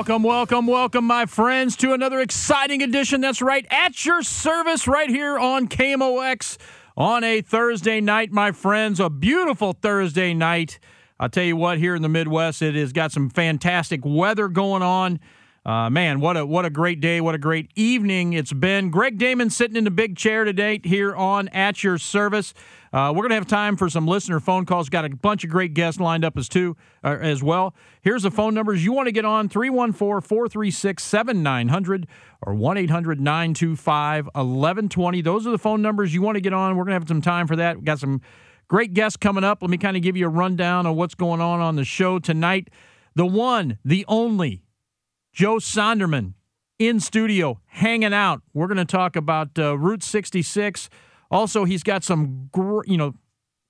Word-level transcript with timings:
Welcome, 0.00 0.22
welcome, 0.22 0.66
welcome, 0.66 1.04
my 1.04 1.26
friends, 1.26 1.76
to 1.76 1.92
another 1.92 2.20
exciting 2.20 2.82
edition. 2.82 3.20
That's 3.20 3.42
right, 3.42 3.66
at 3.70 4.06
your 4.06 4.22
service 4.22 4.88
right 4.88 5.10
here 5.10 5.38
on 5.38 5.68
KMOX 5.68 6.56
on 6.96 7.22
a 7.22 7.42
Thursday 7.42 8.00
night, 8.00 8.32
my 8.32 8.50
friends. 8.50 8.98
A 8.98 9.10
beautiful 9.10 9.74
Thursday 9.74 10.32
night. 10.32 10.78
I'll 11.18 11.28
tell 11.28 11.44
you 11.44 11.54
what, 11.54 11.76
here 11.76 11.94
in 11.94 12.00
the 12.00 12.08
Midwest, 12.08 12.62
it 12.62 12.76
has 12.76 12.94
got 12.94 13.12
some 13.12 13.28
fantastic 13.28 14.00
weather 14.02 14.48
going 14.48 14.80
on. 14.80 15.20
Uh, 15.64 15.88
man, 15.90 16.20
what 16.20 16.36
a 16.38 16.46
what 16.46 16.64
a 16.64 16.70
great 16.70 17.00
day! 17.00 17.20
What 17.20 17.34
a 17.34 17.38
great 17.38 17.70
evening 17.76 18.32
it's 18.32 18.52
been. 18.52 18.90
Greg 18.90 19.18
Damon 19.18 19.50
sitting 19.50 19.76
in 19.76 19.84
the 19.84 19.90
big 19.90 20.16
chair 20.16 20.44
today 20.44 20.80
here 20.82 21.14
on 21.14 21.48
At 21.48 21.84
Your 21.84 21.98
Service. 21.98 22.54
Uh, 22.94 23.12
we're 23.14 23.24
gonna 23.24 23.34
have 23.34 23.46
time 23.46 23.76
for 23.76 23.90
some 23.90 24.06
listener 24.06 24.40
phone 24.40 24.64
calls. 24.64 24.88
Got 24.88 25.04
a 25.04 25.10
bunch 25.10 25.44
of 25.44 25.50
great 25.50 25.74
guests 25.74 26.00
lined 26.00 26.24
up 26.24 26.38
as 26.38 26.48
too 26.48 26.78
uh, 27.04 27.18
as 27.20 27.42
well. 27.42 27.74
Here's 28.00 28.22
the 28.22 28.30
phone 28.30 28.54
numbers 28.54 28.82
you 28.82 28.94
want 28.94 29.08
to 29.08 29.12
get 29.12 29.26
on 29.26 29.50
314-436-7900 29.50 32.04
or 32.40 32.54
1-800-925-1120. 32.54 35.22
Those 35.22 35.46
are 35.46 35.50
the 35.50 35.58
phone 35.58 35.82
numbers 35.82 36.14
you 36.14 36.22
want 36.22 36.36
to 36.36 36.40
get 36.40 36.54
on. 36.54 36.74
We're 36.74 36.84
gonna 36.84 36.94
have 36.94 37.06
some 37.06 37.20
time 37.20 37.46
for 37.46 37.56
that. 37.56 37.76
We 37.76 37.82
got 37.82 37.98
some 37.98 38.22
great 38.66 38.94
guests 38.94 39.18
coming 39.18 39.44
up. 39.44 39.58
Let 39.60 39.70
me 39.70 39.76
kind 39.76 39.98
of 39.98 40.02
give 40.02 40.16
you 40.16 40.24
a 40.24 40.30
rundown 40.30 40.86
of 40.86 40.96
what's 40.96 41.14
going 41.14 41.42
on 41.42 41.60
on 41.60 41.76
the 41.76 41.84
show 41.84 42.18
tonight. 42.18 42.70
The 43.14 43.26
one, 43.26 43.76
the 43.84 44.06
only 44.08 44.62
Joe 45.32 45.56
Sonderman 45.56 46.34
in 46.78 46.98
studio, 46.98 47.60
hanging 47.66 48.14
out. 48.14 48.42
We're 48.54 48.66
going 48.66 48.78
to 48.78 48.84
talk 48.84 49.16
about 49.16 49.58
uh, 49.58 49.78
Route 49.78 50.02
66. 50.02 50.88
Also, 51.30 51.64
he's 51.64 51.82
got 51.82 52.02
some, 52.02 52.48
gr- 52.52 52.84
you 52.86 52.96
know, 52.96 53.14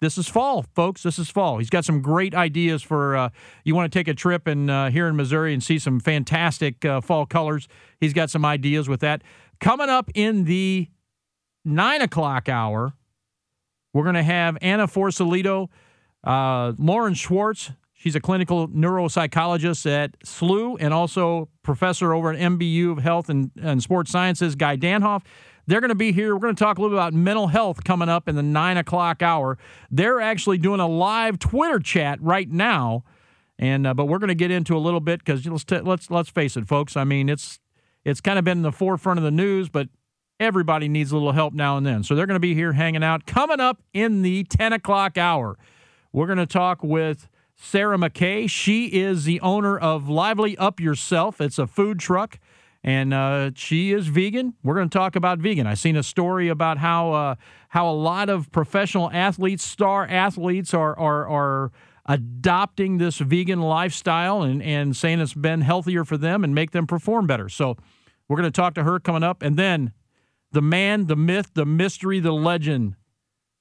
this 0.00 0.16
is 0.16 0.28
fall, 0.28 0.64
folks. 0.74 1.02
This 1.02 1.18
is 1.18 1.28
fall. 1.28 1.58
He's 1.58 1.68
got 1.68 1.84
some 1.84 2.00
great 2.00 2.34
ideas 2.34 2.82
for 2.82 3.16
uh, 3.16 3.28
you 3.64 3.74
want 3.74 3.92
to 3.92 3.98
take 3.98 4.08
a 4.08 4.14
trip 4.14 4.46
and 4.46 4.70
uh, 4.70 4.88
here 4.88 5.06
in 5.06 5.16
Missouri 5.16 5.52
and 5.52 5.62
see 5.62 5.78
some 5.78 6.00
fantastic 6.00 6.84
uh, 6.84 7.02
fall 7.02 7.26
colors. 7.26 7.68
He's 8.00 8.14
got 8.14 8.30
some 8.30 8.44
ideas 8.44 8.88
with 8.88 9.00
that. 9.00 9.22
Coming 9.60 9.90
up 9.90 10.10
in 10.14 10.44
the 10.44 10.88
nine 11.64 12.00
o'clock 12.00 12.48
hour, 12.48 12.94
we're 13.92 14.04
going 14.04 14.14
to 14.14 14.22
have 14.22 14.56
Anna 14.62 14.86
Forsalito, 14.86 15.68
uh, 16.24 16.72
Lauren 16.78 17.12
Schwartz, 17.12 17.72
She's 18.00 18.16
a 18.16 18.20
clinical 18.20 18.66
neuropsychologist 18.68 19.84
at 19.84 20.18
SLU 20.20 20.78
and 20.80 20.94
also 20.94 21.50
professor 21.62 22.14
over 22.14 22.32
at 22.32 22.38
MBU 22.38 22.92
of 22.92 22.98
Health 23.00 23.28
and, 23.28 23.50
and 23.60 23.82
Sports 23.82 24.10
Sciences, 24.10 24.54
Guy 24.54 24.78
Danhoff. 24.78 25.22
They're 25.66 25.82
going 25.82 25.90
to 25.90 25.94
be 25.94 26.10
here. 26.10 26.34
We're 26.34 26.40
going 26.40 26.54
to 26.54 26.64
talk 26.64 26.78
a 26.78 26.80
little 26.80 26.96
bit 26.96 26.98
about 26.98 27.12
mental 27.12 27.48
health 27.48 27.84
coming 27.84 28.08
up 28.08 28.26
in 28.26 28.36
the 28.36 28.42
nine 28.42 28.78
o'clock 28.78 29.20
hour. 29.20 29.58
They're 29.90 30.18
actually 30.18 30.56
doing 30.56 30.80
a 30.80 30.88
live 30.88 31.38
Twitter 31.38 31.78
chat 31.78 32.18
right 32.22 32.48
now, 32.48 33.04
and 33.58 33.86
uh, 33.86 33.92
but 33.92 34.06
we're 34.06 34.18
going 34.18 34.28
to 34.28 34.34
get 34.34 34.50
into 34.50 34.74
a 34.74 34.80
little 34.80 35.00
bit 35.00 35.18
because 35.22 35.44
let's 35.44 35.64
t- 35.64 35.80
let's 35.80 36.10
let's 36.10 36.30
face 36.30 36.56
it, 36.56 36.66
folks. 36.66 36.96
I 36.96 37.04
mean, 37.04 37.28
it's 37.28 37.60
it's 38.06 38.22
kind 38.22 38.38
of 38.38 38.46
been 38.46 38.60
in 38.60 38.62
the 38.62 38.72
forefront 38.72 39.18
of 39.18 39.24
the 39.24 39.30
news, 39.30 39.68
but 39.68 39.90
everybody 40.40 40.88
needs 40.88 41.12
a 41.12 41.16
little 41.16 41.32
help 41.32 41.52
now 41.52 41.76
and 41.76 41.84
then. 41.84 42.02
So 42.02 42.14
they're 42.14 42.26
going 42.26 42.36
to 42.36 42.40
be 42.40 42.54
here 42.54 42.72
hanging 42.72 43.04
out. 43.04 43.26
Coming 43.26 43.60
up 43.60 43.82
in 43.92 44.22
the 44.22 44.44
ten 44.44 44.72
o'clock 44.72 45.18
hour, 45.18 45.58
we're 46.14 46.26
going 46.26 46.38
to 46.38 46.46
talk 46.46 46.82
with. 46.82 47.28
Sarah 47.62 47.98
McKay. 47.98 48.48
She 48.48 48.86
is 48.86 49.24
the 49.24 49.38
owner 49.42 49.78
of 49.78 50.08
Lively 50.08 50.56
Up 50.56 50.80
Yourself. 50.80 51.42
It's 51.42 51.58
a 51.58 51.66
food 51.66 51.98
truck, 51.98 52.38
and 52.82 53.12
uh, 53.12 53.50
she 53.54 53.92
is 53.92 54.06
vegan. 54.06 54.54
We're 54.64 54.74
going 54.74 54.88
to 54.88 54.98
talk 54.98 55.14
about 55.14 55.38
vegan. 55.40 55.66
I've 55.66 55.78
seen 55.78 55.94
a 55.94 56.02
story 56.02 56.48
about 56.48 56.78
how 56.78 57.12
uh, 57.12 57.34
how 57.68 57.88
a 57.88 57.92
lot 57.92 58.30
of 58.30 58.50
professional 58.50 59.10
athletes, 59.12 59.62
star 59.62 60.06
athletes, 60.06 60.72
are 60.72 60.98
are 60.98 61.28
are 61.28 61.72
adopting 62.06 62.96
this 62.96 63.18
vegan 63.18 63.60
lifestyle 63.60 64.42
and 64.42 64.62
and 64.62 64.96
saying 64.96 65.20
it's 65.20 65.34
been 65.34 65.60
healthier 65.60 66.04
for 66.06 66.16
them 66.16 66.42
and 66.42 66.54
make 66.54 66.70
them 66.70 66.86
perform 66.86 67.26
better. 67.26 67.50
So 67.50 67.76
we're 68.26 68.38
going 68.38 68.50
to 68.50 68.50
talk 68.50 68.72
to 68.76 68.84
her 68.84 68.98
coming 68.98 69.22
up, 69.22 69.42
and 69.42 69.58
then 69.58 69.92
the 70.50 70.62
man, 70.62 71.08
the 71.08 71.16
myth, 71.16 71.50
the 71.52 71.66
mystery, 71.66 72.20
the 72.20 72.32
legend 72.32 72.96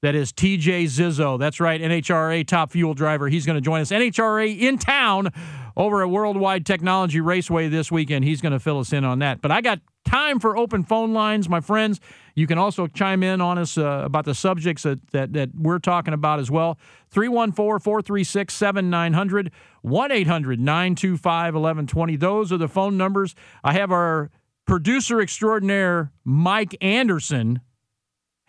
that 0.02 0.16
is 0.16 0.32
TJ 0.32 0.86
Zizzo. 0.86 1.38
That's 1.38 1.60
right, 1.60 1.80
NHRA 1.82 2.48
top 2.48 2.72
fuel 2.72 2.94
driver. 2.94 3.28
He's 3.28 3.46
going 3.46 3.58
to 3.58 3.62
join 3.62 3.82
us. 3.82 3.92
NHRA 3.92 4.60
in 4.60 4.78
town 4.78 5.32
over 5.76 6.02
at 6.02 6.10
Worldwide 6.10 6.66
Technology 6.66 7.22
Raceway 7.22 7.68
this 7.68 7.92
weekend. 7.92 8.26
He's 8.26 8.42
going 8.42 8.54
to 8.54 8.60
fill 8.60 8.80
us 8.80 8.94
in 8.94 9.04
on 9.04 9.20
that. 9.20 9.42
But 9.42 9.52
I 9.52 9.62
got 9.62 9.80
time 10.06 10.40
for 10.40 10.58
open 10.58 10.84
phone 10.84 11.14
lines, 11.14 11.50
my 11.50 11.60
friends. 11.60 12.00
You 12.36 12.48
can 12.48 12.58
also 12.58 12.88
chime 12.88 13.24
in 13.24 13.42
on 13.42 13.58
us 13.58 13.78
uh, 13.78 14.02
about 14.06 14.26
the 14.26 14.34
subjects 14.34 14.84
that, 14.84 15.00
that, 15.12 15.34
that 15.34 15.50
we're 15.56 15.80
talking 15.80 16.14
about 16.14 16.40
as 16.40 16.50
well. 16.50 16.78
314 17.12 17.54
436 17.54 18.54
7900, 18.54 19.52
1 19.82 20.12
800 20.12 20.60
925 20.60 21.54
1120. 21.54 22.16
Those 22.16 22.52
are 22.54 22.58
the 22.58 22.68
phone 22.68 22.98
numbers. 22.98 23.36
I 23.64 23.74
have 23.74 23.92
our 23.92 24.32
producer 24.66 25.20
extraordinaire, 25.20 26.12
Mike 26.24 26.78
Anderson 26.80 27.62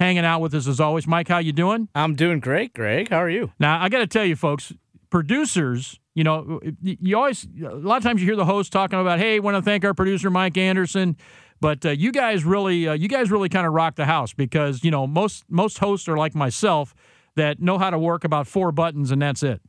hanging 0.00 0.25
out 0.25 0.41
with 0.41 0.55
us 0.55 0.66
as 0.66 0.81
always. 0.81 1.06
Mike, 1.06 1.28
how 1.28 1.38
you 1.38 1.53
doing? 1.53 1.88
I'm 1.94 2.16
doing 2.16 2.41
great, 2.41 2.72
Greg. 2.75 3.11
How 3.11 3.19
are 3.19 3.31
you? 3.31 3.53
Now, 3.61 3.81
I 3.81 3.88
got 3.91 3.99
to 3.99 4.06
tell 4.06 4.25
you, 4.25 4.34
folks, 4.34 4.72
producers, 5.11 6.00
you 6.15 6.25
know, 6.25 6.61
you 6.83 7.16
always 7.16 7.47
a 7.62 7.75
lot 7.75 7.99
of 7.99 8.03
times 8.03 8.21
you 8.21 8.27
hear 8.27 8.37
the 8.37 8.44
host 8.44 8.72
talking 8.72 8.99
about, 8.99 9.19
"Hey, 9.21 9.39
want 9.39 9.56
to 9.56 9.62
thank 9.62 9.84
our 9.84 9.94
producer 9.94 10.31
Mike 10.31 10.56
Anderson." 10.56 11.16
But 11.60 11.84
uh, 11.84 11.91
you 11.91 12.10
guys 12.10 12.44
really, 12.44 12.89
uh, 12.89 12.94
you 12.94 13.06
guys 13.06 13.31
really 13.31 13.50
kind 13.50 13.66
of 13.66 13.75
rock 13.75 13.94
the 13.94 14.06
house 14.06 14.33
because 14.33 14.83
you 14.83 14.91
know 14.91 15.06
most 15.06 15.44
most 15.49 15.78
hosts 15.78 16.09
are 16.09 16.16
like 16.16 16.34
myself 16.34 16.94
that 17.37 17.60
know 17.60 17.78
how 17.78 17.91
to 17.91 17.99
work 17.99 18.25
about 18.25 18.47
four 18.47 18.72
buttons 18.72 19.10
and 19.10 19.22
that's 19.22 19.43
it. 19.43 19.60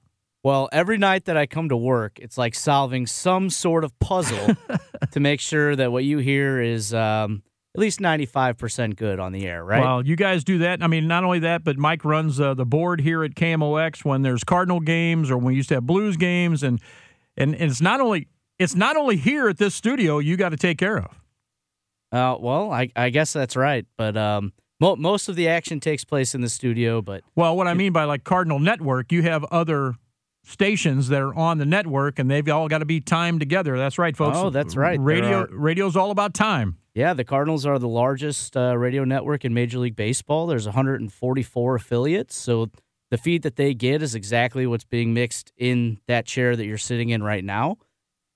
Well, 0.44 0.70
every 0.72 0.98
night 0.98 1.26
that 1.26 1.38
I 1.38 1.46
come 1.46 1.70
to 1.70 1.78
work, 1.78 2.18
it's 2.20 2.38
like 2.38 2.56
solving 2.56 3.06
some 3.06 3.52
sort 3.52 3.84
of 3.84 3.98
puzzle 4.00 4.56
to 5.12 5.20
make 5.20 5.40
sure 5.40 5.76
that 5.76 5.92
what 5.92 6.04
you 6.04 6.18
hear 6.18 6.60
is 6.60 6.94
um, 6.96 7.44
at 7.74 7.80
least 7.80 8.00
95% 8.00 8.98
good 8.98 9.20
on 9.20 9.32
the 9.32 9.48
air, 9.48 9.64
right? 9.64 9.82
Well, 9.82 10.06
you 10.06 10.16
guys 10.16 10.44
do 10.44 10.58
that. 10.60 10.84
I 10.84 10.88
mean, 10.88 11.08
not 11.08 11.24
only 11.24 11.40
that, 11.40 11.64
but 11.64 11.78
Mike 11.78 12.04
runs 12.04 12.40
uh, 12.40 12.54
the 12.54 12.66
board 12.66 13.02
here 13.02 13.24
at 13.24 13.36
KMOX 13.36 14.04
when 14.04 14.24
there's 14.24 14.44
Cardinal 14.44 14.82
games 14.82 15.32
or 15.32 15.38
when 15.38 15.48
we 15.48 15.56
used 15.56 15.70
to 15.70 15.76
have 15.76 15.86
Blues 15.86 16.18
games 16.18 16.64
and 16.64 16.82
and, 17.38 17.56
and 17.56 17.72
it's 17.72 17.80
not 17.80 18.02
only 18.02 18.28
it's 18.60 18.76
not 18.76 18.98
only 18.98 19.16
here 19.16 19.48
at 19.48 19.58
this 19.58 19.74
studio 19.74 20.20
you 20.20 20.36
got 20.36 20.50
to 20.50 20.58
take 20.58 20.78
care 20.78 20.98
of. 20.98 21.22
Uh, 22.12 22.36
well, 22.40 22.72
I, 22.72 22.90
I 22.94 23.10
guess 23.10 23.32
that's 23.32 23.56
right, 23.56 23.86
but 23.96 24.18
um, 24.18 24.52
mo- 24.82 24.98
most 24.98 25.30
of 25.30 25.38
the 25.38 25.48
action 25.48 25.80
takes 25.80 26.04
place 26.04 26.36
in 26.36 26.42
the 26.42 26.50
studio. 26.50 27.02
But 27.02 27.24
well, 27.36 27.56
what 27.56 27.68
I 27.68 27.74
mean 27.74 27.94
by 27.94 28.04
like 28.04 28.26
Cardinal 28.26 28.60
Network, 28.60 29.14
you 29.14 29.22
have 29.24 29.46
other 29.46 29.96
stations 30.44 31.08
that 31.08 31.22
are 31.22 31.34
on 31.34 31.58
the 31.58 31.66
network, 31.66 32.20
and 32.20 32.30
they've 32.30 32.48
all 32.50 32.68
got 32.68 32.80
to 32.80 32.86
be 32.86 33.00
timed 33.00 33.40
together. 33.40 33.78
That's 33.78 33.98
right, 33.98 34.16
folks. 34.18 34.38
Oh, 34.38 34.50
that's 34.50 34.76
right. 34.76 35.00
Radio 35.00 35.48
radio's 35.50 35.96
all 35.96 36.12
about 36.12 36.34
time. 36.34 36.78
Yeah, 36.94 37.14
the 37.14 37.24
Cardinals 37.24 37.66
are 37.66 37.80
the 37.80 37.88
largest 37.88 38.58
uh, 38.58 38.78
radio 38.78 39.06
network 39.06 39.46
in 39.46 39.54
Major 39.54 39.80
League 39.80 39.96
Baseball. 39.96 40.48
There's 40.48 40.66
144 40.66 41.76
affiliates, 41.76 42.36
so 42.36 42.70
the 43.10 43.18
feed 43.18 43.44
that 43.44 43.56
they 43.56 43.74
get 43.74 44.02
is 44.02 44.14
exactly 44.14 44.68
what's 44.68 44.84
being 44.84 45.14
mixed 45.14 45.54
in 45.56 46.00
that 46.08 46.26
chair 46.26 46.54
that 46.56 46.66
you're 46.66 46.78
sitting 46.78 47.10
in 47.10 47.24
right 47.24 47.46
now. 47.46 47.78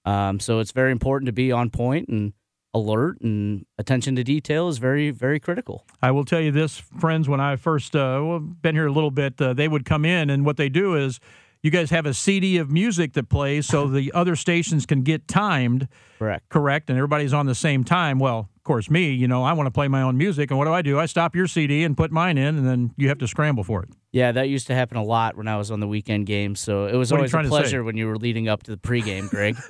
Um, 0.06 0.40
so 0.40 0.60
it's 0.60 0.72
very 0.72 0.94
important 0.94 1.28
to 1.28 1.34
be 1.34 1.52
on 1.52 1.70
point 1.70 2.08
and 2.08 2.32
alert, 2.74 3.20
and 3.20 3.66
attention 3.78 4.16
to 4.16 4.24
detail 4.24 4.70
is 4.70 4.78
very, 4.78 5.12
very 5.12 5.40
critical. 5.40 5.86
I 6.02 6.12
will 6.12 6.26
tell 6.26 6.40
you 6.40 6.52
this, 6.52 6.78
friends. 6.78 7.28
When 7.28 7.42
I 7.42 7.58
first 7.58 7.94
uh, 7.94 8.40
been 8.40 8.76
here 8.76 8.88
a 8.88 8.92
little 8.92 9.12
bit, 9.12 9.42
uh, 9.42 9.54
they 9.54 9.68
would 9.68 9.84
come 9.84 10.06
in, 10.06 10.30
and 10.30 10.46
what 10.46 10.56
they 10.56 10.70
do 10.70 10.96
is 10.96 11.20
you 11.66 11.72
guys 11.72 11.90
have 11.90 12.06
a 12.06 12.14
CD 12.14 12.58
of 12.58 12.70
music 12.70 13.14
that 13.14 13.28
plays, 13.28 13.66
so 13.66 13.88
the 14.00 14.12
other 14.14 14.36
stations 14.36 14.86
can 14.86 15.02
get 15.02 15.28
timed. 15.28 15.88
Correct. 16.20 16.48
Correct, 16.50 16.90
and 16.92 16.98
everybody's 16.98 17.34
on 17.34 17.48
the 17.48 17.56
same 17.56 17.84
time. 17.84 18.20
Well, 18.20 18.50
of 18.56 18.64
course, 18.64 18.90
me, 18.90 19.12
you 19.12 19.28
know, 19.28 19.44
I 19.44 19.54
want 19.54 19.66
to 19.66 19.72
play 19.72 19.88
my 19.88 20.04
own 20.04 20.16
music, 20.16 20.52
and 20.52 20.60
what 20.60 20.66
do 20.66 20.74
I 20.74 20.84
do? 20.84 21.00
I 21.00 21.08
stop 21.08 21.36
your 21.36 21.48
CD 21.48 21.84
and 21.84 21.98
put 21.98 22.12
mine 22.12 22.38
in, 22.38 22.56
and 22.56 22.68
then 22.68 22.92
you 22.98 23.10
have 23.10 23.18
to 23.18 23.28
scramble 23.28 23.64
for 23.64 23.82
it. 23.82 23.90
Yeah, 24.12 24.32
that 24.32 24.48
used 24.48 24.68
to 24.68 24.76
happen 24.76 24.98
a 24.98 25.04
lot 25.04 25.36
when 25.36 25.48
I 25.48 25.58
was 25.58 25.72
on 25.72 25.80
the 25.80 25.88
weekend 25.88 26.28
games. 26.28 26.60
So 26.60 26.86
it 26.86 26.96
was 26.96 27.12
What 27.12 27.18
always 27.18 27.32
a 27.32 27.34
trying 27.34 27.44
to 27.46 27.50
say? 27.50 27.58
pleasure 27.58 27.84
when 27.84 27.98
you 27.98 28.06
were 28.08 28.18
leading 28.18 28.48
up 28.48 28.62
to 28.64 28.72
the 28.72 28.78
pregame, 28.78 29.28
Greg. 29.30 29.58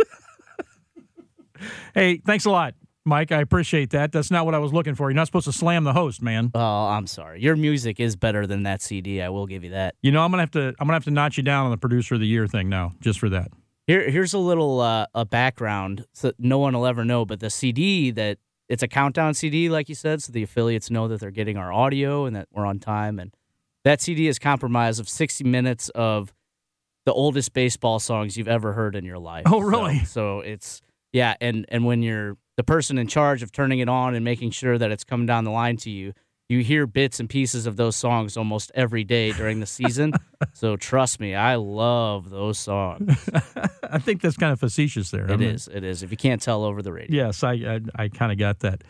Hey, 1.94 2.18
thanks 2.18 2.44
a 2.46 2.50
lot, 2.50 2.76
Mike. 3.06 3.32
I 3.32 3.40
appreciate 3.42 3.92
that. 3.92 4.12
That's 4.12 4.32
not 4.32 4.46
what 4.46 4.56
I 4.56 4.60
was 4.60 4.74
looking 4.74 4.96
for. 4.96 5.10
You're 5.10 5.16
not 5.16 5.28
supposed 5.28 5.46
to 5.46 5.52
slam 5.52 5.84
the 5.84 5.94
host, 5.94 6.22
man. 6.22 6.52
oh, 6.56 6.60
I'm 6.88 7.08
sorry. 7.08 7.42
Your 7.42 7.56
music 7.56 8.00
is 8.00 8.16
better 8.16 8.48
than 8.48 8.64
that 8.64 8.82
CD. 8.82 9.22
I 9.22 9.30
will 9.30 9.46
give 9.46 9.64
you 9.64 9.70
that. 9.72 9.96
You 10.02 10.12
know, 10.12 10.24
I'm 10.24 10.32
gonna 10.32 10.44
have 10.44 10.52
to. 10.52 10.70
I'm 10.80 10.88
gonna 10.88 10.94
have 10.94 11.04
to 11.06 11.12
notch 11.12 11.38
you 11.38 11.44
down 11.44 11.66
on 11.66 11.72
the 11.72 11.78
producer 11.78 12.16
of 12.16 12.22
the 12.22 12.28
year 12.28 12.48
thing 12.48 12.68
now, 12.70 12.94
just 13.00 13.20
for 13.20 13.30
that. 13.30 13.50
Here, 13.88 14.10
here's 14.10 14.34
a 14.34 14.40
little 14.40 14.80
uh, 14.82 15.06
a 15.14 15.26
background 15.26 16.06
so 16.14 16.32
no 16.40 16.58
one 16.58 16.74
will 16.74 16.88
ever 16.88 17.06
know. 17.06 17.24
But 17.26 17.40
the 17.40 17.52
CD 17.52 18.10
that 18.12 18.40
it's 18.68 18.82
a 18.82 18.88
countdown 18.88 19.36
CD, 19.36 19.70
like 19.70 19.88
you 19.90 19.96
said, 19.96 20.24
so 20.24 20.32
the 20.32 20.42
affiliates 20.42 20.90
know 20.90 21.08
that 21.08 21.20
they're 21.20 21.30
getting 21.30 21.56
our 21.58 21.72
audio 21.72 22.26
and 22.26 22.36
that 22.36 22.48
we're 22.52 22.66
on 22.66 22.80
time. 22.80 23.20
And 23.20 23.32
that 23.84 24.02
CD 24.02 24.28
is 24.28 24.40
comprised 24.40 25.00
of 25.00 25.08
60 25.08 25.44
minutes 25.44 25.90
of 25.90 26.34
the 27.06 27.14
oldest 27.14 27.54
baseball 27.54 28.00
songs 28.00 28.36
you've 28.36 28.48
ever 28.48 28.74
heard 28.74 28.96
in 28.96 29.06
your 29.06 29.20
life. 29.20 29.44
Oh, 29.46 29.60
So- 29.62 29.68
really? 29.68 30.00
So, 30.06 30.40
it's 30.40 30.82
yeah, 31.14 31.36
and 31.40 31.66
and 31.70 31.86
when 31.86 32.02
you're 32.02 32.36
the 32.58 32.64
person 32.64 32.98
in 32.98 33.08
charge 33.08 33.44
of 33.44 33.52
turning 33.52 33.80
it 33.80 33.90
on 33.90 34.16
and 34.16 34.24
making 34.24 34.52
sure 34.52 34.78
that 34.78 34.92
it's 34.92 35.04
coming 35.04 35.26
down 35.26 35.44
the 35.44 35.52
line 35.52 35.78
to 35.78 35.90
you. 35.90 36.14
You 36.48 36.60
hear 36.60 36.86
bits 36.86 37.20
and 37.20 37.28
pieces 37.28 37.66
of 37.66 37.76
those 37.76 37.96
songs 37.96 38.38
almost 38.38 38.72
every 38.76 39.04
day 39.04 39.32
during 39.32 39.60
the 39.60 39.66
season. 39.66 40.14
so 40.54 40.76
trust 40.76 41.20
me, 41.20 41.34
I 41.34 41.56
love 41.56 42.30
those 42.30 42.60
songs. 42.60 43.18
I 43.84 43.98
think 43.98 44.22
that's 44.22 44.38
kind 44.38 44.54
of 44.54 44.60
facetious 44.60 45.10
there. 45.10 45.28
I 45.30 45.34
It 45.34 45.40
mean, 45.40 45.50
is. 45.50 45.68
It 45.68 45.84
is. 45.84 46.04
If 46.04 46.12
you 46.12 46.18
can't 46.18 46.40
tell 46.42 46.64
over 46.64 46.84
the 46.84 46.94
radio. 46.94 47.26
Yes, 47.26 47.44
I 47.44 47.54
I, 47.54 47.80
I 47.96 48.08
kind 48.10 48.32
of 48.32 48.38
got 48.38 48.60
that. 48.60 48.84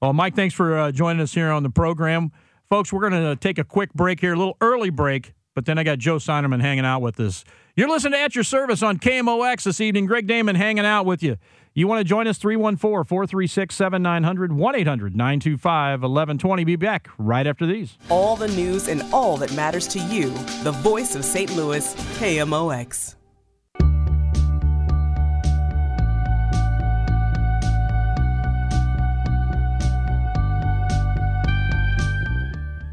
Well, 0.00 0.14
Mike, 0.14 0.34
thanks 0.36 0.54
for 0.54 0.78
uh, 0.78 0.90
joining 0.92 1.20
us 1.22 1.34
here 1.34 1.50
on 1.50 1.62
the 1.62 1.70
program, 1.70 2.32
folks. 2.70 2.92
We're 2.92 3.08
going 3.08 3.22
to 3.22 3.36
take 3.36 3.58
a 3.58 3.64
quick 3.64 3.92
break 3.92 4.20
here, 4.20 4.32
a 4.32 4.36
little 4.36 4.56
early 4.60 4.90
break, 4.90 5.32
but 5.54 5.64
then 5.66 5.78
I 5.78 5.84
got 5.84 5.98
Joe 5.98 6.16
Sonderman 6.16 6.60
hanging 6.62 6.84
out 6.86 7.00
with 7.02 7.18
us. 7.20 7.44
You're 7.76 7.88
listening 7.88 8.12
to 8.14 8.20
At 8.20 8.34
Your 8.34 8.44
Service 8.44 8.82
on 8.82 8.98
KMOX 8.98 9.64
this 9.64 9.80
evening. 9.82 10.06
Greg 10.06 10.26
Damon 10.26 10.54
hanging 10.56 10.86
out 10.86 11.04
with 11.06 11.22
you. 11.22 11.36
You 11.76 11.86
want 11.86 12.00
to 12.00 12.04
join 12.04 12.26
us? 12.26 12.38
314 12.38 13.04
436 13.04 13.74
7900 13.74 14.50
1 14.50 14.74
800 14.76 15.14
925 15.14 16.00
1120. 16.00 16.64
Be 16.64 16.74
back 16.76 17.10
right 17.18 17.46
after 17.46 17.66
these. 17.66 17.98
All 18.08 18.34
the 18.34 18.48
news 18.48 18.88
and 18.88 19.02
all 19.12 19.36
that 19.36 19.52
matters 19.52 19.86
to 19.88 19.98
you. 19.98 20.30
The 20.62 20.72
voice 20.72 21.14
of 21.14 21.22
St. 21.22 21.54
Louis, 21.54 21.94
KMOX. 22.18 23.16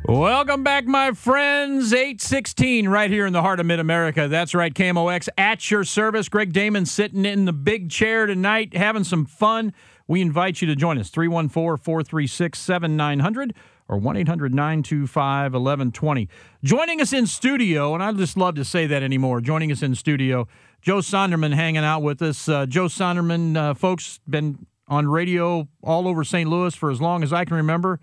Welcome 0.05 0.65
back, 0.65 0.85
my 0.85 1.13
friends. 1.13 1.93
816 1.93 2.89
right 2.89 3.09
here 3.09 3.25
in 3.25 3.31
the 3.31 3.41
heart 3.41 3.61
of 3.61 3.65
Mid 3.65 3.79
America. 3.79 4.27
That's 4.27 4.53
right, 4.53 4.73
KMOX 4.73 5.29
at 5.37 5.71
your 5.71 5.85
service. 5.85 6.27
Greg 6.27 6.51
Damon 6.51 6.85
sitting 6.85 7.23
in 7.23 7.45
the 7.45 7.53
big 7.53 7.89
chair 7.89 8.25
tonight, 8.25 8.75
having 8.75 9.05
some 9.05 9.25
fun. 9.25 9.71
We 10.05 10.19
invite 10.19 10.61
you 10.61 10.67
to 10.67 10.75
join 10.75 10.97
us 10.97 11.09
314 11.09 11.81
436 11.81 12.59
7900 12.59 13.53
or 13.87 13.97
1 13.97 14.17
800 14.17 14.53
925 14.53 15.53
1120. 15.53 16.27
Joining 16.65 16.99
us 16.99 17.13
in 17.13 17.25
studio, 17.25 17.93
and 17.93 18.03
I 18.03 18.11
just 18.11 18.35
love 18.35 18.55
to 18.55 18.65
say 18.65 18.85
that 18.85 19.03
anymore, 19.03 19.39
joining 19.39 19.71
us 19.71 19.81
in 19.81 19.95
studio, 19.95 20.49
Joe 20.81 20.97
Sonderman 20.97 21.53
hanging 21.53 21.85
out 21.85 22.01
with 22.01 22.21
us. 22.21 22.49
Uh, 22.49 22.65
Joe 22.65 22.87
Sonderman, 22.87 23.55
uh, 23.55 23.73
folks, 23.73 24.19
been 24.27 24.67
on 24.89 25.07
radio 25.07 25.69
all 25.81 26.09
over 26.09 26.25
St. 26.25 26.49
Louis 26.49 26.75
for 26.75 26.91
as 26.91 26.99
long 26.99 27.23
as 27.23 27.31
I 27.31 27.45
can 27.45 27.55
remember. 27.55 28.01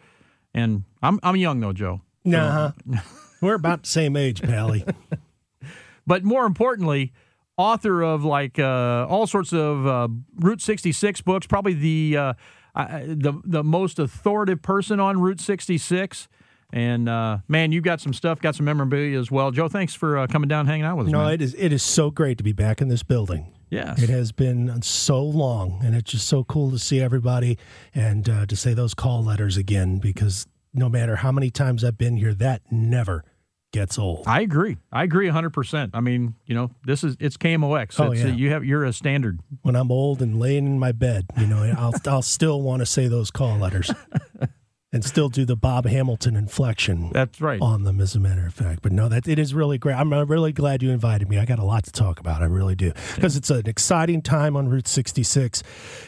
And 0.54 0.84
I'm 1.02 1.20
I'm 1.22 1.36
young 1.36 1.60
though, 1.60 1.72
Joe. 1.72 2.00
Nah, 2.24 2.72
we're 3.40 3.54
about 3.54 3.84
the 3.84 3.88
same 3.88 4.16
age, 4.16 4.42
Pally. 4.42 4.84
But 6.06 6.24
more 6.24 6.44
importantly, 6.44 7.12
author 7.56 8.02
of 8.02 8.24
like 8.24 8.58
uh, 8.58 9.06
all 9.08 9.26
sorts 9.26 9.52
of 9.52 9.86
uh, 9.86 10.08
Route 10.36 10.60
66 10.60 11.20
books. 11.20 11.46
Probably 11.46 11.74
the 11.74 12.16
uh, 12.16 12.32
uh, 12.74 13.00
the 13.06 13.40
the 13.44 13.62
most 13.62 13.98
authoritative 13.98 14.62
person 14.62 14.98
on 14.98 15.20
Route 15.20 15.40
66. 15.40 16.28
And 16.72 17.08
uh, 17.08 17.38
man, 17.48 17.72
you've 17.72 17.84
got 17.84 18.00
some 18.00 18.12
stuff, 18.12 18.40
got 18.40 18.54
some 18.54 18.64
memorabilia 18.64 19.18
as 19.18 19.30
well. 19.30 19.50
Joe, 19.50 19.68
thanks 19.68 19.94
for 19.94 20.18
uh, 20.18 20.26
coming 20.28 20.48
down, 20.48 20.66
hanging 20.66 20.84
out 20.84 20.96
with 20.96 21.06
us. 21.08 21.12
no, 21.12 21.24
man. 21.24 21.34
it 21.34 21.42
is 21.42 21.54
it 21.54 21.72
is 21.72 21.82
so 21.82 22.10
great 22.10 22.38
to 22.38 22.44
be 22.44 22.52
back 22.52 22.80
in 22.80 22.88
this 22.88 23.02
building. 23.02 23.52
Yes, 23.70 24.02
It 24.02 24.10
has 24.10 24.32
been 24.32 24.82
so 24.82 25.22
long, 25.22 25.80
and 25.84 25.94
it's 25.94 26.10
just 26.10 26.26
so 26.28 26.44
cool 26.44 26.70
to 26.72 26.78
see 26.78 27.00
everybody 27.00 27.58
and 27.94 28.28
uh, 28.28 28.46
to 28.46 28.56
say 28.56 28.74
those 28.74 28.94
call 28.94 29.22
letters 29.24 29.56
again. 29.56 29.98
Because 29.98 30.46
no 30.74 30.88
matter 30.88 31.16
how 31.16 31.32
many 31.32 31.50
times 31.50 31.84
I've 31.84 31.98
been 31.98 32.16
here, 32.16 32.34
that 32.34 32.62
never 32.70 33.24
gets 33.72 33.98
old. 33.98 34.24
I 34.26 34.40
agree. 34.40 34.76
I 34.92 35.04
agree 35.04 35.26
100. 35.26 35.50
percent 35.50 35.90
I 35.94 36.00
mean, 36.00 36.34
you 36.44 36.56
know, 36.56 36.70
this 36.84 37.04
is 37.04 37.16
it's 37.20 37.36
KMOX. 37.36 38.00
Oh, 38.00 38.10
It's, 38.10 38.22
yeah. 38.22 38.26
you 38.32 38.50
have 38.50 38.64
you're 38.64 38.84
a 38.84 38.92
standard. 38.92 39.38
When 39.62 39.76
I'm 39.76 39.92
old 39.92 40.20
and 40.22 40.40
laying 40.40 40.66
in 40.66 40.78
my 40.78 40.90
bed, 40.92 41.26
you 41.38 41.46
know, 41.46 41.62
I'll 41.78 41.94
I'll 42.06 42.22
still 42.22 42.60
want 42.62 42.80
to 42.80 42.86
say 42.86 43.06
those 43.06 43.30
call 43.30 43.58
letters, 43.58 43.90
and 44.92 45.04
still 45.04 45.28
do 45.28 45.44
the 45.44 45.56
Bob 45.56 45.86
Hamilton 45.86 46.36
inflection. 46.36 47.10
That's 47.12 47.40
right. 47.40 47.60
on 47.60 47.84
them, 47.84 48.00
as 48.00 48.14
a 48.14 48.20
matter 48.20 48.46
of 48.46 48.54
fact. 48.54 48.82
But 48.82 48.92
no, 48.92 49.08
that 49.08 49.28
it 49.28 49.38
is 49.38 49.54
really 49.54 49.78
great. 49.78 49.94
I'm 49.94 50.12
really 50.12 50.52
glad 50.52 50.82
you 50.82 50.90
invited 50.90 51.28
me. 51.28 51.38
I 51.38 51.44
got 51.44 51.58
a 51.58 51.64
lot 51.64 51.84
to 51.84 51.92
talk 51.92 52.18
about. 52.18 52.42
I 52.42 52.46
really 52.46 52.74
do 52.74 52.92
because 53.14 53.36
it's 53.36 53.50
an 53.50 53.66
exciting 53.66 54.22
time 54.22 54.56
on 54.56 54.68
Route 54.68 54.88
66. 54.88 55.62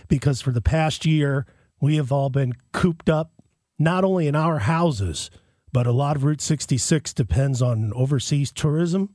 Because 0.08 0.40
for 0.40 0.50
the 0.50 0.60
past 0.60 1.06
year, 1.06 1.46
we 1.80 1.96
have 1.96 2.10
all 2.12 2.30
been 2.30 2.54
cooped 2.72 3.08
up, 3.08 3.32
not 3.78 4.04
only 4.04 4.26
in 4.26 4.34
our 4.34 4.58
houses, 4.60 5.30
but 5.72 5.86
a 5.86 5.92
lot 5.92 6.16
of 6.16 6.24
Route 6.24 6.40
66 6.40 7.14
depends 7.14 7.62
on 7.62 7.92
overseas 7.94 8.52
tourism. 8.52 9.14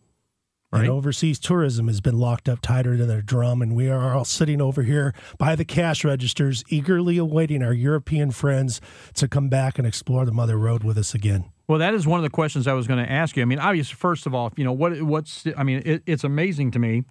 Right. 0.72 0.82
And 0.82 0.90
overseas 0.90 1.40
tourism 1.40 1.88
has 1.88 2.02
been 2.02 2.18
locked 2.18 2.50
up 2.50 2.60
tighter 2.60 2.98
than 2.98 3.10
a 3.10 3.22
drum, 3.22 3.62
and 3.62 3.74
we 3.74 3.90
are 3.90 4.14
all 4.14 4.26
sitting 4.26 4.60
over 4.60 4.84
here 4.84 5.14
by 5.38 5.56
the 5.56 5.64
cash 5.64 6.04
registers, 6.04 6.66
eagerly 6.68 7.18
awaiting 7.18 7.64
our 7.64 7.72
European 7.72 8.32
friends 8.32 8.82
to 9.14 9.30
come 9.30 9.48
back 9.48 9.78
and 9.78 9.88
explore 9.88 10.26
the 10.26 10.34
Mother 10.34 10.58
Road 10.58 10.84
with 10.84 10.98
us 10.98 11.14
again. 11.14 11.46
Well, 11.70 11.80
that 11.80 11.94
is 11.94 12.06
one 12.06 12.20
of 12.20 12.24
the 12.24 12.30
questions 12.30 12.68
I 12.68 12.74
was 12.74 12.86
going 12.86 13.04
to 13.04 13.10
ask 13.10 13.38
you. 13.38 13.44
I 13.44 13.46
mean, 13.46 13.60
obviously, 13.60 13.96
first 13.96 14.26
of 14.26 14.36
all, 14.36 14.52
you 14.58 14.66
know 14.66 14.74
what? 14.74 15.02
What's? 15.02 15.46
I 15.58 15.64
mean, 15.64 15.84
it, 15.86 16.04
it's 16.06 16.26
amazing 16.26 16.72
to 16.72 16.80
me 16.80 17.06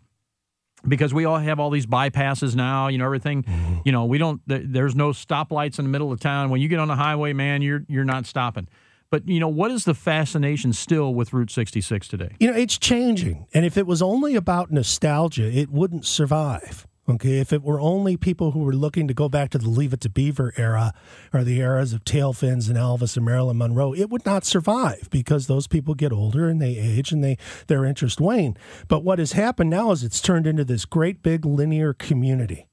because 0.86 1.14
we 1.14 1.24
all 1.24 1.38
have 1.38 1.58
all 1.58 1.70
these 1.70 1.86
bypasses 1.86 2.54
now. 2.54 2.88
You 2.88 2.98
know, 2.98 3.06
everything. 3.06 3.42
Mm-hmm. 3.42 3.76
You 3.86 3.92
know, 3.92 4.04
we 4.04 4.18
don't. 4.18 4.40
There's 4.46 4.94
no 4.94 5.10
stoplights 5.10 5.78
in 5.78 5.84
the 5.86 5.90
middle 5.90 6.12
of 6.12 6.20
town. 6.20 6.50
When 6.50 6.60
you 6.60 6.68
get 6.68 6.78
on 6.78 6.88
the 6.88 6.96
highway, 6.96 7.32
man, 7.32 7.62
you're 7.62 7.84
you're 7.88 8.04
not 8.04 8.26
stopping. 8.26 8.68
But 9.10 9.28
you 9.28 9.40
know, 9.40 9.48
what 9.48 9.70
is 9.70 9.84
the 9.84 9.94
fascination 9.94 10.72
still 10.72 11.14
with 11.14 11.32
Route 11.32 11.50
66 11.50 12.08
today? 12.08 12.36
You 12.40 12.50
know, 12.50 12.56
it's 12.56 12.78
changing. 12.78 13.46
And 13.54 13.64
if 13.64 13.76
it 13.76 13.86
was 13.86 14.02
only 14.02 14.34
about 14.34 14.70
nostalgia, 14.70 15.50
it 15.50 15.70
wouldn't 15.70 16.04
survive. 16.06 16.86
Okay. 17.08 17.38
If 17.38 17.52
it 17.52 17.62
were 17.62 17.80
only 17.80 18.16
people 18.16 18.50
who 18.50 18.60
were 18.60 18.74
looking 18.74 19.06
to 19.06 19.14
go 19.14 19.28
back 19.28 19.50
to 19.50 19.58
the 19.58 19.70
Leave 19.70 19.92
It 19.92 20.00
to 20.00 20.08
Beaver 20.08 20.52
era 20.56 20.92
or 21.32 21.44
the 21.44 21.60
eras 21.60 21.92
of 21.92 22.04
tail 22.04 22.32
fins 22.32 22.68
and 22.68 22.76
Elvis 22.76 23.16
and 23.16 23.24
Marilyn 23.24 23.58
Monroe, 23.58 23.94
it 23.94 24.10
would 24.10 24.26
not 24.26 24.44
survive 24.44 25.08
because 25.10 25.46
those 25.46 25.68
people 25.68 25.94
get 25.94 26.12
older 26.12 26.48
and 26.48 26.60
they 26.60 26.76
age 26.76 27.12
and 27.12 27.22
they 27.22 27.38
their 27.68 27.84
interest 27.84 28.20
wane. 28.20 28.56
But 28.88 29.04
what 29.04 29.20
has 29.20 29.32
happened 29.32 29.70
now 29.70 29.92
is 29.92 30.02
it's 30.02 30.20
turned 30.20 30.48
into 30.48 30.64
this 30.64 30.84
great 30.84 31.22
big 31.22 31.44
linear 31.44 31.94
community. 31.94 32.66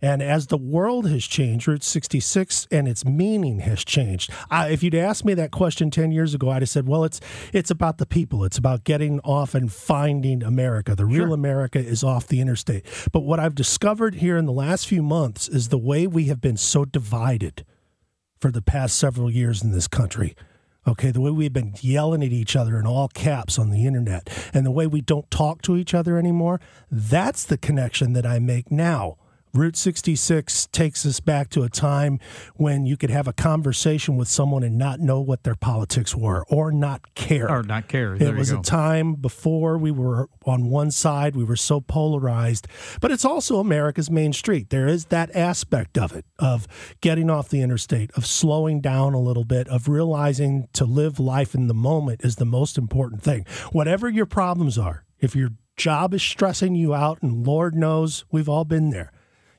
And 0.00 0.22
as 0.22 0.46
the 0.46 0.56
world 0.56 1.08
has 1.08 1.24
changed, 1.24 1.66
Route 1.66 1.82
66 1.82 2.68
and 2.70 2.86
its 2.86 3.04
meaning 3.04 3.60
has 3.60 3.84
changed. 3.84 4.30
I, 4.50 4.68
if 4.68 4.82
you'd 4.82 4.94
asked 4.94 5.24
me 5.24 5.34
that 5.34 5.50
question 5.50 5.90
10 5.90 6.12
years 6.12 6.34
ago, 6.34 6.50
I'd 6.50 6.62
have 6.62 6.68
said, 6.68 6.86
well, 6.86 7.04
it's, 7.04 7.20
it's 7.52 7.70
about 7.70 7.98
the 7.98 8.06
people. 8.06 8.44
It's 8.44 8.58
about 8.58 8.84
getting 8.84 9.18
off 9.20 9.54
and 9.54 9.72
finding 9.72 10.42
America. 10.42 10.94
The 10.94 11.06
real 11.06 11.32
America 11.32 11.78
is 11.80 12.04
off 12.04 12.28
the 12.28 12.40
interstate. 12.40 12.86
But 13.12 13.20
what 13.20 13.40
I've 13.40 13.56
discovered 13.56 14.16
here 14.16 14.36
in 14.36 14.46
the 14.46 14.52
last 14.52 14.86
few 14.86 15.02
months 15.02 15.48
is 15.48 15.68
the 15.68 15.78
way 15.78 16.06
we 16.06 16.24
have 16.26 16.40
been 16.40 16.56
so 16.56 16.84
divided 16.84 17.64
for 18.40 18.52
the 18.52 18.62
past 18.62 18.96
several 18.96 19.30
years 19.30 19.64
in 19.64 19.72
this 19.72 19.88
country. 19.88 20.36
Okay, 20.86 21.10
the 21.10 21.20
way 21.20 21.32
we've 21.32 21.52
been 21.52 21.74
yelling 21.80 22.22
at 22.22 22.32
each 22.32 22.56
other 22.56 22.78
in 22.78 22.86
all 22.86 23.08
caps 23.08 23.58
on 23.58 23.70
the 23.70 23.84
internet 23.84 24.30
and 24.54 24.64
the 24.64 24.70
way 24.70 24.86
we 24.86 25.00
don't 25.00 25.30
talk 25.30 25.60
to 25.62 25.76
each 25.76 25.92
other 25.92 26.16
anymore, 26.16 26.60
that's 26.90 27.44
the 27.44 27.58
connection 27.58 28.12
that 28.12 28.24
I 28.24 28.38
make 28.38 28.70
now 28.70 29.16
Route 29.54 29.76
66 29.76 30.66
takes 30.72 31.06
us 31.06 31.20
back 31.20 31.48
to 31.50 31.62
a 31.62 31.68
time 31.68 32.18
when 32.56 32.86
you 32.86 32.96
could 32.96 33.10
have 33.10 33.26
a 33.26 33.32
conversation 33.32 34.16
with 34.16 34.28
someone 34.28 34.62
and 34.62 34.76
not 34.76 35.00
know 35.00 35.20
what 35.20 35.42
their 35.42 35.54
politics 35.54 36.14
were 36.14 36.44
or 36.48 36.70
not 36.70 37.14
care. 37.14 37.50
Or 37.50 37.62
not 37.62 37.88
care. 37.88 38.14
It 38.14 38.18
There 38.18 38.32
you 38.32 38.38
was 38.38 38.52
go. 38.52 38.60
a 38.60 38.62
time 38.62 39.14
before 39.14 39.78
we 39.78 39.90
were 39.90 40.28
on 40.44 40.68
one 40.68 40.90
side, 40.90 41.34
we 41.34 41.44
were 41.44 41.56
so 41.56 41.80
polarized, 41.80 42.68
but 43.00 43.10
it's 43.10 43.24
also 43.24 43.58
America's 43.58 44.10
main 44.10 44.32
street. 44.32 44.70
There 44.70 44.86
is 44.86 45.06
that 45.06 45.34
aspect 45.34 45.98
of 45.98 46.12
it, 46.14 46.24
of 46.38 46.66
getting 47.00 47.30
off 47.30 47.48
the 47.48 47.62
interstate, 47.62 48.10
of 48.16 48.26
slowing 48.26 48.80
down 48.80 49.14
a 49.14 49.20
little 49.20 49.44
bit, 49.44 49.66
of 49.68 49.88
realizing 49.88 50.68
to 50.74 50.84
live 50.84 51.18
life 51.18 51.54
in 51.54 51.66
the 51.66 51.74
moment 51.74 52.20
is 52.24 52.36
the 52.36 52.44
most 52.44 52.78
important 52.78 53.22
thing. 53.22 53.44
Whatever 53.72 54.08
your 54.08 54.26
problems 54.26 54.78
are, 54.78 55.04
if 55.20 55.34
your 55.34 55.50
job 55.76 56.12
is 56.12 56.22
stressing 56.22 56.74
you 56.74 56.94
out, 56.94 57.22
and 57.22 57.46
Lord 57.46 57.74
knows 57.74 58.24
we've 58.30 58.48
all 58.48 58.64
been 58.64 58.90
there. 58.90 59.10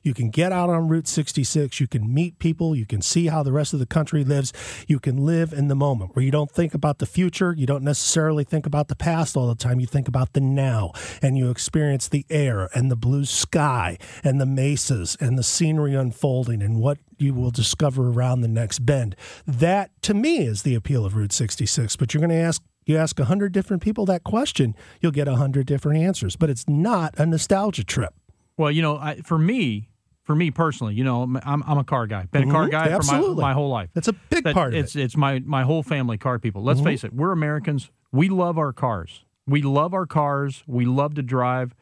You 0.02 0.14
can 0.14 0.30
get 0.30 0.52
out 0.52 0.70
on 0.70 0.88
Route 0.88 1.06
66. 1.06 1.80
You 1.80 1.86
can 1.86 2.12
meet 2.12 2.38
people. 2.38 2.74
You 2.74 2.86
can 2.86 3.02
see 3.02 3.26
how 3.26 3.42
the 3.42 3.52
rest 3.52 3.72
of 3.72 3.78
the 3.78 3.86
country 3.86 4.24
lives. 4.24 4.52
You 4.86 4.98
can 4.98 5.24
live 5.26 5.52
in 5.52 5.68
the 5.68 5.74
moment 5.74 6.16
where 6.16 6.24
you 6.24 6.30
don't 6.30 6.50
think 6.50 6.74
about 6.74 6.98
the 6.98 7.06
future. 7.06 7.54
You 7.56 7.66
don't 7.66 7.84
necessarily 7.84 8.44
think 8.44 8.66
about 8.66 8.88
the 8.88 8.96
past 8.96 9.36
all 9.36 9.46
the 9.46 9.54
time. 9.54 9.80
You 9.80 9.86
think 9.86 10.08
about 10.08 10.32
the 10.32 10.40
now 10.40 10.92
and 11.20 11.36
you 11.36 11.50
experience 11.50 12.08
the 12.08 12.24
air 12.30 12.70
and 12.74 12.90
the 12.90 12.96
blue 12.96 13.24
sky 13.24 13.98
and 14.24 14.40
the 14.40 14.46
mesas 14.46 15.16
and 15.20 15.38
the 15.38 15.42
scenery 15.42 15.94
unfolding 15.94 16.62
and 16.62 16.80
what 16.80 16.98
you 17.18 17.34
will 17.34 17.50
discover 17.50 18.08
around 18.08 18.40
the 18.40 18.48
next 18.48 18.80
bend. 18.80 19.14
That, 19.46 19.90
to 20.02 20.14
me, 20.14 20.38
is 20.38 20.62
the 20.62 20.74
appeal 20.74 21.04
of 21.04 21.14
Route 21.14 21.32
66. 21.32 21.96
But 21.96 22.14
you're 22.14 22.20
going 22.20 22.30
to 22.30 22.36
ask 22.36 22.62
you 22.86 22.96
ask 22.96 23.18
100 23.18 23.52
different 23.52 23.82
people 23.82 24.06
that 24.06 24.24
question, 24.24 24.74
you'll 25.00 25.12
get 25.12 25.28
100 25.28 25.66
different 25.66 26.00
answers. 26.00 26.34
But 26.34 26.50
it's 26.50 26.66
not 26.66 27.14
a 27.18 27.26
nostalgia 27.26 27.84
trip. 27.84 28.14
Well, 28.56 28.70
you 28.70 28.82
know, 28.82 28.96
I, 28.96 29.16
for 29.16 29.38
me, 29.38 29.89
for 30.30 30.36
me 30.36 30.52
personally, 30.52 30.94
you 30.94 31.02
know, 31.02 31.22
I'm, 31.44 31.64
I'm 31.66 31.78
a 31.78 31.82
car 31.82 32.06
guy. 32.06 32.26
Been 32.30 32.48
a 32.48 32.52
car 32.52 32.68
Mhm. 32.68 32.70
guy 32.70 32.96
for 33.00 33.34
my, 33.34 33.42
my 33.48 33.52
whole 33.52 33.68
life. 33.68 33.90
That's 33.94 34.06
a 34.06 34.12
big 34.12 34.44
That- 34.44 34.54
part 34.54 34.72
of 34.74 34.78
it's 34.78 34.94
it. 34.94 35.02
it's 35.02 35.16
my 35.16 35.40
my 35.40 35.64
whole 35.64 35.82
family 35.82 36.18
car 36.18 36.38
people. 36.38 36.62
Let's 36.62 36.80
Mhm. 36.80 36.84
face 36.84 37.02
it, 37.02 37.12
we're 37.12 37.32
Americans. 37.32 37.90
We 38.12 38.28
love 38.28 38.56
our 38.58 38.72
cars. 38.72 39.24
We 39.48 39.60
love 39.62 39.92
our 39.92 40.06
cars. 40.06 40.62
We 40.68 40.84
love 40.84 41.14
to 41.14 41.22
drive. 41.22 41.74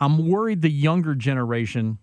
I'm 0.00 0.26
worried 0.28 0.62
the 0.62 0.70
younger 0.70 1.14
generation 1.14 1.98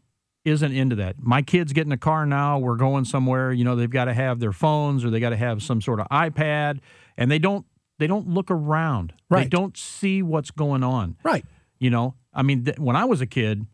isn't 0.45 0.71
into 0.71 0.95
that. 0.95 1.15
My 1.21 1.41
kids 1.41 1.74
get 1.74 1.86
in 1.86 1.91
a 1.91 1.97
car 1.97 2.25
now. 2.25 2.57
We're 2.59 2.77
going 2.77 3.03
somewhere. 3.03 3.51
You 3.51 3.65
know, 3.65 3.75
they've 3.75 3.89
got 3.89 4.05
to 4.05 4.13
have 4.13 4.39
their 4.39 4.53
phones 4.53 5.03
or 5.03 5.09
they 5.09 5.19
got 5.19 5.31
to 5.31 5.36
have 5.38 5.62
some 5.62 5.81
sort 5.81 6.00
of 6.00 6.07
iPad, 6.07 6.79
and 7.17 7.29
they 7.29 7.39
don't 7.39 7.65
they 8.00 8.07
don't 8.07 8.29
look 8.29 8.50
around. 8.50 9.12
They 9.29 9.36
Right. 9.36 9.50
don't 9.50 9.75
see 9.75 10.21
what's 10.21 10.51
going 10.51 10.83
on. 10.83 11.17
Right. 11.24 11.43
You 11.77 11.89
know, 11.89 12.15
I 12.33 12.43
mean, 12.43 12.63
th- 12.63 12.77
when 12.79 12.95
I 12.95 13.03
was 13.05 13.19
a 13.19 13.25
kid, 13.25 13.65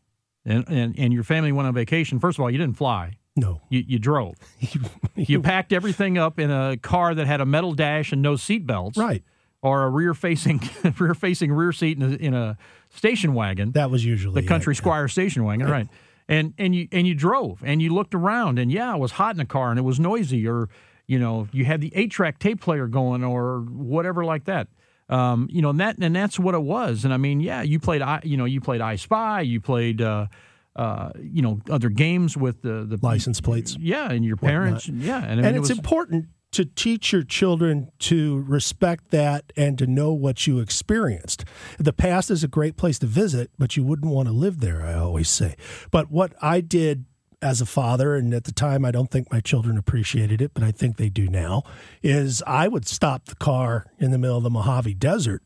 and, 0.45 0.65
and 0.67 0.97
and 0.97 1.13
your 1.13 1.23
family 1.23 1.51
went 1.51 1.67
on 1.67 1.73
vacation. 1.73 2.19
First 2.19 2.37
of 2.37 2.43
all, 2.43 2.51
you 2.51 2.57
didn't 2.57 2.77
fly. 2.77 3.17
No. 3.35 3.61
You, 3.69 3.83
you 3.87 3.99
drove. 3.99 4.35
you 5.15 5.41
packed 5.41 5.73
everything 5.73 6.17
up 6.17 6.39
in 6.39 6.51
a 6.51 6.77
car 6.77 7.15
that 7.15 7.25
had 7.25 7.41
a 7.41 7.45
metal 7.45 7.73
dash 7.73 8.11
and 8.11 8.21
no 8.21 8.35
seat 8.35 8.67
belts. 8.67 8.97
Right. 8.97 9.23
Or 9.61 9.83
a 9.83 9.89
rear 9.89 10.13
facing 10.13 10.61
rear 10.99 11.13
facing 11.13 11.51
rear 11.51 11.71
seat 11.71 11.97
in 11.97 12.03
a, 12.03 12.15
in 12.15 12.33
a 12.33 12.57
station 12.89 13.33
wagon. 13.33 13.71
That 13.71 13.89
was 13.89 14.05
usually 14.05 14.41
the 14.41 14.47
country 14.47 14.75
squire 14.75 15.07
station 15.07 15.43
wagon, 15.45 15.67
right? 15.67 15.87
And 16.27 16.53
and 16.57 16.75
you 16.75 16.87
and 16.91 17.07
you 17.07 17.15
drove 17.15 17.61
and 17.63 17.81
you 17.81 17.93
looked 17.93 18.13
around 18.13 18.59
and 18.59 18.71
yeah, 18.71 18.93
it 18.93 18.99
was 18.99 19.13
hot 19.13 19.31
in 19.31 19.37
the 19.37 19.45
car 19.45 19.69
and 19.69 19.79
it 19.79 19.83
was 19.83 19.99
noisy 19.99 20.47
or 20.47 20.69
you 21.07 21.17
know 21.17 21.47
you 21.53 21.63
had 21.65 21.79
the 21.79 21.93
eight 21.95 22.11
track 22.11 22.39
tape 22.39 22.59
player 22.59 22.87
going 22.87 23.23
or 23.23 23.61
whatever 23.61 24.25
like 24.25 24.45
that. 24.45 24.67
Um, 25.09 25.47
you 25.51 25.61
know, 25.61 25.69
and 25.69 25.79
that 25.79 25.97
and 25.99 26.15
that's 26.15 26.39
what 26.39 26.55
it 26.55 26.61
was. 26.61 27.05
And 27.05 27.13
I 27.13 27.17
mean, 27.17 27.39
yeah, 27.39 27.61
you 27.61 27.79
played 27.79 28.01
I 28.01 28.21
you 28.23 28.37
know 28.37 28.45
you 28.45 28.61
played 28.61 28.81
I 28.81 28.95
Spy, 28.95 29.41
you 29.41 29.61
played. 29.61 30.01
Uh, 30.01 30.27
uh, 30.75 31.11
you 31.21 31.43
know, 31.43 31.61
other 31.69 31.89
games 31.89 32.35
with 32.35 32.63
the 32.63 32.83
the 32.83 32.97
license 33.03 33.39
plates. 33.39 33.77
Yeah, 33.79 34.09
and 34.09 34.25
your 34.25 34.37
parents. 34.37 34.87
Yeah, 34.87 35.17
and, 35.17 35.33
I 35.33 35.35
mean, 35.35 35.45
and 35.45 35.55
it 35.55 35.59
it's 35.59 35.69
was, 35.69 35.77
important 35.77 36.29
to 36.53 36.65
teach 36.65 37.11
your 37.11 37.23
children 37.23 37.91
to 37.97 38.41
respect 38.47 39.09
that 39.09 39.51
and 39.57 39.77
to 39.79 39.87
know 39.87 40.13
what 40.13 40.47
you 40.47 40.59
experienced. 40.59 41.45
The 41.79 41.93
past 41.93 42.29
is 42.31 42.43
a 42.43 42.47
great 42.47 42.77
place 42.77 42.99
to 42.99 43.07
visit, 43.07 43.49
but 43.57 43.75
you 43.75 43.83
wouldn't 43.83 44.11
want 44.11 44.27
to 44.27 44.33
live 44.33 44.59
there, 44.59 44.83
I 44.83 44.93
always 44.93 45.29
say. 45.29 45.55
But 45.91 46.11
what 46.11 46.33
I 46.41 46.61
did 46.61 47.05
as 47.43 47.61
a 47.61 47.65
father, 47.65 48.15
and 48.15 48.33
at 48.33 48.45
the 48.45 48.51
time 48.51 48.85
I 48.85 48.91
don't 48.91 49.11
think 49.11 49.31
my 49.31 49.41
children 49.41 49.77
appreciated 49.77 50.41
it, 50.41 50.51
but 50.53 50.63
I 50.63 50.71
think 50.71 50.97
they 50.97 51.09
do 51.09 51.27
now, 51.27 51.63
is 52.01 52.41
I 52.47 52.67
would 52.67 52.87
stop 52.87 53.25
the 53.25 53.35
car 53.35 53.85
in 53.99 54.11
the 54.11 54.17
middle 54.17 54.37
of 54.37 54.43
the 54.43 54.49
Mojave 54.49 54.93
Desert 54.95 55.43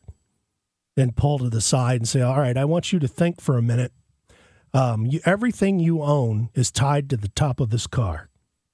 and 0.96 1.16
pull 1.16 1.38
to 1.38 1.50
the 1.50 1.60
side 1.60 2.00
and 2.00 2.08
say, 2.08 2.20
All 2.20 2.38
right, 2.38 2.56
I 2.56 2.64
want 2.64 2.92
you 2.92 2.98
to 3.00 3.08
think 3.08 3.40
for 3.40 3.58
a 3.58 3.62
minute. 3.62 3.92
Um, 4.72 5.06
you, 5.06 5.20
everything 5.24 5.80
you 5.80 6.02
own 6.02 6.50
is 6.54 6.70
tied 6.70 7.10
to 7.10 7.16
the 7.16 7.28
top 7.28 7.58
of 7.58 7.70
this 7.70 7.86
car. 7.86 8.27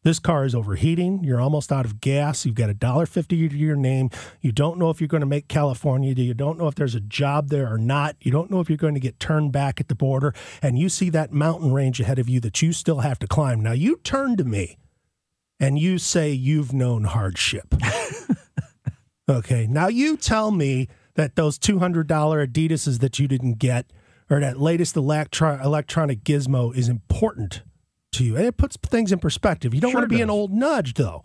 This 0.04 0.18
car 0.18 0.44
is 0.44 0.54
overheating. 0.54 1.24
You're 1.24 1.40
almost 1.40 1.72
out 1.72 1.86
of 1.86 2.00
gas. 2.00 2.44
You've 2.44 2.54
got 2.54 2.68
a 2.68 2.74
dollar 2.74 3.06
fifty 3.06 3.48
to 3.48 3.56
your 3.56 3.74
name. 3.74 4.10
You 4.42 4.52
don't 4.52 4.78
know 4.78 4.90
if 4.90 5.00
you're 5.00 5.08
going 5.08 5.22
to 5.22 5.26
make 5.26 5.48
California. 5.48 6.12
You 6.12 6.34
don't 6.34 6.58
know 6.58 6.68
if 6.68 6.74
there's 6.74 6.94
a 6.94 7.00
job 7.00 7.48
there 7.48 7.72
or 7.72 7.78
not. 7.78 8.16
You 8.20 8.30
don't 8.30 8.50
know 8.50 8.60
if 8.60 8.68
you're 8.68 8.76
going 8.76 8.94
to 8.94 9.00
get 9.00 9.18
turned 9.18 9.50
back 9.50 9.80
at 9.80 9.88
the 9.88 9.94
border. 9.94 10.34
And 10.60 10.78
you 10.78 10.90
see 10.90 11.08
that 11.10 11.32
mountain 11.32 11.72
range 11.72 12.00
ahead 12.00 12.18
of 12.18 12.28
you 12.28 12.38
that 12.40 12.60
you 12.60 12.72
still 12.74 13.00
have 13.00 13.18
to 13.20 13.26
climb. 13.26 13.60
Now 13.60 13.72
you 13.72 13.96
turn 14.04 14.36
to 14.36 14.44
me 14.44 14.76
and 15.58 15.78
you 15.78 15.96
say 15.96 16.30
you've 16.30 16.74
known 16.74 17.04
hardship. 17.04 17.74
okay. 19.28 19.66
Now 19.66 19.88
you 19.88 20.18
tell 20.18 20.50
me 20.50 20.88
that 21.14 21.34
those 21.34 21.58
two 21.58 21.78
hundred 21.78 22.08
dollar 22.08 22.46
Adidas's 22.46 22.98
that 22.98 23.18
you 23.18 23.26
didn't 23.26 23.58
get 23.58 23.90
or 24.28 24.38
that 24.40 24.60
latest 24.60 24.96
electro- 24.96 25.62
electronic 25.64 26.24
gizmo 26.24 26.76
is 26.76 26.90
important 26.90 27.62
to 28.14 28.24
you. 28.24 28.36
And 28.36 28.46
it 28.46 28.56
puts 28.56 28.76
things 28.76 29.12
in 29.12 29.18
perspective. 29.18 29.74
You 29.74 29.80
don't 29.80 29.92
Sure 29.92 30.00
want 30.00 30.10
to 30.10 30.16
be 30.16 30.22
an 30.22 30.30
old 30.30 30.52
nudge, 30.52 30.94
though. 30.94 31.22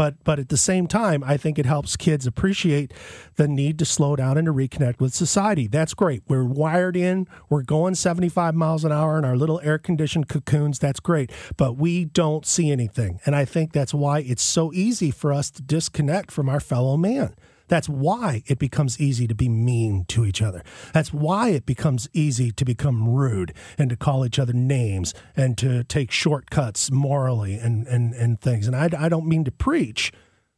But 0.00 0.24
but 0.24 0.38
at 0.38 0.48
the 0.48 0.56
same 0.56 0.86
time, 0.86 1.22
I 1.26 1.36
think 1.36 1.58
it 1.58 1.66
helps 1.66 1.94
kids 1.94 2.26
appreciate 2.26 2.94
the 3.36 3.46
need 3.46 3.78
to 3.80 3.84
slow 3.84 4.16
down 4.16 4.38
and 4.38 4.46
to 4.46 4.52
reconnect 4.52 4.98
with 4.98 5.12
society. 5.12 5.66
That's 5.66 5.92
great. 5.92 6.22
We're 6.26 6.44
wired 6.44 6.96
in. 6.96 7.28
We're 7.50 7.64
going 7.64 7.94
75 7.94 8.54
miles 8.54 8.82
an 8.82 8.92
hour 8.92 9.18
in 9.18 9.26
our 9.26 9.36
little 9.36 9.60
air 9.62 9.76
conditioned 9.76 10.26
cocoons. 10.26 10.78
That's 10.78 11.00
great. 11.00 11.30
But 11.58 11.76
we 11.76 12.06
don't 12.06 12.46
see 12.46 12.70
anything. 12.70 13.20
And 13.26 13.36
I 13.36 13.44
think 13.44 13.72
that's 13.72 13.92
why 13.92 14.20
it's 14.20 14.42
so 14.42 14.72
easy 14.72 15.10
for 15.10 15.34
us 15.34 15.50
to 15.50 15.62
disconnect 15.62 16.30
from 16.30 16.48
our 16.48 16.60
fellow 16.60 16.96
man. 16.96 17.34
That's 17.70 17.88
why 17.88 18.42
it 18.46 18.58
becomes 18.58 19.00
easy 19.00 19.28
to 19.28 19.34
be 19.34 19.48
mean 19.48 20.04
to 20.08 20.26
each 20.26 20.42
other. 20.42 20.64
That's 20.92 21.12
why 21.12 21.50
it 21.50 21.64
becomes 21.64 22.08
easy 22.12 22.50
to 22.50 22.64
become 22.64 23.08
rude 23.08 23.54
and 23.78 23.88
to 23.90 23.96
call 23.96 24.26
each 24.26 24.40
other 24.40 24.52
names 24.52 25.14
and 25.36 25.56
to 25.58 25.84
take 25.84 26.10
shortcuts 26.10 26.90
morally 26.90 27.54
and, 27.54 27.86
and, 27.86 28.12
and 28.12 28.40
things. 28.40 28.66
And 28.66 28.74
I, 28.74 28.90
I 28.98 29.08
don't 29.08 29.26
mean 29.26 29.44
to 29.44 29.52
preach 29.52 30.12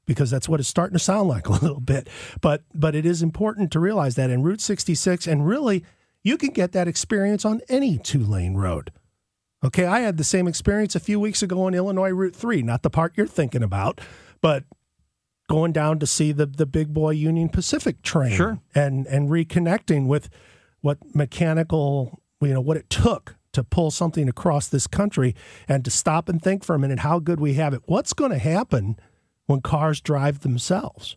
because 0.06 0.30
that's 0.30 0.48
what 0.48 0.58
it's 0.58 0.70
starting 0.70 0.94
to 0.94 1.04
sound 1.04 1.28
like 1.28 1.48
a 1.50 1.52
little 1.52 1.80
bit. 1.80 2.08
But 2.40 2.62
but 2.74 2.94
it 2.94 3.04
is 3.04 3.22
important 3.22 3.70
to 3.72 3.78
realize 3.78 4.14
that 4.14 4.30
in 4.30 4.42
Route 4.42 4.62
66, 4.62 5.26
and 5.26 5.46
really, 5.46 5.84
you 6.22 6.38
can 6.38 6.50
get 6.50 6.72
that 6.72 6.88
experience 6.88 7.44
on 7.44 7.60
any 7.68 7.98
two 7.98 8.24
lane 8.24 8.54
road. 8.54 8.90
Okay, 9.62 9.84
I 9.84 10.00
had 10.00 10.16
the 10.16 10.24
same 10.24 10.48
experience 10.48 10.96
a 10.96 11.00
few 11.00 11.20
weeks 11.20 11.42
ago 11.42 11.62
on 11.64 11.74
Illinois 11.74 12.10
Route 12.10 12.34
3, 12.34 12.62
not 12.62 12.82
the 12.82 12.90
part 12.90 13.12
you're 13.16 13.26
thinking 13.26 13.62
about, 13.62 14.00
but 14.40 14.64
going 15.52 15.70
down 15.70 15.98
to 15.98 16.06
see 16.06 16.32
the 16.32 16.46
the 16.46 16.64
big 16.64 16.94
boy 16.94 17.10
Union 17.10 17.50
Pacific 17.50 18.00
train 18.00 18.32
Sure. 18.32 18.58
and 18.74 19.06
and 19.06 19.28
reconnecting 19.28 20.06
with 20.06 20.30
what 20.80 20.96
mechanical 21.14 22.22
you 22.40 22.54
know 22.54 22.60
what 22.62 22.78
it 22.78 22.88
took 22.88 23.36
to 23.52 23.62
pull 23.62 23.90
something 23.90 24.30
across 24.30 24.66
this 24.68 24.86
country 24.86 25.34
and 25.68 25.84
to 25.84 25.90
stop 25.90 26.30
and 26.30 26.40
think 26.40 26.64
for 26.64 26.74
a 26.74 26.78
minute 26.78 27.00
how 27.00 27.18
good 27.18 27.38
we 27.38 27.52
have 27.54 27.74
it 27.74 27.82
what's 27.84 28.14
going 28.14 28.30
to 28.30 28.38
happen 28.38 28.96
when 29.44 29.60
cars 29.60 30.00
drive 30.00 30.40
themselves 30.40 31.16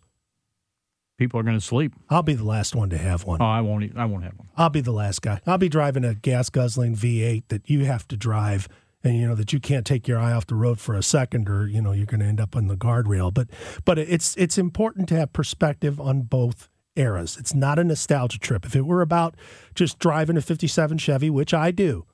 people 1.16 1.40
are 1.40 1.42
going 1.42 1.58
to 1.58 1.64
sleep. 1.64 1.94
I'll 2.10 2.22
be 2.22 2.34
the 2.34 2.44
last 2.44 2.74
one 2.74 2.90
to 2.90 2.98
have 2.98 3.24
one 3.24 3.40
Oh, 3.40 3.46
I 3.46 3.62
won't. 3.62 3.96
I 3.96 4.04
won't 4.04 4.24
have 4.24 4.36
one. 4.36 4.48
I'll 4.54 4.68
be 4.68 4.82
the 4.82 4.92
last 4.92 5.22
guy. 5.22 5.40
I'll 5.46 5.56
be 5.56 5.70
driving 5.70 6.04
a 6.04 6.14
gas 6.14 6.50
guzzling 6.50 6.94
V8 6.94 7.44
that 7.48 7.70
you 7.70 7.86
have 7.86 8.06
to 8.08 8.18
drive 8.18 8.68
and 9.06 9.16
you 9.18 9.26
know 9.28 9.34
that 9.34 9.52
you 9.52 9.60
can't 9.60 9.86
take 9.86 10.08
your 10.08 10.18
eye 10.18 10.32
off 10.32 10.46
the 10.46 10.54
road 10.54 10.80
for 10.80 10.94
a 10.94 11.02
second 11.02 11.48
or 11.48 11.66
you 11.66 11.80
know 11.80 11.92
you're 11.92 12.06
going 12.06 12.20
to 12.20 12.26
end 12.26 12.40
up 12.40 12.56
on 12.56 12.66
the 12.66 12.76
guardrail. 12.76 13.32
But 13.32 13.48
but 13.84 13.98
it's 13.98 14.36
it's 14.36 14.58
important 14.58 15.08
to 15.10 15.14
have 15.16 15.32
perspective 15.32 16.00
on 16.00 16.22
both 16.22 16.68
eras. 16.96 17.36
It's 17.38 17.54
not 17.54 17.78
a 17.78 17.84
nostalgia 17.84 18.38
trip. 18.38 18.64
If 18.66 18.74
it 18.74 18.86
were 18.86 19.02
about 19.02 19.34
just 19.74 19.98
driving 19.98 20.36
a 20.36 20.40
57 20.40 20.98
Chevy, 20.98 21.30
which 21.30 21.52
I 21.54 21.70
do, 21.70 22.06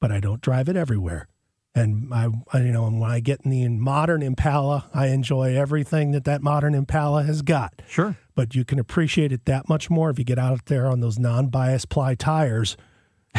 but 0.00 0.10
I 0.12 0.20
don't 0.20 0.40
drive 0.40 0.68
it 0.68 0.76
everywhere. 0.76 1.26
And 1.74 2.12
I, 2.12 2.26
I, 2.52 2.58
you 2.62 2.72
know, 2.72 2.86
and 2.86 3.00
when 3.00 3.08
I 3.10 3.20
get 3.20 3.42
in 3.44 3.50
the 3.52 3.68
modern 3.68 4.22
Impala, 4.22 4.86
I 4.92 5.06
enjoy 5.06 5.56
everything 5.56 6.10
that 6.10 6.24
that 6.24 6.42
modern 6.42 6.74
Impala 6.74 7.22
has 7.22 7.42
got 7.42 7.80
Sure. 7.88 8.16
but 8.34 8.56
you 8.56 8.64
can 8.64 8.80
appreciate 8.80 9.30
it 9.30 9.44
that 9.44 9.68
much 9.68 9.88
more 9.88 10.10
if 10.10 10.18
you 10.18 10.24
get 10.24 10.38
out 10.38 10.64
there 10.66 10.88
on 10.88 10.98
those 10.98 11.16
non-bias 11.16 11.84
ply 11.84 12.16
tires, 12.16 12.76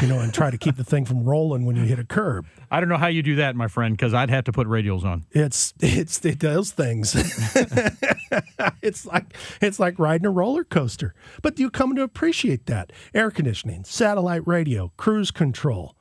you 0.01 0.07
know, 0.07 0.19
and 0.19 0.33
try 0.33 0.49
to 0.51 0.57
keep 0.57 0.77
the 0.77 0.83
thing 0.83 1.05
from 1.05 1.23
rolling 1.23 1.65
when 1.65 1.75
you 1.75 1.83
hit 1.83 1.99
a 1.99 2.03
curb. 2.05 2.45
I 2.69 2.79
don't 2.79 2.87
know 2.89 2.97
how 2.97 3.07
you 3.07 3.21
do 3.21 3.35
that, 3.37 3.55
my 3.55 3.67
friend, 3.67 3.95
because 3.95 4.13
I'd 4.13 4.29
have 4.29 4.45
to 4.45 4.51
put 4.51 4.67
radials 4.67 5.03
on. 5.03 5.25
It's 5.31 5.73
it's 5.81 6.23
it 6.23 6.39
does 6.39 6.71
things. 6.71 7.13
it's 8.81 9.05
like 9.05 9.33
it's 9.61 9.79
like 9.79 9.99
riding 9.99 10.25
a 10.25 10.31
roller 10.31 10.63
coaster. 10.63 11.13
But 11.41 11.59
you 11.59 11.69
come 11.69 11.95
to 11.95 12.03
appreciate 12.03 12.65
that 12.67 12.91
air 13.13 13.31
conditioning, 13.31 13.83
satellite 13.83 14.47
radio, 14.47 14.91
cruise 14.97 15.31
control. 15.31 15.95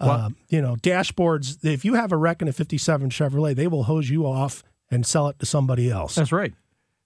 um, 0.00 0.36
you 0.48 0.60
know, 0.60 0.76
dashboards. 0.76 1.64
If 1.64 1.84
you 1.84 1.94
have 1.94 2.12
a 2.12 2.16
wreck 2.16 2.42
in 2.42 2.48
a 2.48 2.52
'57 2.52 3.10
Chevrolet, 3.10 3.54
they 3.54 3.66
will 3.66 3.84
hose 3.84 4.10
you 4.10 4.26
off 4.26 4.62
and 4.90 5.06
sell 5.06 5.28
it 5.28 5.38
to 5.40 5.46
somebody 5.46 5.90
else. 5.90 6.14
That's 6.14 6.32
right. 6.32 6.52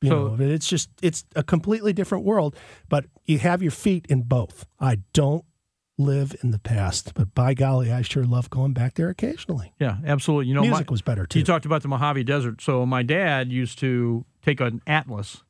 You 0.01 0.09
So- 0.11 0.35
know, 0.37 0.45
it's 0.45 0.69
just 0.69 0.91
it's 1.03 1.25
a 1.37 1.43
completely 1.43 1.93
different 1.93 2.25
world. 2.25 2.57
But 2.89 3.07
you 3.27 3.39
have 3.39 3.63
your 3.63 3.71
feet 3.71 4.07
in 4.09 4.23
both. 4.23 4.67
I 4.81 4.99
don't 5.13 5.45
live 6.01 6.35
in 6.43 6.51
the 6.51 6.59
past, 6.59 7.13
but 7.15 7.35
by 7.35 7.55
golly, 7.55 7.93
I 7.93 8.03
sure 8.03 8.25
love 8.25 8.51
going 8.51 8.73
back 8.73 8.95
there 8.95 9.09
occasionally. 9.09 9.73
Yeah, 9.79 9.99
absolutely. 10.05 10.49
You 10.49 10.55
know, 10.55 10.63
Music 10.63 10.89
my, 10.89 10.93
was 10.93 11.03
better 11.03 11.27
too. 11.27 11.39
You 11.41 11.45
talked 11.45 11.67
about 11.67 11.83
the 11.83 11.89
Mojave 11.89 12.25
Desert. 12.25 12.61
So 12.61 12.85
my 12.87 13.03
dad 13.03 13.53
used 13.53 13.79
to 13.81 14.25
take 14.43 14.61
an 14.61 14.81
atlas, 14.87 15.43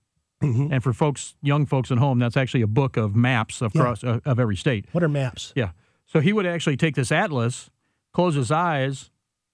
Mm-hmm. 0.42 0.72
and 0.72 0.82
for 0.82 0.94
folks, 0.94 1.34
young 1.42 1.66
folks 1.66 1.90
at 1.92 1.98
home, 1.98 2.18
that's 2.18 2.34
actually 2.34 2.62
a 2.62 2.66
book 2.66 2.96
of 2.96 3.14
maps 3.14 3.60
of 3.60 3.74
Yeah. 3.74 3.94
uh, 4.02 4.20
of 4.24 4.40
every 4.40 4.56
state. 4.56 4.86
what 4.92 5.04
are 5.04 5.08
maps? 5.08 5.52
Yeah. 5.54 5.72
So 6.06 6.20
he 6.20 6.32
would 6.32 6.46
actually 6.46 6.78
take 6.78 6.94
this 6.94 7.12
atlas, 7.12 7.68
close 8.14 8.36
his 8.36 8.50
eyes, 8.50 9.10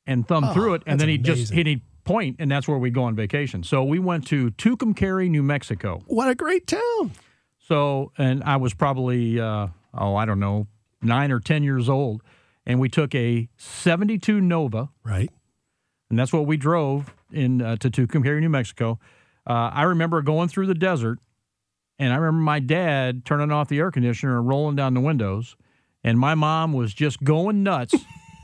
and 0.07 0.29
thumb 0.29 0.45
Oh, 0.45 0.55
through 0.55 0.75
it, 0.75 0.83
and 0.87 1.01
then 1.01 1.09
he'd 1.09 1.25
just 1.25 1.51
amazing. 1.51 1.67
he'd 1.67 1.83
point, 2.05 2.37
and 2.39 2.49
that's 2.49 2.69
where 2.69 2.79
we 2.79 2.91
go 2.91 3.03
on 3.03 3.17
vacation. 3.17 3.65
So 3.65 3.83
we 3.83 3.99
went 3.99 4.29
to 4.29 4.53
Tucumcari, 4.53 5.29
New 5.29 5.43
Mexico. 5.43 6.03
What 6.07 6.29
a 6.29 6.37
great 6.37 6.69
town! 6.69 7.11
So, 7.59 8.13
and 8.17 8.45
I 8.45 8.57
was 8.59 8.73
probably, 8.73 9.41
uh, 9.41 9.67
oh, 9.93 10.15
I 10.15 10.25
don't 10.25 10.39
know, 10.39 10.69
nine 11.07 11.31
or 11.33 11.41
10 11.41 11.63
years 11.63 11.89
old. 11.89 12.23
And 12.67 12.81
we 12.81 12.89
took 12.89 13.15
a 13.15 13.49
72 13.57 14.41
Nova, 14.41 14.89
Right. 15.05 15.31
and 16.11 16.19
that's 16.19 16.33
what 16.33 16.47
we 16.47 16.57
drove 16.57 17.15
in 17.33 17.63
uh, 17.63 17.77
to 17.77 17.91
Tucumcari, 17.91 18.41
New 18.41 18.49
Mexico. 18.49 18.99
Uh, 19.49 19.71
I 19.73 19.83
remember 19.85 20.21
going 20.23 20.49
through 20.49 20.67
the 20.67 20.75
desert, 20.75 21.19
and 22.01 22.13
I 22.13 22.17
remember 22.17 22.43
my 22.43 22.59
dad 22.59 23.25
turning 23.25 23.53
off 23.53 23.69
the 23.69 23.79
air 23.79 23.91
conditioner 23.93 24.39
and 24.39 24.49
rolling 24.49 24.75
down 24.75 24.95
the 24.95 25.01
windows, 25.01 25.57
and 26.03 26.19
my 26.19 26.35
mom 26.35 26.73
was 26.73 26.93
just 26.93 27.23
going 27.23 27.63
nuts. 27.63 27.95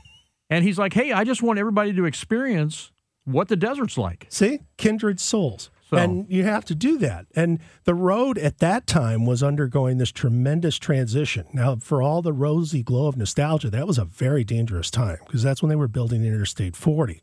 and 0.49 0.63
he's 0.63 0.77
like, 0.79 0.93
"Hey, 0.93 1.11
I 1.11 1.25
just 1.25 1.43
want 1.43 1.59
everybody 1.59 1.91
to 1.93 2.05
experience 2.05 2.91
what 3.25 3.49
the 3.49 3.57
desert's 3.57 3.97
like." 3.97 4.25
See, 4.29 4.59
kindred 4.77 5.19
souls. 5.19 5.69
So- 5.93 6.01
And 6.01 6.25
you 6.29 6.43
have 6.43 6.65
to 6.65 6.75
do 6.75 6.97
that. 6.99 7.25
And 7.35 7.59
the 7.85 7.93
road 7.95 8.37
at 8.37 8.59
that 8.59 8.87
time 8.87 9.25
was 9.25 9.41
undergoing 9.43 9.97
this 9.97 10.11
tremendous 10.11 10.77
transition. 10.77 11.45
Now, 11.53 11.75
for 11.77 12.01
all 12.01 12.21
the 12.21 12.33
rosy 12.33 12.83
glow 12.83 13.07
of 13.07 13.17
nostalgia, 13.17 13.69
that 13.69 13.87
was 13.87 13.97
a 13.97 14.05
very 14.05 14.43
dangerous 14.43 14.89
time 14.91 15.17
because 15.25 15.43
that's 15.43 15.61
when 15.61 15.69
they 15.69 15.75
were 15.75 15.87
building 15.87 16.23
Interstate 16.25 16.75
40. 16.75 17.21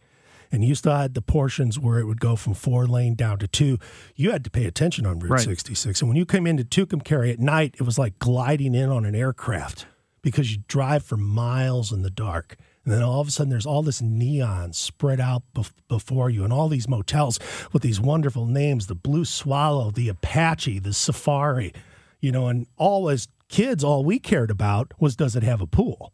And 0.52 0.64
you 0.64 0.74
still 0.74 0.96
had 0.96 1.14
the 1.14 1.22
portions 1.22 1.78
where 1.78 2.00
it 2.00 2.06
would 2.06 2.20
go 2.20 2.34
from 2.34 2.54
four 2.54 2.86
lane 2.88 3.14
down 3.14 3.38
to 3.38 3.46
two. 3.46 3.78
You 4.16 4.32
had 4.32 4.42
to 4.44 4.50
pay 4.50 4.64
attention 4.66 5.06
on 5.06 5.20
Route 5.20 5.30
Right. 5.30 5.40
66. 5.40 6.00
And 6.02 6.08
when 6.08 6.16
you 6.16 6.26
came 6.26 6.44
into 6.46 6.64
Tucumcari 6.64 7.32
at 7.32 7.38
night, 7.38 7.76
it 7.78 7.82
was 7.82 7.98
like 7.98 8.18
gliding 8.18 8.74
in 8.74 8.88
on 8.90 9.04
an 9.04 9.14
aircraft 9.14 9.86
because 10.22 10.52
you 10.52 10.62
drive 10.66 11.04
for 11.04 11.16
miles 11.16 11.92
in 11.92 12.02
the 12.02 12.10
dark. 12.10 12.56
And 12.84 12.94
then 12.94 13.02
all 13.02 13.20
of 13.20 13.28
a 13.28 13.30
sudden, 13.30 13.50
there's 13.50 13.66
all 13.66 13.82
this 13.82 14.00
neon 14.00 14.72
spread 14.72 15.20
out 15.20 15.42
bef- 15.54 15.72
before 15.86 16.30
you, 16.30 16.44
and 16.44 16.52
all 16.52 16.68
these 16.68 16.88
motels 16.88 17.38
with 17.72 17.82
these 17.82 18.00
wonderful 18.00 18.46
names 18.46 18.86
the 18.86 18.94
Blue 18.94 19.24
Swallow, 19.24 19.90
the 19.90 20.08
Apache, 20.08 20.78
the 20.78 20.94
Safari, 20.94 21.72
you 22.20 22.32
know, 22.32 22.48
and 22.48 22.66
all 22.76 23.10
as 23.10 23.28
kids, 23.48 23.84
all 23.84 24.04
we 24.04 24.18
cared 24.18 24.50
about 24.50 24.92
was 24.98 25.14
does 25.14 25.36
it 25.36 25.42
have 25.42 25.60
a 25.60 25.66
pool? 25.66 26.12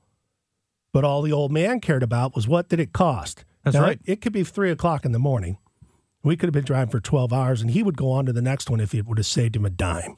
But 0.92 1.04
all 1.04 1.22
the 1.22 1.32
old 1.32 1.52
man 1.52 1.80
cared 1.80 2.02
about 2.02 2.34
was 2.34 2.48
what 2.48 2.68
did 2.68 2.80
it 2.80 2.92
cost? 2.92 3.44
That's 3.62 3.74
Now, 3.76 3.82
right. 3.82 4.00
It, 4.04 4.12
it 4.12 4.20
could 4.20 4.32
be 4.32 4.42
three 4.42 4.70
o'clock 4.70 5.04
in 5.04 5.12
the 5.12 5.18
morning. 5.18 5.58
We 6.22 6.36
could 6.36 6.48
have 6.48 6.54
been 6.54 6.64
driving 6.64 6.90
for 6.90 6.98
12 6.98 7.32
hours, 7.32 7.60
and 7.60 7.70
he 7.70 7.84
would 7.84 7.96
go 7.96 8.10
on 8.10 8.26
to 8.26 8.32
the 8.32 8.42
next 8.42 8.68
one 8.68 8.80
if 8.80 8.92
it 8.94 9.06
would 9.06 9.18
have 9.18 9.26
saved 9.26 9.54
him 9.54 9.64
a 9.64 9.70
dime. 9.70 10.16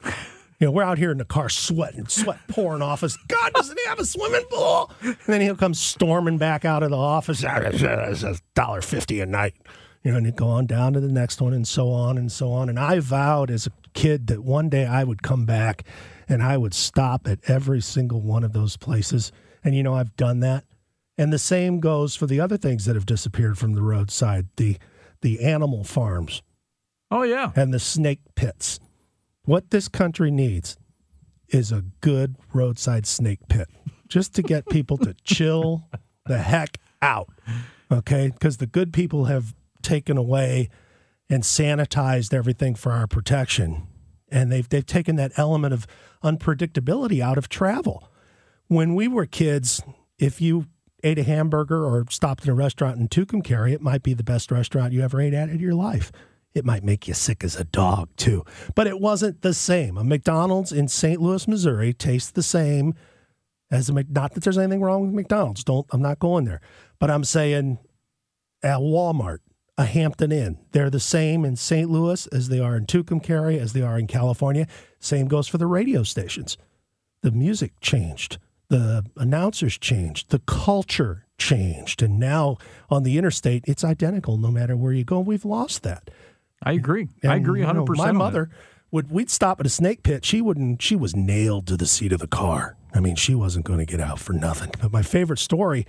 You 0.59 0.67
know, 0.67 0.71
we're 0.71 0.83
out 0.83 0.97
here 0.97 1.11
in 1.11 1.17
the 1.17 1.25
car 1.25 1.47
sweating, 1.47 2.07
sweat 2.07 2.39
pouring 2.49 2.81
off 2.81 3.01
us. 3.03 3.15
God, 3.29 3.53
doesn't 3.53 3.79
he 3.79 3.87
have 3.87 3.99
a 3.99 4.05
swimming 4.05 4.43
pool? 4.49 4.91
And 5.01 5.15
then 5.25 5.39
he'll 5.41 5.55
come 5.55 5.73
storming 5.73 6.37
back 6.37 6.65
out 6.65 6.83
of 6.83 6.89
the 6.89 6.97
office. 6.97 7.43
"Ah, 7.47 7.57
It's 7.63 8.23
a 8.23 8.35
dollar 8.55 8.81
fifty 8.81 9.21
a 9.21 9.25
night. 9.25 9.55
You 10.03 10.11
know, 10.11 10.17
and 10.17 10.35
go 10.35 10.47
on 10.47 10.65
down 10.65 10.93
to 10.93 10.99
the 11.01 11.11
next 11.11 11.41
one 11.41 11.53
and 11.53 11.67
so 11.67 11.89
on 11.91 12.17
and 12.17 12.31
so 12.31 12.51
on. 12.51 12.69
And 12.69 12.79
I 12.79 12.99
vowed 12.99 13.51
as 13.51 13.67
a 13.67 13.71
kid 13.93 14.27
that 14.27 14.43
one 14.43 14.69
day 14.69 14.85
I 14.85 15.03
would 15.03 15.21
come 15.23 15.45
back 15.45 15.83
and 16.29 16.41
I 16.41 16.55
would 16.57 16.73
stop 16.73 17.27
at 17.27 17.39
every 17.49 17.81
single 17.81 18.21
one 18.21 18.45
of 18.45 18.53
those 18.53 18.77
places. 18.77 19.31
And 19.63 19.75
you 19.75 19.83
know, 19.83 19.93
I've 19.95 20.15
done 20.15 20.39
that. 20.41 20.63
And 21.17 21.33
the 21.33 21.39
same 21.39 21.81
goes 21.81 22.15
for 22.15 22.27
the 22.27 22.39
other 22.39 22.55
things 22.55 22.85
that 22.85 22.95
have 22.95 23.05
disappeared 23.05 23.57
from 23.57 23.73
the 23.73 23.81
roadside, 23.81 24.47
the 24.55 24.77
the 25.21 25.41
animal 25.43 25.83
farms 25.83 26.41
Oh, 27.11 27.23
yeah. 27.23 27.51
and 27.55 27.73
the 27.73 27.79
snake 27.79 28.19
pits. 28.35 28.79
What 29.49 29.71
this 29.71 29.87
country 29.87 30.29
needs 30.29 30.77
is 31.47 31.71
a 31.71 31.83
good 32.01 32.35
roadside 32.53 33.07
snake 33.07 33.39
pit 33.49 33.67
just 34.07 34.35
to 34.35 34.43
get 34.43 34.69
people 34.69 34.95
to 34.99 35.15
chill 35.23 35.89
the 36.27 36.37
heck 36.37 36.77
out. 37.01 37.29
Okay? 37.91 38.27
Because 38.27 38.57
the 38.57 38.67
good 38.67 38.93
people 38.93 39.25
have 39.25 39.55
taken 39.81 40.17
away 40.17 40.69
and 41.31 41.41
sanitized 41.41 42.31
everything 42.31 42.75
for 42.75 42.91
our 42.91 43.07
protection. 43.07 43.87
And 44.31 44.51
they've, 44.51 44.69
they've 44.69 44.85
taken 44.85 45.15
that 45.15 45.31
element 45.35 45.73
of 45.73 45.87
unpredictability 46.23 47.19
out 47.19 47.39
of 47.39 47.49
travel. 47.49 48.07
When 48.67 48.93
we 48.93 49.07
were 49.07 49.25
kids, 49.25 49.81
if 50.19 50.39
you 50.39 50.67
ate 51.03 51.17
a 51.17 51.23
hamburger 51.23 51.83
or 51.83 52.05
stopped 52.11 52.43
in 52.43 52.51
a 52.51 52.53
restaurant 52.53 52.99
in 52.99 53.07
Tucumcari, 53.07 53.71
it 53.71 53.81
might 53.81 54.03
be 54.03 54.13
the 54.13 54.23
best 54.23 54.51
restaurant 54.51 54.93
you 54.93 55.01
ever 55.01 55.19
ate 55.19 55.33
at 55.33 55.49
in 55.49 55.57
your 55.57 55.73
life. 55.73 56.11
It 56.53 56.65
might 56.65 56.83
make 56.83 57.07
you 57.07 57.13
sick 57.13 57.43
as 57.43 57.55
a 57.55 57.63
dog, 57.63 58.09
too. 58.15 58.43
But 58.75 58.87
it 58.87 58.99
wasn't 58.99 59.41
the 59.41 59.53
same. 59.53 59.97
A 59.97 60.03
McDonald's 60.03 60.71
in 60.71 60.87
St. 60.87 61.21
Louis, 61.21 61.47
Missouri 61.47 61.93
tastes 61.93 62.31
the 62.31 62.43
same 62.43 62.95
as 63.71 63.89
a 63.89 63.93
Mc- 63.93 64.09
not 64.09 64.33
that 64.33 64.43
there's 64.43 64.57
anything 64.57 64.81
wrong 64.81 65.03
with 65.03 65.13
McDonald's. 65.13 65.63
Don't 65.63 65.85
I'm 65.91 66.01
not 66.01 66.19
going 66.19 66.45
there. 66.45 66.61
But 66.99 67.11
I'm 67.11 67.23
saying 67.23 67.77
at 68.63 68.79
Walmart, 68.79 69.39
a 69.77 69.85
Hampton 69.85 70.31
Inn, 70.31 70.57
they're 70.71 70.89
the 70.89 70.99
same 70.99 71.45
in 71.45 71.55
St. 71.55 71.89
Louis 71.89 72.27
as 72.27 72.49
they 72.49 72.59
are 72.59 72.75
in 72.75 72.85
Tucumcari, 72.85 73.57
as 73.57 73.73
they 73.73 73.81
are 73.81 73.97
in 73.97 74.07
California. 74.07 74.67
Same 74.99 75.27
goes 75.27 75.47
for 75.47 75.57
the 75.57 75.67
radio 75.67 76.03
stations. 76.03 76.57
The 77.21 77.31
music 77.31 77.73
changed, 77.79 78.39
the 78.69 79.05
announcers 79.15 79.77
changed, 79.77 80.31
the 80.31 80.39
culture 80.39 81.25
changed, 81.37 82.01
and 82.01 82.19
now 82.19 82.57
on 82.89 83.03
the 83.03 83.17
interstate, 83.17 83.63
it's 83.67 83.83
identical 83.83 84.37
no 84.37 84.51
matter 84.51 84.75
where 84.75 84.93
you 84.93 85.05
go. 85.05 85.19
We've 85.19 85.45
lost 85.45 85.83
that. 85.83 86.09
I 86.63 86.73
agree. 86.73 87.07
I 87.23 87.35
And, 87.35 87.45
agree 87.45 87.61
you 87.61 87.73
know, 87.73 87.85
100%. 87.85 87.97
My 87.97 88.11
mother 88.11 88.49
would 88.91 89.11
we'd 89.11 89.29
stop 89.29 89.59
at 89.59 89.65
a 89.65 89.69
snake 89.69 90.03
pit. 90.03 90.25
She 90.25 90.41
wouldn't. 90.41 90.81
She 90.81 90.95
was 90.95 91.15
nailed 91.15 91.67
to 91.67 91.77
the 91.77 91.85
seat 91.85 92.11
of 92.11 92.19
the 92.19 92.27
car. 92.27 92.75
I 92.93 92.99
mean, 92.99 93.15
she 93.15 93.35
wasn't 93.35 93.65
going 93.65 93.79
to 93.79 93.85
get 93.85 93.99
out 93.99 94.19
for 94.19 94.33
nothing. 94.33 94.71
But 94.81 94.91
my 94.91 95.03
favorite 95.03 95.39
story 95.39 95.85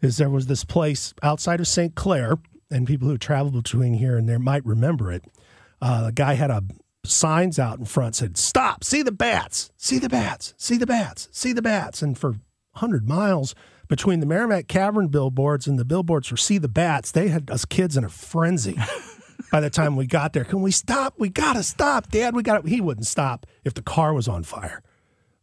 is 0.00 0.16
there 0.16 0.30
was 0.30 0.46
this 0.46 0.64
place 0.64 1.12
outside 1.22 1.58
of 1.58 1.66
St. 1.66 1.94
Clair, 1.94 2.36
and 2.70 2.86
people 2.86 3.08
who 3.08 3.18
travel 3.18 3.50
between 3.50 3.94
here 3.94 4.16
and 4.16 4.28
there 4.28 4.38
might 4.38 4.64
remember 4.64 5.10
it. 5.10 5.24
Uh, 5.82 6.06
the 6.06 6.12
guy 6.12 6.34
had 6.34 6.50
a 6.50 6.62
signs 7.04 7.58
out 7.58 7.78
in 7.78 7.84
front 7.84 8.14
said, 8.14 8.36
"Stop! 8.36 8.84
See 8.84 9.02
the 9.02 9.12
bats! 9.12 9.70
See 9.76 9.98
the 9.98 10.08
bats! 10.08 10.54
See 10.56 10.76
the 10.76 10.86
bats! 10.86 11.28
See 11.32 11.52
the 11.52 11.62
bats!" 11.62 12.02
And 12.02 12.16
for 12.16 12.36
hundred 12.74 13.08
miles 13.08 13.54
between 13.88 14.20
the 14.20 14.26
Meramec 14.26 14.68
Cavern 14.68 15.08
billboards 15.08 15.66
and 15.66 15.78
the 15.78 15.84
billboards 15.84 16.28
for 16.28 16.36
"See 16.36 16.58
the 16.58 16.68
Bats," 16.68 17.10
they 17.10 17.28
had 17.28 17.50
us 17.50 17.64
kids 17.64 17.96
in 17.96 18.04
a 18.04 18.08
frenzy 18.08 18.76
by 19.52 19.60
the 19.60 19.70
time 19.70 19.96
we 19.96 20.06
got 20.06 20.32
there. 20.32 20.44
Can 20.44 20.62
we 20.62 20.70
stop? 20.70 21.14
We 21.18 21.28
gotta 21.28 21.62
stop, 21.62 22.10
Dad. 22.10 22.34
We 22.34 22.42
got. 22.42 22.66
He 22.66 22.80
wouldn't 22.80 23.06
stop 23.06 23.46
if 23.64 23.74
the 23.74 23.82
car 23.82 24.12
was 24.14 24.28
on 24.28 24.42
fire. 24.42 24.82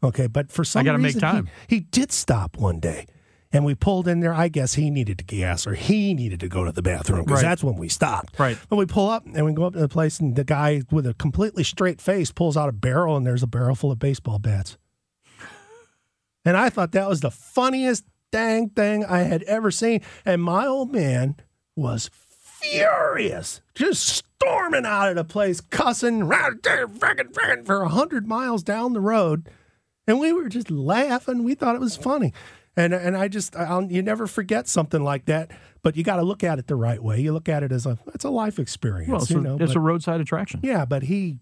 Okay, 0.04 0.28
but 0.28 0.52
for 0.52 0.64
some 0.64 0.84
gotta 0.86 0.98
make 0.98 1.10
reason, 1.16 1.22
time. 1.22 1.50
He, 1.68 1.76
he 1.78 1.80
did 1.82 2.12
stop 2.12 2.58
one 2.58 2.80
day, 2.80 3.06
and 3.54 3.64
we 3.64 3.74
pulled 3.76 4.08
in 4.08 4.20
there. 4.20 4.34
I 4.34 4.50
guess 4.50 4.74
he 4.74 4.90
needed 4.90 5.18
to 5.20 5.24
gas 5.24 5.66
or 5.66 5.74
he 5.76 6.14
needed 6.14 6.42
to 6.42 6.50
go 6.50 6.66
to 6.66 6.72
the 6.74 6.82
bathroom 6.82 7.24
because 7.24 7.42
Right. 7.42 7.50
that's 7.50 7.64
when 7.64 7.78
we 7.78 7.88
stopped. 7.88 8.38
Right. 8.38 8.58
But 8.70 8.76
we 8.76 8.86
pull 8.86 9.10
up 9.10 9.26
and 9.34 9.46
we 9.46 9.54
go 9.54 9.64
up 9.64 9.74
to 9.74 9.80
the 9.80 9.88
place, 9.88 10.20
and 10.20 10.36
the 10.36 10.44
guy 10.44 10.82
with 10.92 11.08
a 11.08 11.14
completely 11.14 11.64
straight 11.64 12.02
face 12.02 12.32
pulls 12.32 12.58
out 12.58 12.68
a 12.68 12.74
barrel, 12.74 13.16
and 13.16 13.26
there's 13.26 13.44
a 13.44 13.48
barrel 13.48 13.76
full 13.76 13.92
of 13.92 14.00
baseball 14.00 14.40
bats. 14.40 14.78
And 16.46 16.58
I 16.58 16.70
thought 16.70 16.92
that 16.92 17.08
was 17.08 17.22
the 17.22 17.32
funniest 17.32 18.04
dang 18.32 18.68
thing 18.70 19.06
I 19.06 19.20
had 19.20 19.44
ever 19.44 19.72
seen. 19.72 20.02
And 20.26 20.44
my 20.44 20.66
old 20.66 20.92
man 20.92 21.36
was 21.76 22.10
furious, 22.64 23.62
just 23.76 24.24
storming 24.40 24.86
out 24.86 25.10
of 25.10 25.16
the 25.16 25.24
place, 25.24 25.62
cussing 25.62 26.24
"Rah, 26.26 26.52
there, 26.64 26.88
frickin', 26.88 27.32
frickin'," 27.34 27.66
for 27.66 27.82
a 27.84 27.90
hundred 27.90 28.28
miles 28.28 28.64
down 28.64 28.94
the 28.94 29.02
road. 29.02 29.50
And 30.08 30.20
we 30.20 30.34
were 30.34 30.50
just 30.50 30.70
laughing. 30.70 31.44
We 31.44 31.56
thought 31.56 31.76
it 31.76 31.82
was 31.82 31.96
funny. 31.96 32.34
And 32.76 32.94
and 32.94 33.16
I 33.16 33.28
just 33.28 33.56
I'll, 33.56 33.84
you 33.92 34.02
never 34.02 34.28
forget 34.28 34.68
something 34.68 35.04
like 35.04 35.26
that. 35.26 35.52
But 35.84 35.96
you 35.98 36.04
got 36.04 36.16
to 36.16 36.24
look 36.24 36.44
at 36.44 36.60
it 36.60 36.68
the 36.68 36.76
right 36.76 37.02
way. 37.04 37.20
You 37.20 37.34
look 37.34 37.48
at 37.50 37.62
it 37.64 37.72
as 37.72 37.86
a 37.86 37.98
it's 38.14 38.24
a 38.26 38.30
life 38.30 38.58
experience. 38.60 39.10
Well, 39.12 39.22
it's, 39.22 39.30
you 39.32 39.40
a, 39.40 39.42
know. 39.42 39.58
it's 39.60 39.74
but- 39.74 39.78
a 39.78 39.82
roadside 39.82 40.22
attraction. 40.22 40.60
yeah, 40.64 40.86
but 40.86 41.04
he 41.04 41.38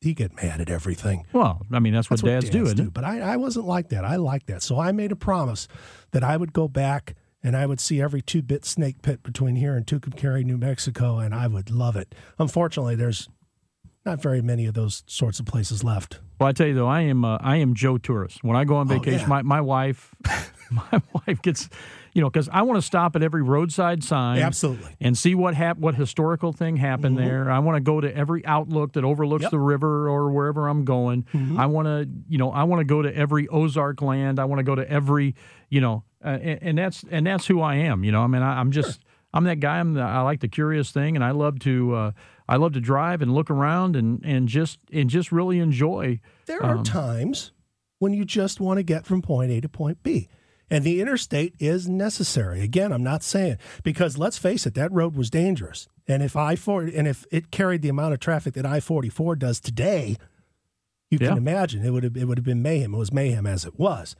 he 0.00 0.12
get 0.14 0.34
mad 0.36 0.60
at 0.60 0.68
everything. 0.70 1.26
Well, 1.32 1.62
I 1.72 1.78
mean, 1.80 1.92
that's 1.94 2.10
what 2.10 2.20
That's 2.20 2.44
dads, 2.44 2.50
do, 2.50 2.62
isn't 2.64 2.76
do. 2.76 2.90
But 2.90 3.04
I, 3.04 3.20
I 3.20 3.36
wasn't 3.36 3.66
like 3.66 3.88
that. 3.88 4.04
I 4.04 4.16
like 4.16 4.46
that. 4.46 4.62
So 4.62 4.78
I 4.78 4.92
made 4.92 5.12
a 5.12 5.16
promise 5.16 5.66
that 6.10 6.22
I 6.22 6.36
would 6.36 6.52
go 6.52 6.68
back 6.68 7.14
and 7.44 7.56
I 7.56 7.66
would 7.66 7.78
see 7.78 8.00
every 8.00 8.22
two 8.22 8.42
bit 8.42 8.64
snake 8.64 9.02
pit 9.02 9.22
between 9.22 9.54
here 9.54 9.76
and 9.76 9.86
Tucumcari, 9.86 10.44
New 10.44 10.56
Mexico, 10.56 11.18
and 11.18 11.32
I 11.34 11.46
would 11.46 11.70
love 11.70 11.94
it. 11.94 12.14
Unfortunately, 12.38 12.96
there's 12.96 13.28
not 14.04 14.20
very 14.20 14.42
many 14.42 14.66
of 14.66 14.74
those 14.74 15.02
sorts 15.06 15.38
of 15.40 15.46
places 15.46 15.84
left. 15.84 16.20
Well, 16.40 16.48
I 16.48 16.52
tell 16.52 16.66
you 16.66 16.74
though, 16.74 16.88
I 16.88 17.02
am 17.02 17.24
uh, 17.24 17.38
I 17.40 17.56
am 17.56 17.74
Joe 17.74 17.96
Tourist. 17.98 18.42
When 18.42 18.56
I 18.56 18.64
go 18.64 18.76
on 18.76 18.90
Oh, 18.90 18.94
vacation, 18.94 19.20
yeah. 19.20 19.26
my, 19.28 19.42
my 19.42 19.60
wife 19.60 20.14
my 20.70 21.00
wife 21.26 21.40
gets, 21.42 21.68
you 22.12 22.20
know, 22.20 22.28
because 22.28 22.48
I 22.50 22.62
want 22.62 22.76
to 22.78 22.82
stop 22.82 23.14
at 23.16 23.22
every 23.22 23.42
roadside 23.42 24.02
sign, 24.02 24.40
Absolutely. 24.40 24.94
and 25.00 25.16
see 25.16 25.34
what 25.34 25.54
hap- 25.54 25.78
what 25.78 25.94
historical 25.94 26.52
thing 26.52 26.76
happened 26.76 27.16
there. 27.16 27.50
I 27.50 27.60
want 27.60 27.76
to 27.76 27.80
go 27.80 28.00
to 28.00 28.14
every 28.14 28.44
outlook 28.46 28.92
that 28.94 29.04
overlooks 29.04 29.42
Yep. 29.42 29.50
the 29.52 29.58
river 29.58 30.08
or 30.08 30.30
wherever 30.30 30.66
I'm 30.68 30.84
going. 30.84 31.26
I 31.56 31.66
want 31.66 31.86
to, 31.86 32.08
you 32.28 32.38
know, 32.38 32.50
I 32.50 32.64
want 32.64 32.80
to 32.80 32.84
go 32.84 33.00
to 33.02 33.14
every 33.14 33.46
Ozark 33.48 34.02
land. 34.02 34.38
I 34.38 34.44
want 34.46 34.58
to 34.58 34.64
go 34.64 34.74
to 34.74 34.90
every, 34.90 35.34
you 35.70 35.80
know, 35.80 36.04
uh, 36.24 36.38
and, 36.40 36.58
and 36.62 36.78
that's 36.78 37.04
and 37.10 37.26
that's 37.26 37.46
who 37.46 37.60
I 37.60 37.76
am. 37.76 38.02
You 38.04 38.12
know, 38.12 38.22
I 38.22 38.26
mean, 38.26 38.42
I, 38.42 38.60
I'm 38.60 38.70
just. 38.70 39.00
I'm 39.36 39.42
that 39.44 39.58
guy. 39.58 39.80
I'm 39.80 39.94
the, 39.94 40.00
I 40.00 40.20
like 40.20 40.38
the 40.38 40.46
curious 40.48 40.92
thing, 40.92 41.16
and 41.16 41.24
I 41.24 41.32
love 41.32 41.58
to 41.60 41.92
uh, 41.92 42.10
I 42.48 42.54
love 42.54 42.72
to 42.74 42.80
drive 42.80 43.20
and 43.20 43.34
look 43.34 43.50
around 43.50 43.96
and 43.96 44.24
and 44.24 44.46
just 44.48 44.78
and 44.92 45.10
just 45.10 45.32
really 45.32 45.58
enjoy. 45.58 46.20
There 46.46 46.62
are 46.62 46.76
Um, 46.78 46.84
times 46.84 47.50
when 47.98 48.12
you 48.12 48.24
just 48.24 48.60
want 48.60 48.78
to 48.78 48.84
get 48.84 49.04
from 49.06 49.22
point 49.22 49.50
A 49.50 49.60
to 49.60 49.68
point 49.68 50.04
B. 50.04 50.28
And 50.70 50.84
the 50.84 51.00
interstate 51.00 51.54
is 51.58 51.88
necessary. 51.88 52.60
Again, 52.62 52.92
I'm 52.92 53.02
not 53.02 53.22
saying 53.24 53.58
because 53.82 54.16
let's 54.16 54.38
face 54.38 54.66
it, 54.66 54.74
that 54.74 54.92
road 54.92 55.16
was 55.16 55.30
dangerous. 55.30 55.88
And 56.06 56.22
if 56.22 56.36
I 56.36 56.54
40 56.54 56.96
and 56.96 57.08
if 57.08 57.26
it 57.32 57.50
carried 57.50 57.82
the 57.82 57.88
amount 57.88 58.14
of 58.14 58.20
traffic 58.20 58.54
that 58.54 58.64
I 58.64 58.78
44 58.78 59.34
does 59.36 59.58
today, 59.58 60.16
you 61.10 61.18
Yeah. 61.20 61.30
can 61.30 61.38
imagine 61.38 61.84
it 61.84 61.90
would 61.90 62.04
have 62.04 62.16
it 62.16 62.26
would 62.28 62.38
have 62.38 62.44
been 62.44 62.62
mayhem. 62.62 62.94
It 62.94 62.98
was 62.98 63.12
mayhem 63.12 63.46
as 63.46 63.64
it 63.64 63.78
was. 63.80 64.14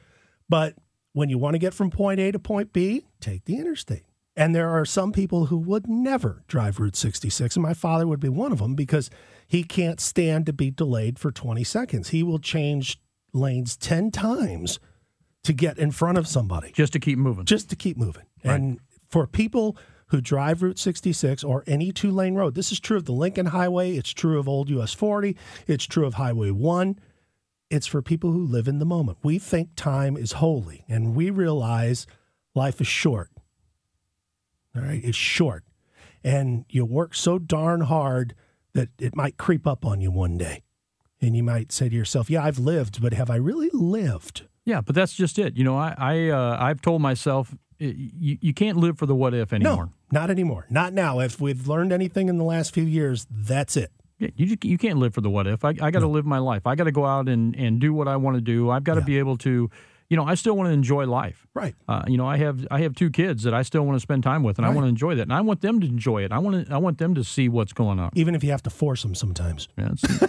But 0.48 0.74
when 1.14 1.30
you 1.30 1.38
want 1.38 1.54
to 1.54 1.58
get 1.58 1.72
from 1.72 1.90
point 1.90 2.20
A 2.20 2.30
to 2.32 2.38
point 2.38 2.72
B, 2.74 3.06
take 3.20 3.46
the 3.46 3.56
interstate. 3.56 4.02
And 4.36 4.54
there 4.54 4.68
are 4.68 4.84
some 4.84 5.12
people 5.12 5.46
who 5.46 5.56
would 5.56 5.88
never 5.88 6.42
drive 6.48 6.80
Route 6.80 6.96
66, 6.96 7.56
and 7.56 7.62
my 7.62 7.72
father 7.72 8.06
would 8.06 8.20
be 8.20 8.28
one 8.28 8.50
of 8.52 8.58
them 8.58 8.74
because 8.74 9.08
he 9.46 9.62
can't 9.62 10.00
stand 10.00 10.44
to 10.46 10.52
be 10.52 10.70
delayed 10.70 11.18
for 11.18 11.30
20 11.30 11.62
seconds. 11.62 12.08
He 12.08 12.24
will 12.24 12.40
change 12.40 13.00
lanes 13.32 13.76
10 13.76 14.10
times 14.10 14.80
to 15.44 15.52
get 15.52 15.78
in 15.78 15.92
front 15.92 16.18
of 16.18 16.26
somebody 16.26 16.72
just 16.72 16.92
to 16.94 16.98
keep 16.98 17.18
moving. 17.18 17.44
just 17.44 17.70
to 17.70 17.76
keep 17.76 17.96
moving. 17.96 18.24
And 18.42 18.80
for 19.08 19.26
people 19.26 19.76
who 20.08 20.20
drive 20.20 20.62
Route 20.62 20.78
66 20.78 21.44
or 21.44 21.62
any 21.66 21.92
two 21.92 22.10
lane 22.10 22.34
road, 22.34 22.54
this 22.54 22.72
is 22.72 22.80
true 22.80 22.96
of 22.96 23.04
the 23.04 23.12
Lincoln 23.12 23.46
Highway, 23.46 23.96
it's 23.96 24.12
true 24.12 24.38
of 24.38 24.48
Old 24.48 24.68
US 24.70 24.92
40, 24.92 25.36
it's 25.66 25.84
true 25.84 26.06
of 26.06 26.14
Highway 26.14 26.50
1. 26.50 26.98
It's 27.74 27.88
for 27.88 28.02
people 28.02 28.30
who 28.30 28.46
live 28.46 28.68
in 28.68 28.78
the 28.78 28.84
moment. 28.84 29.18
We 29.24 29.40
think 29.40 29.70
time 29.74 30.16
is 30.16 30.34
holy 30.34 30.84
and 30.88 31.16
we 31.16 31.28
realize 31.30 32.06
life 32.54 32.80
is 32.80 32.86
short. 32.86 33.32
All 34.76 34.82
right, 34.82 35.00
it's 35.02 35.16
short. 35.16 35.64
And 36.22 36.66
you 36.68 36.84
work 36.84 37.16
so 37.16 37.40
darn 37.40 37.80
hard 37.80 38.36
that 38.74 38.90
it 39.00 39.16
might 39.16 39.38
creep 39.38 39.66
up 39.66 39.84
on 39.84 40.00
you 40.00 40.12
one 40.12 40.38
day. 40.38 40.62
And 41.20 41.36
you 41.36 41.42
might 41.42 41.72
say 41.72 41.88
to 41.88 41.94
yourself, 41.96 42.30
Yeah, 42.30 42.44
I've 42.44 42.60
lived, 42.60 43.02
but 43.02 43.12
have 43.12 43.28
I 43.28 43.36
really 43.36 43.70
lived? 43.72 44.46
Yeah, 44.64 44.80
but 44.80 44.94
that's 44.94 45.14
just 45.14 45.36
it. 45.40 45.56
You 45.56 45.64
know, 45.64 45.76
I, 45.76 45.94
I 45.98 46.28
uh, 46.28 46.56
I've 46.60 46.80
told 46.80 47.02
myself 47.02 47.56
you, 47.78 48.38
you 48.40 48.54
can't 48.54 48.76
live 48.76 48.98
for 48.98 49.06
the 49.06 49.16
what 49.16 49.34
if 49.34 49.52
anymore. 49.52 49.86
No, 49.86 50.20
not 50.20 50.30
anymore. 50.30 50.66
Not 50.70 50.92
now. 50.92 51.18
If 51.18 51.40
we've 51.40 51.66
learned 51.66 51.92
anything 51.92 52.28
in 52.28 52.38
the 52.38 52.44
last 52.44 52.72
few 52.72 52.84
years, 52.84 53.26
that's 53.28 53.76
it. 53.76 53.90
Yeah, 54.24 54.30
you 54.46 54.56
you 54.62 54.78
can't 54.78 54.98
live 54.98 55.14
for 55.14 55.20
the 55.20 55.30
what 55.30 55.46
if. 55.46 55.64
I, 55.64 55.70
I 55.80 55.90
got 55.90 56.00
to 56.00 56.06
live 56.08 56.24
my 56.26 56.38
life. 56.38 56.66
I 56.66 56.74
got 56.74 56.84
to 56.84 56.92
go 56.92 57.04
out 57.06 57.28
and, 57.28 57.54
and 57.56 57.80
do 57.80 57.92
what 57.92 58.08
I 58.08 58.16
want 58.16 58.36
to 58.36 58.40
do. 58.40 58.70
I've 58.70 58.84
got 58.84 58.94
to 58.94 59.00
Yeah. 59.00 59.06
be 59.06 59.18
able 59.18 59.36
to, 59.38 59.70
you 60.08 60.16
know, 60.16 60.24
I 60.24 60.34
still 60.34 60.56
want 60.56 60.68
to 60.68 60.72
enjoy 60.72 61.06
life. 61.06 61.46
Right. 61.54 61.74
Uh, 61.88 62.02
you 62.06 62.16
know, 62.16 62.26
I 62.26 62.36
have 62.38 62.66
I 62.70 62.80
have 62.80 62.94
two 62.94 63.10
kids 63.10 63.42
that 63.44 63.54
I 63.54 63.62
still 63.62 63.84
want 63.86 63.96
to 63.96 64.00
spend 64.00 64.22
time 64.22 64.42
with, 64.42 64.58
and 64.58 64.66
I 64.66 64.70
want 64.70 64.84
to 64.84 64.88
enjoy 64.88 65.14
that, 65.16 65.22
and 65.22 65.32
I 65.32 65.40
want 65.40 65.60
them 65.60 65.80
to 65.80 65.86
enjoy 65.86 66.22
it. 66.24 66.32
I 66.32 66.38
want 66.38 66.66
to 66.66 66.74
I 66.74 66.78
want 66.78 66.98
them 66.98 67.14
to 67.14 67.24
see 67.24 67.48
what's 67.48 67.72
going 67.72 67.98
on. 67.98 68.10
Even 68.14 68.34
if 68.34 68.42
you 68.44 68.50
have 68.50 68.62
to 68.64 68.70
force 68.70 69.02
them 69.02 69.14
sometimes. 69.14 69.68
Yeah, 69.78 69.90
yeah. 70.20 70.26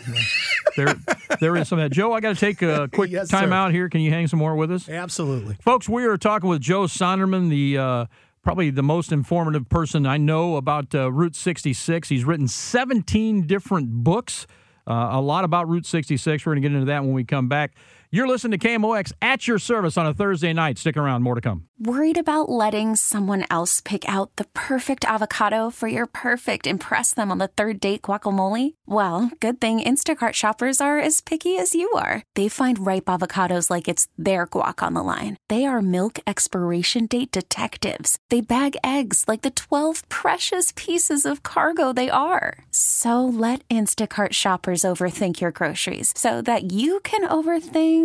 there 0.78 0.96
there 1.40 1.56
is 1.58 1.68
some 1.68 1.80
of 1.80 1.90
that. 1.90 1.96
Joe, 1.96 2.14
I 2.14 2.20
got 2.20 2.36
to 2.36 2.40
take 2.40 2.62
a 2.62 2.88
quick 2.94 3.12
Yes, 3.12 3.28
time 3.30 3.50
sir. 3.50 3.54
out 3.56 3.72
here. 3.72 3.90
Can 3.90 4.02
you 4.02 4.12
hang 4.12 4.28
some 4.28 4.40
more 4.40 4.56
with 4.56 4.72
us? 4.72 4.88
Absolutely. 4.90 5.56
Folks, 5.62 5.88
we 5.90 6.06
are 6.06 6.18
talking 6.18 6.50
with 6.50 6.62
Joe 6.62 6.84
Sonderman, 6.84 7.50
the 7.50 7.78
uh, 7.78 8.06
probably 8.46 8.70
the 8.70 8.84
most 8.84 9.12
informative 9.12 9.68
person 9.68 10.06
I 10.06 10.18
know 10.18 10.56
about 10.56 10.94
uh, 10.94 11.12
Route 11.12 11.36
66. 11.36 12.08
He's 12.08 12.24
written 12.24 12.48
17 12.48 13.48
different 13.48 13.90
books, 13.90 14.46
uh, 14.88 15.10
a 15.12 15.20
lot 15.20 15.44
about 15.44 15.68
Route 15.68 15.88
66. 15.88 16.46
We're 16.46 16.52
going 16.52 16.62
to 16.62 16.70
get 16.70 16.76
into 16.76 16.86
that 16.86 17.04
when 17.04 17.14
we 17.14 17.24
come 17.24 17.50
back. 17.50 17.74
You're 18.16 18.30
listening 18.30 18.58
to 18.58 18.66
KMOX 18.66 19.12
at 19.22 19.46
your 19.46 19.60
service 19.60 19.98
on 19.98 20.08
a 20.08 20.14
Thursday 20.14 20.54
night. 20.54 20.78
Stick 20.78 20.96
around, 20.96 21.24
more 21.24 21.36
to 21.36 21.42
come. 21.42 21.68
Worried 21.78 22.18
about 22.18 22.48
letting 22.48 22.96
someone 22.96 23.44
else 23.52 23.82
pick 23.82 24.08
out 24.08 24.38
the 24.38 24.46
perfect 24.54 25.04
avocado 25.04 25.70
for 25.70 25.90
your 25.90 26.06
perfect 26.06 26.66
impress 26.66 27.14
them 27.14 27.30
on 27.30 27.40
the 27.40 27.50
third 27.50 27.82
date 27.82 28.04
guacamole? 28.04 28.76
Well, 28.86 29.30
good 29.42 29.60
thing 29.60 29.82
Instacart 29.82 30.32
shoppers 30.32 30.80
are 30.80 30.98
as 30.98 31.20
picky 31.20 31.58
as 31.58 31.76
you 31.76 31.92
are. 31.92 32.24
They 32.36 32.48
find 32.48 32.86
ripe 32.86 33.08
avocados 33.08 33.70
like 33.70 33.90
it's 33.90 34.08
their 34.18 34.48
guac 34.48 34.82
on 34.82 34.94
the 34.94 35.04
line. 35.04 35.36
They 35.50 35.66
are 35.66 35.82
milk 35.82 36.18
expiration 36.26 37.08
date 37.08 37.34
detectives. 37.34 38.18
They 38.30 38.40
bag 38.40 38.78
eggs 38.82 39.26
like 39.28 39.42
the 39.42 39.52
12 39.52 40.08
precious 40.08 40.72
pieces 40.78 41.26
of 41.26 41.44
cargo 41.44 41.92
they 41.92 42.10
are. 42.10 42.60
So 42.72 43.22
let 43.26 43.68
Instacart 43.68 44.32
shoppers 44.32 44.84
overthink 44.84 45.42
your 45.42 45.52
groceries 45.52 46.14
so 46.16 46.42
that 46.44 46.72
you 46.72 47.02
can 47.02 47.28
overthink 47.28 48.05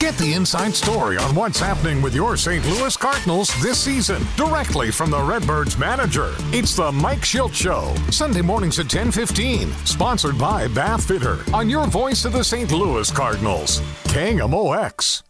Get 0.00 0.16
the 0.16 0.32
inside 0.32 0.74
story 0.74 1.18
on 1.18 1.34
what's 1.34 1.60
happening 1.60 2.00
with 2.00 2.14
your 2.14 2.34
St. 2.34 2.64
Louis 2.64 2.96
Cardinals 2.96 3.50
this 3.62 3.78
season 3.78 4.22
directly 4.34 4.90
from 4.90 5.10
the 5.10 5.20
Redbirds 5.20 5.76
manager. 5.76 6.32
It's 6.52 6.74
the 6.74 6.90
Mike 6.90 7.20
Shildt 7.20 7.52
Show, 7.52 7.94
Sunday 8.10 8.40
mornings 8.40 8.78
at 8.78 8.88
10:15, 8.88 9.70
sponsored 9.84 10.38
by 10.38 10.68
Bath 10.68 11.04
Fitter 11.04 11.44
on 11.52 11.68
your 11.68 11.86
voice 11.86 12.24
of 12.24 12.32
the 12.32 12.42
St. 12.42 12.72
Louis 12.72 13.10
Cardinals, 13.10 13.82
KMOX. 14.04 15.22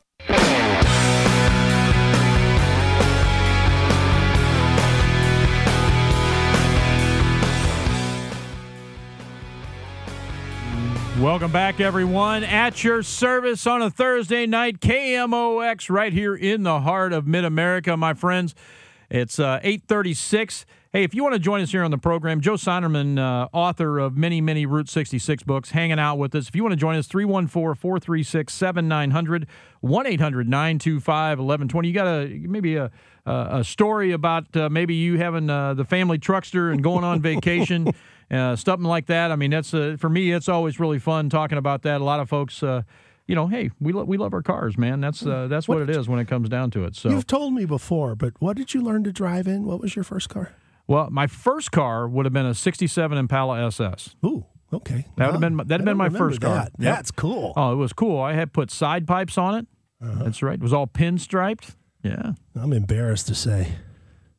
Welcome 11.20 11.52
back, 11.52 11.80
everyone. 11.80 12.44
At 12.44 12.82
your 12.82 13.02
service 13.02 13.66
on 13.66 13.82
a 13.82 13.90
Thursday 13.90 14.46
night, 14.46 14.80
KMOX, 14.80 15.90
right 15.90 16.14
here 16.14 16.34
in 16.34 16.62
the 16.62 16.80
heart 16.80 17.12
of 17.12 17.26
Mid 17.26 17.44
America, 17.44 17.94
my 17.94 18.14
friends. 18.14 18.54
It's 19.10 19.38
uh, 19.38 19.60
836. 19.62 20.64
Hey, 20.94 21.04
if 21.04 21.14
you 21.14 21.22
want 21.22 21.34
to 21.34 21.38
join 21.38 21.60
us 21.60 21.72
here 21.72 21.84
on 21.84 21.90
the 21.90 21.98
program, 21.98 22.40
Joe 22.40 22.54
Sonderman, 22.54 23.18
uh, 23.18 23.48
author 23.52 23.98
of 23.98 24.16
many, 24.16 24.40
many 24.40 24.64
Route 24.64 24.88
66 24.88 25.42
books, 25.42 25.72
hanging 25.72 25.98
out 25.98 26.16
with 26.16 26.34
us. 26.34 26.48
If 26.48 26.56
you 26.56 26.62
want 26.62 26.72
to 26.72 26.76
join 26.76 26.96
us, 26.96 27.06
314 27.06 27.74
436 27.78 28.50
7900, 28.50 29.46
1 29.80 30.06
800 30.06 30.48
925 30.48 31.38
1120. 31.38 31.88
You 31.88 31.94
got 31.94 32.06
a 32.06 32.28
maybe 32.48 32.76
a, 32.76 32.90
a 33.26 33.62
story 33.62 34.12
about 34.12 34.56
uh, 34.56 34.70
maybe 34.70 34.94
you 34.94 35.18
having 35.18 35.50
uh, 35.50 35.74
the 35.74 35.84
family 35.84 36.18
truckster 36.18 36.72
and 36.72 36.82
going 36.82 37.04
on 37.04 37.20
vacation. 37.20 37.92
Uh, 38.30 38.56
something 38.56 38.86
like 38.86 39.06
that. 39.06 39.30
I 39.32 39.36
mean, 39.36 39.50
that's 39.50 39.74
uh, 39.74 39.96
for 39.98 40.08
me. 40.08 40.32
It's 40.32 40.48
always 40.48 40.78
really 40.78 40.98
fun 40.98 41.28
talking 41.28 41.58
about 41.58 41.82
that. 41.82 42.00
A 42.00 42.04
lot 42.04 42.20
of 42.20 42.28
folks, 42.28 42.62
uh, 42.62 42.82
you 43.26 43.34
know, 43.34 43.46
hey, 43.46 43.70
we 43.80 43.92
lo- 43.92 44.04
we 44.04 44.16
love 44.16 44.32
our 44.34 44.42
cars, 44.42 44.78
man. 44.78 45.00
That's 45.00 45.24
uh, 45.24 45.48
that's 45.48 45.68
what, 45.68 45.80
what, 45.80 45.88
it 45.88 45.96
is 45.96 46.08
when 46.08 46.20
it 46.20 46.28
comes 46.28 46.48
down 46.48 46.70
to 46.72 46.84
it. 46.84 46.96
So 46.96 47.10
you've 47.10 47.26
told 47.26 47.54
me 47.54 47.64
before, 47.64 48.14
but 48.14 48.34
what 48.40 48.56
did 48.56 48.74
you 48.74 48.82
learn 48.82 49.04
to 49.04 49.12
drive 49.12 49.46
in? 49.46 49.64
What 49.64 49.80
was 49.80 49.96
your 49.96 50.04
first 50.04 50.28
car? 50.28 50.52
Well, 50.86 51.08
my 51.10 51.26
first 51.26 51.70
car 51.72 52.08
would 52.08 52.26
have 52.26 52.32
been 52.32 52.46
a 52.46 52.54
'67 52.54 53.18
Impala 53.18 53.66
SS. 53.66 54.16
Ooh. 54.24 54.46
Okay, 54.72 55.06
that 55.16 55.26
would 55.26 55.32
have 55.32 55.40
been 55.40 55.56
that'd 55.56 55.80
have 55.80 55.84
been 55.84 55.96
my 55.96 56.08
first 56.08 56.40
car. 56.40 56.54
That. 56.54 56.72
Yep. 56.78 56.94
That's 56.94 57.10
cool. 57.10 57.52
Oh, 57.56 57.72
it 57.72 57.76
was 57.76 57.92
cool. 57.92 58.20
I 58.20 58.34
had 58.34 58.52
put 58.52 58.70
side 58.70 59.06
pipes 59.06 59.36
on 59.36 59.56
it. 59.56 59.66
Uh-huh. 60.02 60.24
That's 60.24 60.42
right. 60.42 60.54
It 60.54 60.62
was 60.62 60.72
all 60.72 60.86
pinstriped. 60.86 61.74
Yeah. 62.02 62.32
I'm 62.54 62.72
embarrassed 62.72 63.26
to 63.28 63.34
say. 63.34 63.72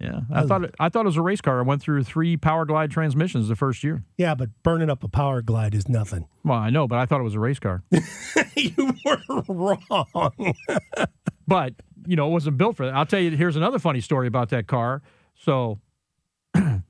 Yeah, 0.02 0.22
I 0.32 0.44
thought 0.46 0.64
it, 0.64 0.76
I 0.80 0.90
thought 0.90 1.02
it 1.02 1.10
was 1.10 1.18
a 1.18 1.22
race 1.22 1.42
car. 1.42 1.60
I 1.60 1.62
went 1.62 1.82
through 1.82 2.04
three 2.04 2.38
Power 2.38 2.66
Glide 2.66 2.92
transmissions 2.92 3.48
the 3.48 3.56
first 3.56 3.84
year. 3.84 4.04
Yeah, 4.18 4.36
but 4.36 4.50
burning 4.64 4.90
up 4.90 5.04
a 5.04 5.08
Power 5.08 5.42
Glide 5.42 5.76
is 5.76 5.88
nothing. 5.88 6.28
Well, 6.44 6.58
I 6.58 6.70
know, 6.70 6.88
but 6.88 6.98
I 6.98 7.06
thought 7.06 7.20
it 7.20 7.24
was 7.24 7.36
a 7.36 7.40
race 7.40 7.60
car. 7.60 7.84
you 8.56 8.94
were 9.06 9.44
wrong. 9.48 10.56
but 11.48 11.74
you 12.08 12.16
know, 12.16 12.28
it 12.28 12.32
wasn't 12.32 12.58
built 12.58 12.78
for 12.78 12.86
that. 12.86 12.96
I'll 12.96 13.06
tell 13.06 13.20
you. 13.20 13.32
Here's 13.32 13.56
another 13.56 13.80
funny 13.80 14.02
story 14.02 14.28
about 14.28 14.50
that 14.50 14.68
car. 14.68 15.02
So, 15.36 15.80
Dad, 16.54 16.82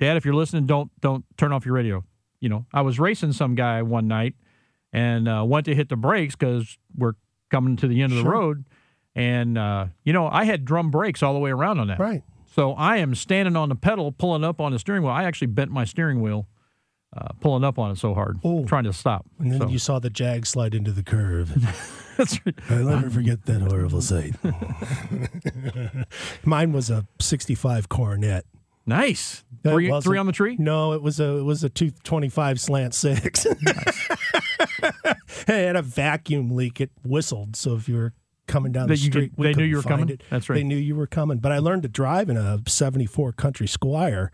if 0.00 0.24
you're 0.24 0.34
listening, 0.34 0.66
don't 0.66 0.90
don't 1.00 1.24
turn 1.36 1.52
off 1.52 1.66
your 1.66 1.74
radio. 1.74 2.04
You 2.40 2.48
know, 2.48 2.66
I 2.72 2.82
was 2.82 2.98
racing 2.98 3.32
some 3.32 3.54
guy 3.54 3.82
one 3.82 4.08
night 4.08 4.34
and 4.92 5.28
uh, 5.28 5.44
went 5.46 5.66
to 5.66 5.74
hit 5.74 5.88
the 5.88 5.96
brakes 5.96 6.36
because 6.36 6.76
we're 6.96 7.14
coming 7.50 7.76
to 7.76 7.86
the 7.86 8.02
end 8.02 8.12
of 8.12 8.22
the 8.22 8.28
road. 8.28 8.64
And, 9.14 9.58
uh, 9.58 9.86
you 10.04 10.12
know, 10.12 10.26
I 10.26 10.44
had 10.44 10.64
drum 10.64 10.90
brakes 10.90 11.22
all 11.22 11.34
the 11.34 11.38
way 11.38 11.50
around 11.50 11.78
on 11.78 11.88
that. 11.88 11.98
Right. 11.98 12.22
So 12.52 12.72
I 12.74 12.98
am 12.98 13.14
standing 13.14 13.56
on 13.56 13.70
the 13.70 13.74
pedal, 13.74 14.12
pulling 14.12 14.44
up 14.44 14.60
on 14.60 14.72
the 14.72 14.78
steering 14.78 15.02
wheel. 15.02 15.12
I 15.12 15.24
actually 15.24 15.46
bent 15.46 15.70
my 15.70 15.86
steering 15.86 16.20
wheel, 16.20 16.48
uh, 17.16 17.28
pulling 17.40 17.64
up 17.64 17.78
on 17.78 17.90
it 17.92 17.96
so 17.96 18.12
hard, 18.12 18.44
Ooh. 18.44 18.66
trying 18.66 18.84
to 18.84 18.92
stop. 18.92 19.24
And 19.38 19.52
then 19.52 19.60
so. 19.60 19.68
you 19.68 19.78
saw 19.78 19.98
the 19.98 20.10
Jag 20.10 20.46
slide 20.46 20.74
into 20.74 20.92
the 20.92 21.02
curve. 21.02 21.50
That's 22.18 22.38
right. 22.44 22.54
I'll 22.68 22.84
never 22.84 23.08
forget 23.08 23.46
that 23.46 23.62
horrible 23.62 24.02
sight. 24.02 24.34
Mine 26.44 26.72
was 26.72 26.90
a 26.90 27.06
'65 27.20 27.88
Coronet. 27.88 28.44
Nice. 28.84 29.44
Three, 29.62 29.90
three, 30.00 30.18
on 30.18 30.26
the 30.26 30.32
tree? 30.32 30.56
No, 30.58 30.92
it 30.92 31.00
was 31.00 31.20
a 31.20 31.38
it 31.38 31.44
was 31.44 31.64
a 31.64 31.70
two 31.70 31.90
twenty 32.02 32.28
five 32.28 32.60
slant 32.60 32.94
six. 32.94 33.46
Nice. 33.62 34.10
it 34.82 35.48
had 35.48 35.76
a 35.76 35.82
vacuum 35.82 36.50
leak. 36.50 36.82
It 36.82 36.90
whistled, 37.02 37.56
so 37.56 37.76
if 37.76 37.88
you 37.88 37.94
were 37.94 38.12
coming 38.52 38.72
down 38.72 38.88
that 38.88 38.94
the 38.94 39.00
street. 39.00 39.36
Could, 39.36 39.44
they 39.44 39.54
knew 39.54 39.64
you 39.64 39.76
were 39.76 39.82
coming. 39.82 40.08
It. 40.10 40.22
That's 40.30 40.48
right. 40.48 40.56
They 40.56 40.64
knew 40.64 40.76
you 40.76 40.94
were 40.94 41.06
coming. 41.06 41.38
But 41.38 41.52
I 41.52 41.58
learned 41.58 41.82
to 41.82 41.88
drive 41.88 42.28
in 42.28 42.36
a 42.36 42.60
'74 42.66 43.32
Country 43.32 43.66
Squire 43.66 44.30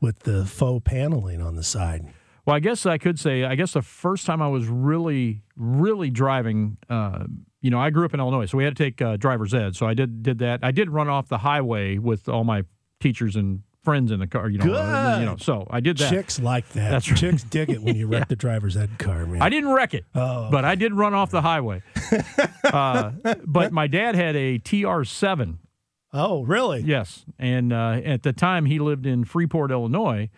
with 0.00 0.20
the 0.20 0.46
faux 0.46 0.82
paneling 0.84 1.40
on 1.40 1.56
the 1.56 1.62
side. 1.62 2.12
Well, 2.46 2.56
I 2.56 2.60
guess 2.60 2.86
I 2.86 2.98
could 2.98 3.18
say, 3.18 3.44
I 3.44 3.54
guess 3.54 3.74
the 3.74 3.82
first 3.82 4.24
time 4.24 4.40
I 4.40 4.48
was 4.48 4.66
really, 4.66 5.42
really 5.56 6.08
driving, 6.10 6.78
uh, 6.88 7.24
you 7.60 7.70
know, 7.70 7.78
I 7.78 7.90
grew 7.90 8.06
up 8.06 8.14
in 8.14 8.18
Illinois, 8.18 8.46
so 8.46 8.56
we 8.56 8.64
had 8.64 8.74
to 8.74 8.82
take 8.82 9.02
uh, 9.02 9.18
driver's 9.18 9.52
ed. 9.52 9.76
So 9.76 9.86
I 9.86 9.94
did 9.94 10.22
did 10.22 10.38
that. 10.38 10.60
I 10.62 10.70
did 10.70 10.90
run 10.90 11.08
off 11.08 11.28
the 11.28 11.38
highway 11.38 11.98
with 11.98 12.28
all 12.28 12.44
my 12.44 12.64
teachers 12.98 13.36
and 13.36 13.62
friends 13.82 14.10
in 14.10 14.20
the 14.20 14.26
car. 14.26 14.48
You 14.48 14.58
know, 14.58 14.74
uh, 14.74 15.16
you 15.18 15.26
know. 15.26 15.36
So 15.36 15.66
I 15.70 15.80
did 15.80 15.98
that. 15.98 16.10
Chicks 16.10 16.40
like 16.40 16.68
that. 16.70 16.90
That's 16.90 17.10
right. 17.10 17.18
Chicks 17.18 17.42
dig 17.42 17.70
it 17.70 17.82
when 17.82 17.96
you 17.96 18.06
wreck 18.08 18.20
yeah. 18.20 18.24
the 18.28 18.36
driver's 18.36 18.76
ed 18.76 18.98
car, 18.98 19.26
man. 19.26 19.42
I 19.42 19.48
didn't 19.48 19.70
wreck 19.70 19.94
it, 19.94 20.04
oh, 20.14 20.44
okay. 20.44 20.50
but 20.50 20.64
I 20.64 20.74
did 20.74 20.94
run 20.94 21.14
off 21.14 21.30
the 21.30 21.42
highway. 21.42 21.82
uh, 22.64 23.12
but 23.46 23.72
my 23.72 23.86
dad 23.86 24.14
had 24.14 24.36
a 24.36 24.58
TR7. 24.58 25.58
Oh, 26.12 26.42
really? 26.42 26.80
Yes. 26.80 27.24
And 27.38 27.72
uh, 27.72 28.00
at 28.04 28.22
the 28.22 28.32
time, 28.32 28.66
he 28.66 28.78
lived 28.78 29.06
in 29.06 29.24
Freeport, 29.24 29.70
Illinois, 29.70 30.28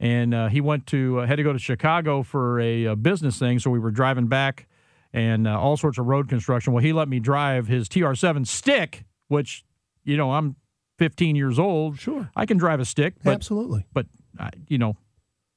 and 0.00 0.34
uh, 0.34 0.48
he 0.48 0.60
went 0.60 0.86
to 0.88 1.20
uh, 1.20 1.26
had 1.26 1.36
to 1.36 1.42
go 1.42 1.52
to 1.52 1.58
Chicago 1.58 2.22
for 2.22 2.58
a, 2.58 2.86
a, 2.86 2.96
business 2.96 3.38
thing. 3.38 3.58
So 3.58 3.70
we 3.70 3.78
were 3.78 3.90
driving 3.90 4.26
back, 4.26 4.66
and 5.12 5.46
uh, 5.46 5.60
all 5.60 5.76
sorts 5.76 5.98
of 5.98 6.06
road 6.06 6.28
construction. 6.28 6.72
Well, 6.72 6.82
he 6.82 6.92
let 6.92 7.08
me 7.08 7.20
drive 7.20 7.68
his 7.68 7.88
TR7 7.88 8.46
stick, 8.46 9.04
which 9.28 9.64
you 10.04 10.16
know 10.16 10.32
I'm 10.32 10.56
15 11.00 11.34
years 11.34 11.58
old, 11.58 11.98
sure, 11.98 12.30
I 12.36 12.44
can 12.44 12.58
drive 12.58 12.78
a 12.78 12.84
stick. 12.84 13.14
But, 13.24 13.32
Absolutely. 13.32 13.86
But 13.94 14.04
uh, 14.38 14.50
you 14.68 14.76
know, 14.76 14.98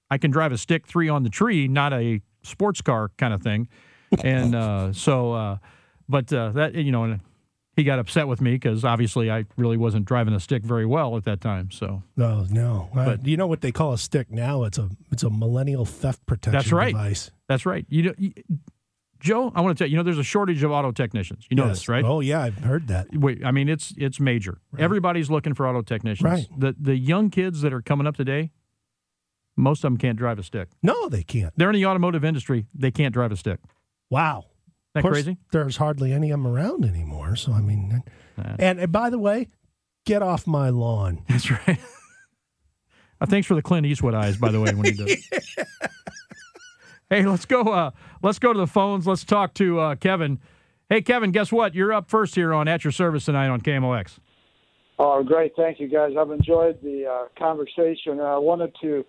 I 0.10 0.17
can 0.17 0.32
drive 0.32 0.53
a 0.53 0.58
stick 0.58 0.88
three 0.88 1.10
on 1.10 1.23
the 1.23 1.29
tree, 1.29 1.67
not 1.67 1.91
a 1.91 2.21
sports 2.43 2.82
car 2.82 3.12
kind 3.17 3.34
of 3.34 3.43
thing. 3.43 3.67
And 4.23 4.53
uh, 4.53 4.93
so, 4.93 5.34
uh, 5.34 5.58
but 6.08 6.32
uh, 6.32 6.51
that 6.51 6.75
you 6.75 6.91
know, 6.91 7.17
he 7.75 7.84
got 7.84 7.97
upset 7.97 8.27
with 8.27 8.41
me 8.41 8.51
because 8.51 8.86
obviously 8.86 9.32
I 9.32 9.45
really 9.58 9.75
wasn't 9.75 10.06
driving 10.06 10.36
a 10.36 10.39
stick 10.39 10.62
very 10.62 10.86
well 10.86 11.17
at 11.17 11.23
that 11.23 11.41
time. 11.41 11.71
So 11.71 12.03
no, 12.15 12.45
no. 12.51 12.89
But 12.93 13.25
you 13.25 13.38
know 13.38 13.47
what 13.47 13.62
they 13.62 13.71
call 13.71 13.91
a 13.91 13.97
stick 13.97 14.29
now? 14.29 14.65
It's 14.65 14.77
a 14.77 14.88
it's 15.12 15.23
a 15.23 15.32
millennial 15.32 15.84
theft 15.84 16.23
protection 16.27 16.51
that's 16.51 16.71
right. 16.71 16.93
device. 16.93 17.32
That's 17.49 17.65
right. 17.65 17.88
You 17.89 18.03
know. 18.03 18.13
Joe, 19.23 19.53
I 19.55 19.62
want 19.62 19.77
to 19.77 19.81
tell 19.81 19.88
you, 19.88 19.93
you 19.93 19.97
know, 19.97 20.03
there's 20.03 20.17
a 20.17 20.23
shortage 20.23 20.62
of 20.63 20.71
auto 20.71 20.91
technicians. 20.91 21.47
You 21.49 21.55
know 21.55 21.67
yes. 21.67 21.77
this, 21.79 21.89
right? 21.89 22.03
Oh 22.03 22.19
yeah, 22.19 22.41
I've 22.41 22.57
heard 22.57 22.89
that. 22.89 23.07
Wait, 23.13 23.43
I 23.45 23.51
mean, 23.51 23.69
it's 23.69 23.93
it's 23.97 24.19
major. 24.19 24.59
Right. 24.73 24.83
Everybody's 24.83 25.29
looking 25.29 25.53
for 25.53 25.65
auto 25.65 25.81
technicians. 25.81 26.29
Right. 26.29 26.47
The 26.57 26.75
the 26.77 26.97
young 26.97 27.29
kids 27.29 27.62
that 27.62 27.71
are 27.71 27.81
coming 27.81 28.05
up 28.05 28.17
today, 28.17 28.51
most 29.55 29.79
of 29.79 29.83
them 29.83 29.97
can't 29.97 30.17
drive 30.17 30.39
a 30.39 30.43
stick. 30.43 30.67
No, 30.83 31.07
they 31.07 31.23
can't. 31.23 31.53
They're 31.55 31.69
in 31.69 31.75
the 31.75 31.86
automotive 31.86 32.25
industry. 32.25 32.65
They 32.75 32.91
can't 32.91 33.13
drive 33.13 33.31
a 33.31 33.38
stick. 33.38 33.62
Wow. 34.09 34.47
That 34.93 35.03
course, 35.03 35.13
crazy? 35.13 35.38
There's 35.53 35.77
hardly 35.77 36.12
any 36.12 36.29
of 36.29 36.43
them 36.43 36.45
around 36.45 36.83
anymore. 36.83 37.38
So 37.38 37.53
I 37.53 37.62
mean, 37.62 38.03
uh, 38.38 38.55
and, 38.59 38.77
and 38.77 38.91
by 38.91 39.09
the 39.09 39.19
way, 39.19 39.47
get 40.05 40.21
off 40.21 40.45
my 40.45 40.69
lawn. 40.69 41.23
That's 41.29 41.49
right. 41.49 41.79
uh, 43.21 43.25
thanks 43.25 43.47
for 43.47 43.55
the 43.55 43.62
Clint 43.62 43.86
Eastwood 43.86 44.15
eyes, 44.15 44.36
by 44.36 44.51
the 44.51 44.59
way, 44.59 44.73
when 44.73 44.86
you 44.86 45.05
did. 45.05 45.19
Hey, 47.13 47.28
let's 47.28 47.45
go. 47.45 47.62
Uh, 47.62 47.91
let's 48.23 48.39
go 48.39 48.54
to 48.54 48.58
the 48.58 48.65
phones. 48.65 49.06
Let's 49.06 49.23
talk 49.23 49.54
to 49.56 49.80
uh, 49.80 49.95
Kevin. 49.97 50.39
Hey, 50.89 51.04
Kevin, 51.04 51.32
guess 51.32 51.52
what? 51.52 51.76
You're 51.76 51.93
up 51.93 52.10
first 52.10 52.34
here 52.34 52.56
on 52.56 52.67
At 52.67 52.84
Your 52.84 52.91
Service 52.91 53.26
tonight 53.26 53.49
on 53.49 53.62
KMOX. 53.62 54.17
Oh, 54.97 55.21
great! 55.21 55.54
Thank 55.56 55.80
you, 55.80 55.88
guys. 55.88 56.13
I've 56.19 56.32
enjoyed 56.32 56.82
the 56.82 57.06
uh, 57.06 57.28
conversation. 57.38 58.19
I 58.19 58.39
wanted 58.39 58.76
to, 58.82 59.06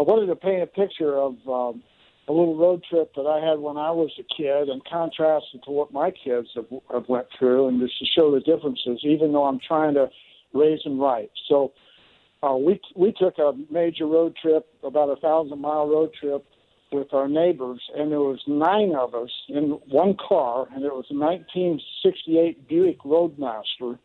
I 0.00 0.04
wanted 0.04 0.28
to 0.28 0.36
paint 0.36 0.62
a 0.62 0.66
picture 0.66 1.18
of 1.18 1.34
um, 1.46 1.82
a 2.28 2.32
little 2.32 2.56
road 2.56 2.82
trip 2.88 3.14
that 3.14 3.26
I 3.26 3.46
had 3.46 3.58
when 3.58 3.76
I 3.76 3.90
was 3.90 4.10
a 4.18 4.24
kid, 4.34 4.70
and 4.70 4.82
contrast 4.86 5.44
it 5.52 5.60
to 5.66 5.70
what 5.70 5.92
my 5.92 6.12
kids 6.12 6.48
have, 6.54 6.64
have 6.90 7.04
went 7.10 7.26
through, 7.38 7.68
and 7.68 7.78
just 7.78 7.98
to 7.98 8.06
show 8.06 8.30
the 8.32 8.40
differences. 8.40 9.00
Even 9.02 9.34
though 9.34 9.44
I'm 9.44 9.60
trying 9.60 9.92
to 9.94 10.08
raise 10.54 10.82
them 10.82 10.98
right, 10.98 11.30
so 11.50 11.72
uh, 12.42 12.56
we 12.56 12.80
we 12.96 13.12
took 13.12 13.36
a 13.36 13.52
major 13.70 14.06
road 14.06 14.34
trip, 14.40 14.66
about 14.82 15.10
a 15.10 15.16
thousand 15.16 15.60
mile 15.60 15.86
road 15.86 16.10
trip 16.18 16.46
with 16.94 17.12
our 17.12 17.28
neighbors, 17.28 17.80
and 17.96 18.12
there 18.12 18.20
was 18.20 18.40
nine 18.46 18.94
of 18.94 19.14
us 19.14 19.30
in 19.48 19.78
one 19.90 20.16
car, 20.16 20.68
and 20.72 20.84
it 20.84 20.92
was 20.92 21.06
a 21.10 21.14
1968 21.14 22.68
Buick 22.68 22.98
Roadmaster, 23.04 23.98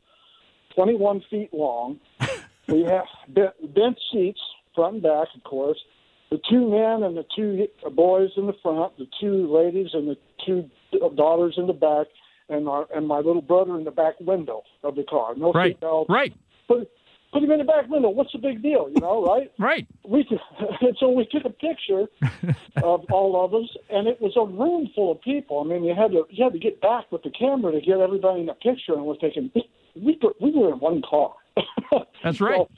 21 0.76 1.24
feet 1.30 1.54
long. 1.54 2.00
we 2.68 2.82
had 2.82 3.04
bench 3.36 4.00
seats, 4.12 4.42
front 4.74 4.96
and 4.96 5.04
back, 5.04 5.28
of 5.36 5.44
course. 5.44 5.78
The 6.32 6.40
two 6.50 6.70
men 6.70 7.04
and 7.04 7.16
the 7.16 7.26
two 7.36 7.68
boys 7.92 8.32
in 8.36 8.48
the 8.48 8.56
front, 8.62 8.98
the 8.98 9.08
two 9.20 9.52
ladies 9.52 9.90
and 9.94 10.08
the 10.08 10.18
two 10.46 10.70
daughters 11.16 11.56
in 11.58 11.68
the 11.68 11.74
back, 11.74 12.08
and 12.50 12.68
our 12.68 12.88
and 12.94 13.08
my 13.08 13.18
little 13.18 13.42
brother 13.42 13.78
in 13.78 13.84
the 13.84 13.92
back 13.92 14.20
window 14.20 14.64
of 14.84 14.96
the 14.96 15.04
car. 15.04 15.36
No 15.36 15.52
right, 15.54 15.80
seatbelt. 15.80 16.10
right. 16.10 16.34
But 16.68 16.92
put 17.32 17.44
him 17.44 17.52
in 17.52 17.60
the 17.60 17.64
back 17.64 17.90
window. 17.90 18.10
What's 18.10 18.32
the 18.32 18.38
big 18.40 18.62
deal? 18.62 18.90
You 18.94 19.02
know, 19.02 19.24
right? 19.26 19.52
right. 19.60 19.88
We 20.06 20.26
and 20.82 20.96
so 21.00 21.10
we 21.10 21.26
took 21.26 21.46
a 21.46 21.50
picture 21.50 22.06
of 22.84 23.06
all 23.12 23.44
of 23.46 23.54
us, 23.54 23.70
and 23.90 24.08
it 24.08 24.20
was 24.22 24.34
a 24.36 24.46
room 24.46 24.90
full 24.96 25.12
of 25.12 25.22
people. 25.22 25.62
I 25.62 25.64
mean, 25.66 25.84
you 25.84 25.94
had 25.96 26.12
to 26.12 26.26
you 26.30 26.44
had 26.44 26.54
to 26.54 26.60
get 26.60 26.82
back 26.82 27.12
with 27.12 27.24
the 27.24 27.32
camera 27.32 27.72
to 27.72 27.82
get 27.82 28.00
everybody 28.00 28.42
in 28.42 28.46
the 28.48 28.54
picture, 28.54 28.94
and 28.94 29.06
we're 29.06 29.18
thinking 29.18 29.52
we 29.96 30.18
were- 30.22 30.36
we 30.40 30.52
were 30.52 30.70
in 30.74 30.80
one 30.80 31.02
car. 31.02 31.34
That's 32.24 32.40
right. 32.42 32.56
So, 32.58 32.70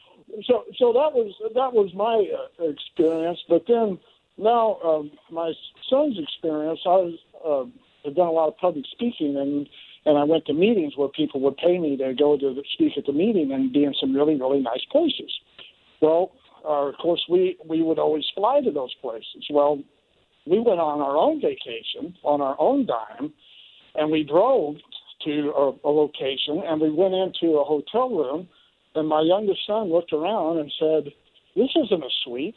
so, 0.45 0.63
so 0.77 0.93
that 0.93 1.13
was 1.13 1.33
that 1.55 1.73
was 1.73 1.93
my 1.93 2.25
uh, 2.63 2.69
experience. 2.69 3.39
But 3.49 3.65
then 3.67 3.99
now 4.37 4.77
um, 4.83 5.11
my 5.29 5.53
son's 5.89 6.17
experience, 6.17 6.79
I 6.85 6.89
was 6.89 7.13
uh, 7.45 7.65
have 8.05 8.15
done 8.15 8.27
a 8.27 8.31
lot 8.31 8.47
of 8.47 8.57
public 8.57 8.85
speaking, 8.91 9.35
and 9.37 9.67
and 10.05 10.17
I 10.17 10.23
went 10.23 10.45
to 10.45 10.53
meetings 10.53 10.93
where 10.97 11.09
people 11.09 11.41
would 11.41 11.57
pay 11.57 11.77
me 11.77 11.97
to 11.97 12.13
go 12.13 12.37
to 12.37 12.53
the, 12.53 12.63
speak 12.73 12.93
at 12.97 13.05
the 13.05 13.13
meeting 13.13 13.51
and 13.51 13.71
be 13.71 13.83
in 13.83 13.93
some 13.99 14.15
really 14.15 14.35
really 14.35 14.61
nice 14.61 14.83
places. 14.91 15.31
Well, 16.01 16.31
uh, 16.65 16.87
of 16.87 16.95
course 16.97 17.23
we 17.29 17.57
we 17.65 17.81
would 17.81 17.99
always 17.99 18.25
fly 18.35 18.61
to 18.61 18.71
those 18.71 18.93
places. 19.01 19.45
Well, 19.49 19.81
we 20.45 20.59
went 20.59 20.79
on 20.79 21.01
our 21.01 21.15
own 21.17 21.41
vacation 21.41 22.15
on 22.23 22.41
our 22.41 22.55
own 22.59 22.85
dime, 22.85 23.33
and 23.95 24.11
we 24.11 24.23
drove 24.23 24.77
to 25.25 25.53
a, 25.55 25.87
a 25.87 25.91
location, 25.91 26.63
and 26.65 26.81
we 26.81 26.89
went 26.89 27.13
into 27.13 27.57
a 27.57 27.63
hotel 27.63 28.09
room, 28.09 28.47
and 28.95 29.07
my 29.07 29.21
youngest 29.21 29.59
son 29.67 29.91
looked 29.91 30.13
around 30.13 30.57
and 30.57 30.71
said, 30.79 31.13
"This 31.55 31.69
isn't 31.75 32.03
a 32.03 32.09
suite." 32.23 32.55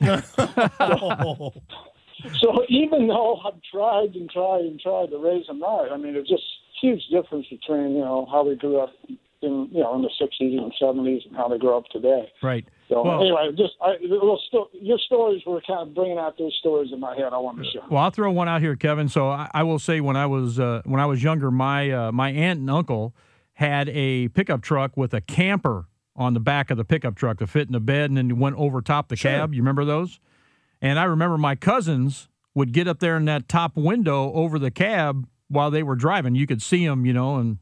so 2.40 2.64
even 2.68 3.08
though 3.08 3.40
I've 3.46 3.62
tried 3.70 4.14
and 4.14 4.28
tried 4.30 4.64
and 4.64 4.78
tried 4.78 5.10
to 5.10 5.18
raise 5.18 5.48
him 5.48 5.62
right, 5.62 5.88
I 5.90 5.96
mean, 5.96 6.16
it 6.16 6.26
just 6.26 6.44
huge 6.82 7.02
difference 7.10 7.46
between 7.48 7.92
you 7.94 8.00
know 8.00 8.26
how 8.30 8.46
we 8.46 8.56
grew 8.56 8.80
up 8.80 8.90
in 9.40 9.68
you 9.72 9.80
know 9.82 9.94
in 9.96 10.02
the 10.02 10.10
'60s 10.20 10.58
and 10.58 10.72
'70s 10.80 11.26
and 11.26 11.36
how 11.36 11.48
they 11.48 11.58
grow 11.58 11.78
up 11.78 11.86
today. 11.86 12.30
Right. 12.42 12.66
So 12.88 13.02
Well- 13.02 13.20
anyway, 13.22 13.50
just 13.56 13.72
I, 13.80 13.94
sto- 14.48 14.68
your 14.74 14.98
stories 14.98 15.42
were 15.46 15.62
kind 15.66 15.80
of 15.88 15.94
bringing 15.94 16.18
out 16.18 16.36
those 16.38 16.54
stories 16.60 16.90
in 16.92 17.00
my 17.00 17.16
head. 17.16 17.32
I 17.32 17.38
wanted 17.38 17.64
to 17.64 17.70
share. 17.70 17.82
Well, 17.90 18.02
I'll 18.02 18.10
throw 18.10 18.30
one 18.30 18.48
out 18.48 18.60
here, 18.60 18.76
Kevin. 18.76 19.08
So 19.08 19.28
I, 19.30 19.48
I 19.54 19.62
will 19.62 19.78
say, 19.78 20.00
when 20.00 20.16
I 20.16 20.26
was 20.26 20.60
uh, 20.60 20.82
when 20.84 21.00
I 21.00 21.06
was 21.06 21.22
younger, 21.22 21.50
my 21.50 21.90
uh, 21.90 22.12
my 22.12 22.30
aunt 22.30 22.60
and 22.60 22.70
uncle 22.70 23.14
had 23.54 23.88
a 23.90 24.28
pickup 24.28 24.62
truck 24.62 24.96
with 24.96 25.14
a 25.14 25.20
camper 25.20 25.86
on 26.16 26.34
the 26.34 26.40
back 26.40 26.70
of 26.70 26.76
the 26.76 26.84
pickup 26.84 27.14
truck 27.14 27.38
to 27.38 27.46
fit 27.46 27.66
in 27.68 27.72
the 27.72 27.80
bed, 27.80 28.10
and 28.10 28.16
then 28.16 28.38
went 28.38 28.56
over 28.56 28.82
top 28.82 29.08
the 29.08 29.16
cab. 29.16 29.54
You 29.54 29.62
remember 29.62 29.84
those? 29.84 30.20
And 30.80 30.98
I 30.98 31.04
remember 31.04 31.38
my 31.38 31.54
cousins 31.54 32.28
would 32.54 32.72
get 32.72 32.86
up 32.88 32.98
there 32.98 33.16
in 33.16 33.24
that 33.26 33.48
top 33.48 33.76
window 33.76 34.32
over 34.34 34.58
the 34.58 34.70
cab 34.70 35.26
while 35.52 35.70
they 35.70 35.82
were 35.82 35.96
driving. 35.96 36.34
You 36.34 36.46
could 36.46 36.62
see 36.62 36.86
them, 36.86 37.06
you 37.06 37.12
know, 37.12 37.36
and 37.36 37.58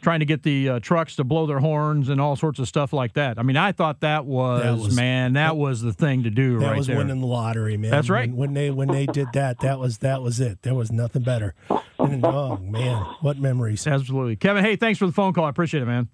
trying 0.00 0.20
to 0.20 0.26
get 0.26 0.44
the 0.44 0.68
uh, 0.68 0.80
trucks 0.80 1.16
to 1.16 1.24
blow 1.24 1.46
their 1.46 1.58
horns 1.58 2.08
and 2.08 2.20
all 2.20 2.36
sorts 2.36 2.58
of 2.60 2.68
stuff 2.68 2.92
like 2.92 3.14
that. 3.14 3.36
I 3.38 3.42
mean, 3.42 3.56
I 3.56 3.72
thought 3.72 4.00
that 4.00 4.24
was, 4.26 4.62
That 4.62 4.78
was- 4.78 4.96
man, 4.96 5.32
that 5.32 5.56
was 5.56 5.82
the 5.82 5.92
thing 5.92 6.22
to 6.22 6.30
do 6.30 6.58
That 6.60 6.66
right 6.68 6.76
was 6.78 6.86
there. 6.86 6.96
winning 6.96 7.20
the 7.20 7.26
lottery, 7.26 7.76
man. 7.76 7.90
That's 7.90 8.08
right. 8.08 8.28
When, 8.28 8.36
when 8.36 8.54
they 8.54 8.70
when 8.70 8.88
they 8.88 9.06
did 9.06 9.28
that, 9.34 9.58
that 9.60 9.78
was 9.78 9.98
that 9.98 10.22
was 10.22 10.38
it. 10.40 10.62
There 10.62 10.74
was 10.74 10.90
nothing 10.92 11.22
better. 11.22 11.54
And, 11.98 12.24
oh 12.24 12.58
man, 12.58 13.02
what 13.22 13.38
memories! 13.38 13.86
Absolutely, 13.88 14.36
Kevin. 14.36 14.64
Hey, 14.64 14.76
thanks 14.76 14.98
for 15.00 15.06
the 15.06 15.12
phone 15.12 15.32
call. 15.32 15.44
I 15.46 15.50
appreciate 15.50 15.82
it, 15.82 15.86
man. 15.86 16.08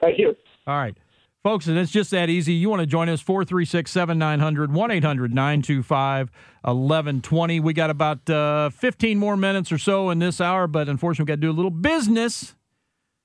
Thank 0.00 0.18
you. 0.20 0.36
All 0.68 0.76
right. 0.76 0.96
Folks, 1.46 1.68
and 1.68 1.78
it's 1.78 1.92
just 1.92 2.10
that 2.10 2.28
easy. 2.28 2.54
You 2.54 2.68
want 2.68 2.80
to 2.80 2.86
join 2.86 3.08
us, 3.08 3.20
436 3.20 3.88
7900 3.88 4.72
1 4.72 4.90
800 4.90 5.32
925 5.32 6.32
1120. 6.62 7.60
We 7.60 7.72
got 7.72 7.88
about 7.88 8.28
uh, 8.28 8.70
15 8.70 9.16
more 9.16 9.36
minutes 9.36 9.70
or 9.70 9.78
so 9.78 10.10
in 10.10 10.18
this 10.18 10.40
hour, 10.40 10.66
but 10.66 10.88
unfortunately, 10.88 11.22
we 11.22 11.36
got 11.36 11.40
to 11.40 11.46
do 11.46 11.50
a 11.52 11.54
little 11.54 11.70
business. 11.70 12.56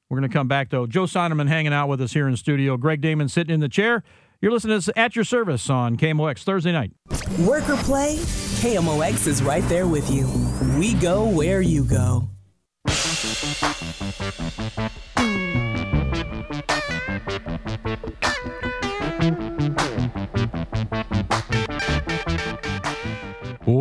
We're 0.07 0.19
going 0.19 0.29
to 0.29 0.37
come 0.37 0.47
back, 0.47 0.69
though. 0.69 0.85
Joe 0.85 1.05
Sonderman 1.05 1.47
hanging 1.47 1.73
out 1.73 1.89
with 1.89 1.99
us 1.99 2.13
here 2.13 2.27
in 2.27 2.37
studio. 2.37 2.77
Greg 2.77 3.01
Damon 3.01 3.27
sitting 3.27 3.55
in 3.55 3.59
the 3.59 3.67
chair. 3.67 4.03
You're 4.39 4.51
listening 4.51 4.73
to 4.73 4.77
us 4.77 4.89
at 4.95 5.15
your 5.15 5.25
service 5.25 5.67
on 5.67 5.97
KMOX 5.97 6.43
Thursday 6.43 6.73
night. 6.73 6.91
Work 7.39 7.67
or 7.69 7.77
play, 7.77 8.17
KMOX 8.17 9.25
is 9.25 9.41
right 9.41 9.67
there 9.67 9.87
with 9.87 10.11
you. 10.11 10.27
We 10.77 10.93
go 10.93 11.27
where 11.27 11.61
you 11.61 11.83
go. 11.85 12.29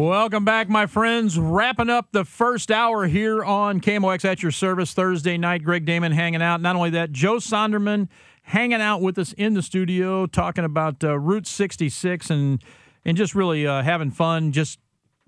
Welcome 0.00 0.46
back, 0.46 0.70
my 0.70 0.86
friends. 0.86 1.38
Wrapping 1.38 1.90
up 1.90 2.08
the 2.12 2.24
first 2.24 2.70
hour 2.70 3.06
here 3.06 3.44
on 3.44 3.82
KMOX 3.82 4.24
at 4.24 4.42
your 4.42 4.50
service 4.50 4.94
Thursday 4.94 5.36
night. 5.36 5.62
Greg 5.62 5.84
Damon 5.84 6.12
hanging 6.12 6.40
out. 6.40 6.62
Not 6.62 6.74
only 6.74 6.88
that, 6.88 7.12
Joe 7.12 7.34
Sonderman 7.34 8.08
hanging 8.44 8.80
out 8.80 9.02
with 9.02 9.18
us 9.18 9.34
in 9.34 9.52
the 9.52 9.60
studio, 9.60 10.24
talking 10.24 10.64
about 10.64 11.04
uh, 11.04 11.18
Route 11.18 11.46
66 11.46 12.30
and 12.30 12.64
and 13.04 13.14
just 13.14 13.34
really 13.34 13.66
uh, 13.66 13.82
having 13.82 14.10
fun, 14.10 14.52
just 14.52 14.78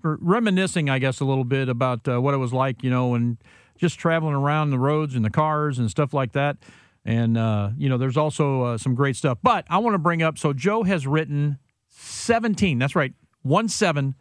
reminiscing, 0.01 0.89
I 0.89 0.97
guess, 0.97 1.19
a 1.19 1.25
little 1.25 1.43
bit 1.43 1.69
about 1.69 2.07
uh, 2.07 2.19
what 2.19 2.33
it 2.33 2.37
was 2.37 2.51
like, 2.51 2.81
you 2.81 2.89
know, 2.89 3.13
and 3.13 3.37
just 3.77 3.99
traveling 3.99 4.33
around 4.33 4.71
the 4.71 4.79
roads 4.79 5.13
and 5.13 5.23
the 5.23 5.29
cars 5.29 5.77
and 5.77 5.87
stuff 5.91 6.15
like 6.15 6.31
that. 6.31 6.57
And 7.05 7.37
uh, 7.37 7.69
you 7.77 7.89
know, 7.89 7.99
there's 7.99 8.17
also 8.17 8.63
uh, 8.63 8.77
some 8.79 8.95
great 8.95 9.17
stuff. 9.17 9.37
But 9.43 9.65
I 9.69 9.77
want 9.77 9.93
to 9.93 9.99
bring 9.99 10.23
up. 10.23 10.39
So 10.39 10.51
Joe 10.51 10.81
has 10.81 11.05
written 11.05 11.59
17. 11.89 12.79
That's 12.79 12.95
right, 12.95 13.13
one 13.43 13.69
seven 13.69 14.15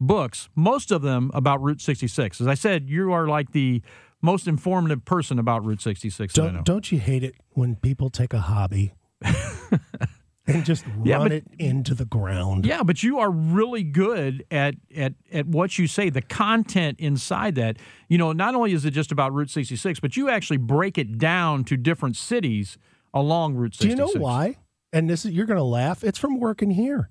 books, 0.00 0.48
most 0.54 0.90
of 0.90 1.02
them 1.02 1.30
about 1.34 1.62
Route 1.62 1.80
66. 1.80 2.40
As 2.40 2.46
I 2.46 2.54
said, 2.54 2.88
you 2.88 3.12
are 3.12 3.26
like 3.28 3.52
the 3.52 3.82
most 4.22 4.46
informative 4.48 5.04
person 5.04 5.38
about 5.38 5.64
Route 5.64 5.80
66 5.82 6.34
that 6.34 6.42
I 6.42 6.46
know. 6.46 6.52
Don't 6.54 6.64
don't 6.64 6.92
you 6.92 6.98
hate 6.98 7.22
it 7.22 7.34
when 7.50 7.76
people 7.76 8.10
take 8.10 8.32
a 8.32 8.40
hobby 8.40 8.94
and 10.46 10.64
just 10.64 10.84
Yeah, 11.02 11.16
run 11.16 11.24
but- 11.28 11.32
it 11.32 11.44
into 11.58 11.94
the 11.94 12.04
ground? 12.04 12.66
Yeah, 12.66 12.82
but 12.82 13.02
you 13.02 13.18
are 13.18 13.30
really 13.30 13.82
good 13.82 14.44
at 14.50 14.74
at 14.94 15.14
at 15.32 15.46
what 15.46 15.78
you 15.78 15.86
say. 15.86 16.10
The 16.10 16.22
content 16.22 16.98
inside 17.00 17.54
that, 17.56 17.78
you 18.08 18.18
know, 18.18 18.32
not 18.32 18.54
only 18.54 18.72
is 18.72 18.84
it 18.84 18.90
just 18.92 19.12
about 19.12 19.32
Route 19.32 19.50
66, 19.50 20.00
but 20.00 20.16
you 20.16 20.28
actually 20.28 20.58
break 20.58 20.98
it 20.98 21.18
down 21.18 21.64
to 21.64 21.76
different 21.76 22.16
cities 22.16 22.78
along 23.12 23.54
Route 23.54 23.74
66. 23.74 23.94
Do 23.94 24.00
you 24.12 24.14
know 24.18 24.20
why? 24.24 24.56
And 24.92 25.08
this 25.10 25.24
is 25.24 25.32
you're 25.32 25.46
going 25.46 25.58
to 25.58 25.62
laugh. 25.64 26.04
It's 26.04 26.18
from 26.18 26.38
working 26.38 26.70
here. 26.70 27.10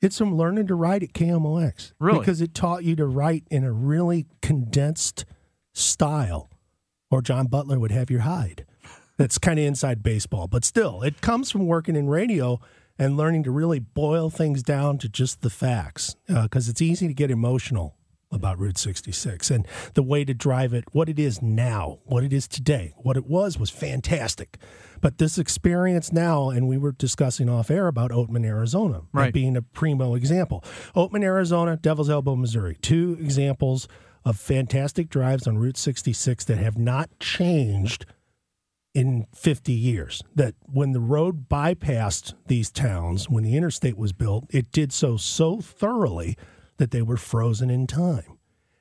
It's 0.00 0.16
from 0.18 0.36
learning 0.36 0.66
to 0.68 0.74
write 0.74 1.02
at 1.02 1.12
KMOX. 1.12 1.92
Really? 1.98 2.18
Because 2.18 2.40
it 2.40 2.54
taught 2.54 2.84
you 2.84 2.96
to 2.96 3.06
write 3.06 3.44
in 3.50 3.64
a 3.64 3.72
really 3.72 4.26
condensed 4.40 5.24
style, 5.74 6.50
or 7.10 7.20
John 7.20 7.46
Butler 7.46 7.78
would 7.78 7.90
have 7.90 8.10
your 8.10 8.20
hide. 8.20 8.64
That's 9.18 9.36
kind 9.36 9.58
of 9.58 9.66
inside 9.66 10.02
baseball, 10.02 10.48
but 10.48 10.64
still, 10.64 11.02
it 11.02 11.20
comes 11.20 11.50
from 11.50 11.66
working 11.66 11.96
in 11.96 12.08
radio 12.08 12.58
and 12.98 13.16
learning 13.16 13.42
to 13.42 13.50
really 13.50 13.78
boil 13.78 14.30
things 14.30 14.62
down 14.62 14.96
to 14.98 15.08
just 15.08 15.42
the 15.42 15.50
facts. 15.50 16.16
Uh, 16.28 16.44
because 16.44 16.68
it's 16.68 16.80
easy 16.80 17.06
to 17.06 17.14
get 17.14 17.30
emotional 17.30 17.94
about 18.32 18.58
Route 18.58 18.78
66 18.78 19.50
and 19.50 19.66
the 19.94 20.02
way 20.02 20.24
to 20.24 20.32
drive 20.32 20.72
it, 20.72 20.84
what 20.92 21.08
it 21.08 21.18
is 21.18 21.42
now, 21.42 21.98
what 22.04 22.22
it 22.22 22.32
is 22.32 22.46
today. 22.46 22.94
What 22.98 23.16
it 23.16 23.26
was 23.26 23.58
was 23.58 23.70
fantastic. 23.70 24.56
But 25.00 25.18
this 25.18 25.38
experience 25.38 26.12
now, 26.12 26.50
and 26.50 26.68
we 26.68 26.78
were 26.78 26.92
discussing 26.92 27.48
off 27.48 27.70
air 27.70 27.88
about 27.88 28.10
Oatman, 28.10 28.44
Arizona, 28.44 29.02
Right. 29.12 29.32
being 29.32 29.56
a 29.56 29.62
primo 29.62 30.14
example. 30.14 30.62
Oatman, 30.94 31.24
Arizona, 31.24 31.76
Devil's 31.76 32.10
Elbow, 32.10 32.36
Missouri, 32.36 32.76
two 32.80 33.16
examples 33.20 33.88
of 34.24 34.38
fantastic 34.38 35.08
drives 35.08 35.46
on 35.48 35.58
Route 35.58 35.78
66 35.78 36.44
that 36.44 36.58
have 36.58 36.78
not 36.78 37.10
changed 37.18 38.04
in 38.94 39.26
50 39.34 39.72
years. 39.72 40.22
That 40.34 40.54
when 40.66 40.92
the 40.92 41.00
road 41.00 41.48
bypassed 41.48 42.34
these 42.46 42.70
towns, 42.70 43.28
when 43.30 43.42
the 43.44 43.56
interstate 43.56 43.96
was 43.96 44.12
built, 44.12 44.44
it 44.50 44.70
did 44.70 44.92
so 44.92 45.16
so 45.16 45.60
thoroughly 45.60 46.36
that 46.80 46.90
they 46.90 47.02
were 47.02 47.18
frozen 47.18 47.68
in 47.68 47.86
time. 47.86 48.38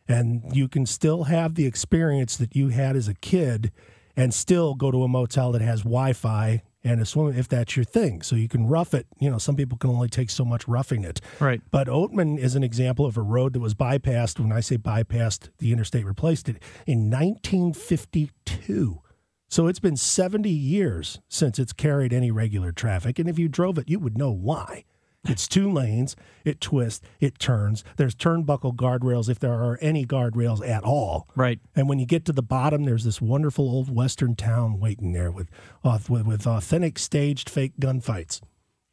And 0.08 0.42
you 0.56 0.70
can 0.70 0.86
still 0.86 1.26
have 1.26 1.54
the 1.54 1.68
experience 1.68 2.38
that 2.38 2.56
you 2.56 2.70
had 2.70 2.96
as 2.96 3.10
a 3.10 3.14
kid 3.14 3.72
and 4.16 4.34
still 4.34 4.74
go 4.74 4.90
to 4.90 5.04
a 5.04 5.08
motel 5.08 5.52
that 5.52 5.62
has 5.62 5.82
Wi 5.82 6.14
Fi 6.14 6.64
and 6.82 7.02
a 7.02 7.06
swim 7.06 7.38
if 7.38 7.50
that's 7.50 7.76
your 7.76 7.84
thing. 7.84 8.22
So 8.22 8.38
you 8.38 8.48
can 8.48 8.68
rough 8.68 8.94
it. 8.94 9.06
You 9.20 9.30
know, 9.30 9.38
some 9.38 9.58
people 9.58 9.78
can 9.78 9.90
only 9.90 10.08
take 10.08 10.30
so 10.30 10.46
much 10.46 10.66
roughing 10.66 11.04
it. 11.04 11.20
Right. 11.40 11.62
But 11.72 11.88
Oatman 11.88 12.40
is 12.40 12.56
an 12.56 12.64
example 12.64 13.06
of 13.06 13.18
a 13.18 13.22
road 13.22 13.52
that 13.54 13.60
was 13.60 13.76
bypassed. 13.76 14.40
When 14.40 14.54
I 14.54 14.62
say 14.62 14.78
bypassed, 14.78 15.50
the 15.60 15.74
interstate 15.74 16.06
replaced 16.06 16.48
it 16.48 16.64
in 16.88 17.12
1952. 17.12 19.02
So 19.50 19.68
it's 19.68 19.80
been 19.80 19.98
70 19.98 20.50
years 20.50 21.20
since 21.28 21.60
it's 21.60 21.74
carried 21.74 22.14
any 22.14 22.32
regular 22.32 22.72
traffic. 22.72 23.20
And 23.20 23.28
if 23.28 23.38
you 23.38 23.50
drove 23.50 23.78
it, 23.78 23.90
you 23.90 24.00
would 24.00 24.18
know 24.18 24.32
why. 24.32 24.86
It's 25.26 25.48
two 25.48 25.70
lanes, 25.70 26.16
it 26.46 26.62
twists, 26.62 27.06
it 27.20 27.40
turns. 27.40 27.84
There's 27.98 28.16
turnbuckle 28.16 28.76
guardrails 28.76 29.30
if 29.30 29.38
there 29.38 29.54
are 29.54 29.78
any 29.82 30.06
guardrails 30.06 30.66
at 30.66 30.84
all. 30.84 31.28
Right. 31.36 31.60
And 31.76 31.90
when 31.90 32.00
you 32.00 32.06
get 32.06 32.24
to 32.26 32.32
the 32.32 32.42
bottom, 32.42 32.86
there's 32.86 33.04
this 33.04 33.22
wonderful 33.22 33.70
old 33.70 33.94
western 33.94 34.36
town 34.36 34.80
waiting 34.80 35.12
there 35.12 35.32
with 35.32 35.50
auth- 35.84 36.10
with, 36.10 36.26
with 36.26 36.48
authentic 36.48 36.98
staged 36.98 37.50
fake 37.50 37.74
gunfights, 37.82 38.40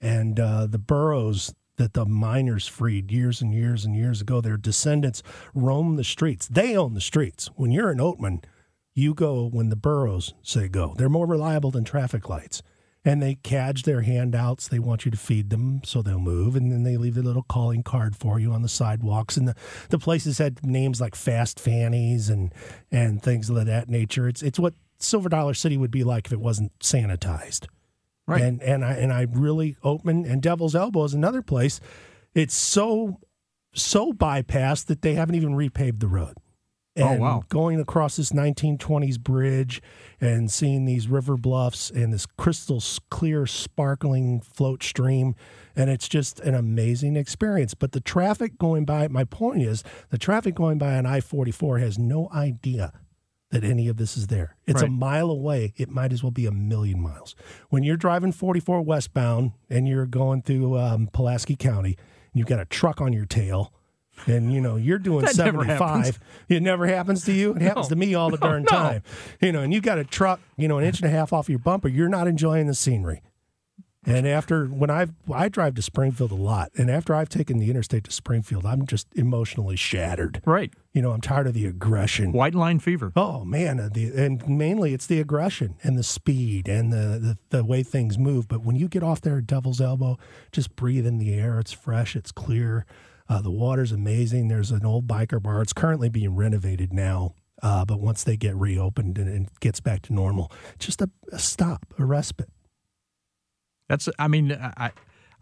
and 0.01 0.41
uh, 0.41 0.67
the 0.67 0.79
burros 0.79 1.55
that 1.77 1.95
the 1.95 2.07
miners 2.07 2.67
freed 2.67 3.13
years 3.13 3.41
and 3.41 3.55
years 3.55 3.85
and 3.85 3.95
years 3.95 4.21
ago. 4.21 4.41
Their 4.41 4.57
descendants 4.57 5.23
roam 5.55 5.97
the 5.97 6.05
streets. 6.05 6.49
They 6.49 6.77
own 6.77 6.95
the 6.95 7.01
streets. 7.01 7.51
When 7.55 7.71
you're 7.71 7.91
an 7.91 7.99
Oatman, 7.99 8.43
you 8.95 9.15
go 9.15 9.47
when 9.47 9.69
the 9.69 9.77
burros 9.77 10.35
say 10.43 10.69
go. 10.69 10.95
They're 10.97 11.09
more 11.09 11.27
reliable 11.27 11.71
than 11.71 11.85
traffic 11.85 12.29
lights. 12.29 12.63
And 13.07 13.23
they 13.23 13.37
cadge 13.37 13.85
their 13.85 14.03
handouts. 14.03 14.67
They 14.67 14.81
want 14.81 15.05
you 15.05 15.13
to 15.13 15.17
feed 15.17 15.51
them, 15.51 15.81
so 15.85 16.03
they'll 16.03 16.19
move, 16.19 16.57
and 16.57 16.73
then 16.73 16.83
they 16.83 16.97
leave 16.97 17.15
their 17.15 17.23
little 17.23 17.45
calling 17.45 17.85
card 17.85 18.17
for 18.17 18.41
you 18.41 18.51
on 18.53 18.63
the 18.63 18.69
sidewalks. 18.69 19.37
And 19.37 19.47
the, 19.47 19.55
the 19.91 19.99
places 19.99 20.39
had 20.39 20.67
names 20.67 21.01
like 21.01 21.15
Fast 21.15 21.61
Fannies 21.61 22.29
and 22.29 22.53
and 22.91 23.23
things 23.23 23.49
of 23.49 23.65
that 23.65 23.89
nature. 23.89 24.29
It's 24.29 24.43
it's 24.43 24.59
what 24.59 24.75
Silver 24.99 25.29
Dollar 25.29 25.55
City 25.55 25.77
would 25.77 25.93
be 25.93 26.03
like 26.03 26.27
if 26.27 26.33
it 26.33 26.41
wasn't 26.41 26.77
sanitized. 26.81 27.69
Right. 28.27 28.43
And 28.43 28.61
and 28.61 28.85
I 28.85 28.95
and 28.95 29.13
I 29.13 29.29
really 29.31 29.77
open 29.85 30.25
and 30.25 30.43
Devil's 30.43 30.75
Elbow 30.75 31.05
is 31.05 31.15
another 31.15 31.43
place. 31.43 31.81
It's 32.35 32.57
so 32.57 33.21
so 33.73 34.13
bypassed 34.13 34.87
that 34.87 35.03
they 35.03 35.15
haven't 35.15 35.37
even 35.37 35.55
repaved 35.55 36.01
the 36.01 36.09
road. 36.09 36.35
Oh, 36.97 37.09
And 37.09 37.21
wow. 37.21 37.43
Going 37.49 37.81
across 37.81 38.17
this 38.17 38.31
1920s 38.31 39.19
bridge 39.21 39.83
and 40.21 40.51
seeing 40.51 40.85
these 40.85 41.09
river 41.09 41.37
bluffs 41.37 41.91
and 41.91 42.13
this 42.13 42.27
crystal 42.27 42.83
clear, 43.11 43.47
sparkling 43.47 44.41
float 44.41 44.83
stream. 44.83 45.35
And 45.75 45.91
it's 45.91 46.09
just 46.09 46.41
an 46.41 46.55
amazing 46.55 47.17
experience. 47.17 47.75
But 47.75 47.93
the 47.93 48.01
traffic 48.01 48.59
going 48.59 48.85
by, 48.85 49.09
my 49.09 49.25
point 49.25 49.63
is, 49.63 49.85
the 50.11 50.19
traffic 50.19 50.55
going 50.55 50.79
by 50.79 50.97
on 50.97 51.05
I 51.07 51.21
44 51.21 51.79
has 51.79 51.99
no 51.99 52.31
idea 52.33 52.93
that 53.51 53.63
any 53.63 53.87
of 53.89 53.97
this 53.97 54.17
is 54.17 54.27
there. 54.27 54.57
It's 54.67 54.83
a 54.83 54.89
mile 54.89 55.31
away. 55.31 55.73
It 55.77 55.89
might 55.89 56.13
as 56.13 56.23
well 56.23 56.33
be 56.33 56.47
a 56.47 56.51
million 56.51 57.01
miles. 57.01 57.37
When 57.69 57.85
you're 57.85 57.97
driving 57.97 58.33
44 58.33 58.83
westbound 58.83 59.53
and 59.71 59.87
you're 59.87 60.07
going 60.07 60.43
through 60.43 60.77
um, 60.79 61.09
Pulaski 61.13 61.55
County, 61.57 61.97
and 62.33 62.39
you've 62.41 62.49
got 62.49 62.59
a 62.59 62.65
truck 62.65 63.01
on 63.01 63.13
your 63.13 63.25
tail, 63.25 63.73
and 64.27 64.53
you 64.53 64.61
know 64.61 64.77
you're 64.77 64.99
doing 64.99 65.25
That 65.25 65.37
never 65.37 65.59
75. 65.65 66.19
It 66.49 66.63
never 66.63 66.87
happens 66.87 67.25
to 67.27 67.33
you. 67.33 67.55
It 67.55 67.63
happens 67.63 67.87
No. 67.87 67.95
to 67.95 67.97
me 67.97 68.15
all 68.15 68.31
the 68.31 68.37
No, 68.41 68.47
darn 68.47 68.63
no. 68.63 68.69
time. 68.69 69.03
You 69.41 69.53
know, 69.53 69.61
and 69.61 69.73
you 69.75 69.81
got 69.81 69.99
a 69.99 70.05
truck, 70.05 70.41
you 70.57 70.69
know, 70.69 70.79
an 70.79 70.85
inch 70.85 71.01
and 71.01 71.07
a 71.09 71.11
half 71.13 71.33
off 71.33 71.49
your 71.49 71.59
bumper. 71.59 71.89
You're 71.89 72.09
not 72.09 72.27
enjoying 72.27 72.67
the 72.67 72.75
scenery. 72.75 73.23
And 74.09 74.25
after 74.25 74.67
when 74.67 74.89
I've 74.89 75.13
I 75.35 75.49
drive 75.49 75.75
to 75.75 75.83
Springfield 75.83 76.31
a 76.31 76.37
lot, 76.37 76.71
and 76.77 76.89
after 76.89 77.13
I've 77.13 77.29
taken 77.29 77.59
the 77.59 77.69
interstate 77.71 78.05
to 78.05 78.13
Springfield, 78.13 78.65
I'm 78.65 78.87
just 78.87 79.09
emotionally 79.17 79.75
shattered. 79.75 80.41
Right. 80.47 80.73
You 80.93 81.03
know, 81.03 81.11
I'm 81.11 81.21
tired 81.21 81.49
of 81.49 81.55
the 81.55 81.67
aggression. 81.67 82.31
White 82.31 82.55
line 82.55 82.79
fever. 82.79 83.13
Oh 83.17 83.45
man, 83.45 83.81
uh, 83.81 83.89
the, 83.93 84.13
and 84.15 84.49
mainly 84.49 84.95
it's 84.95 85.09
the 85.09 85.19
aggression 85.19 85.75
and 85.83 85.99
the 85.99 86.05
speed 86.05 86.69
and 86.69 86.93
the, 86.93 87.19
the 87.19 87.39
the 87.57 87.65
way 87.65 87.83
things 87.83 88.17
move. 88.17 88.47
But 88.47 88.63
when 88.63 88.77
you 88.77 88.87
get 88.87 89.03
off 89.03 89.23
there 89.23 89.39
at 89.39 89.47
Devil's 89.49 89.81
Elbow, 89.81 90.19
just 90.53 90.77
breathe 90.77 91.05
in 91.05 91.19
the 91.19 91.35
air. 91.35 91.59
It's 91.59 91.73
fresh. 91.73 92.15
It's 92.15 92.31
clear. 92.31 92.87
Uh, 93.29 93.41
the 93.41 93.51
water's 93.51 93.93
amazing. 93.93 94.49
There's 94.49 94.71
an 94.71 94.85
old 94.85 95.07
biker 95.07 95.43
bar. 95.43 95.63
It's 95.63 95.73
currently 95.73 96.09
being 96.09 96.35
renovated 96.35 96.93
now. 96.93 97.35
Uh, 97.63 97.85
but 97.85 98.01
once 98.01 98.23
they 98.23 98.37
get 98.37 98.55
reopened 98.55 99.19
and, 99.19 99.47
it 99.47 99.61
gets 99.61 99.81
back 99.81 100.03
to 100.03 100.13
normal, 100.13 100.53
just 100.79 101.01
a, 101.01 101.11
a 101.33 101.39
stop, 101.39 101.87
a 101.99 102.05
respite. 102.05 102.51
That's. 103.89 104.09
I 104.19 104.29
mean, 104.29 104.53
I, 104.53 104.91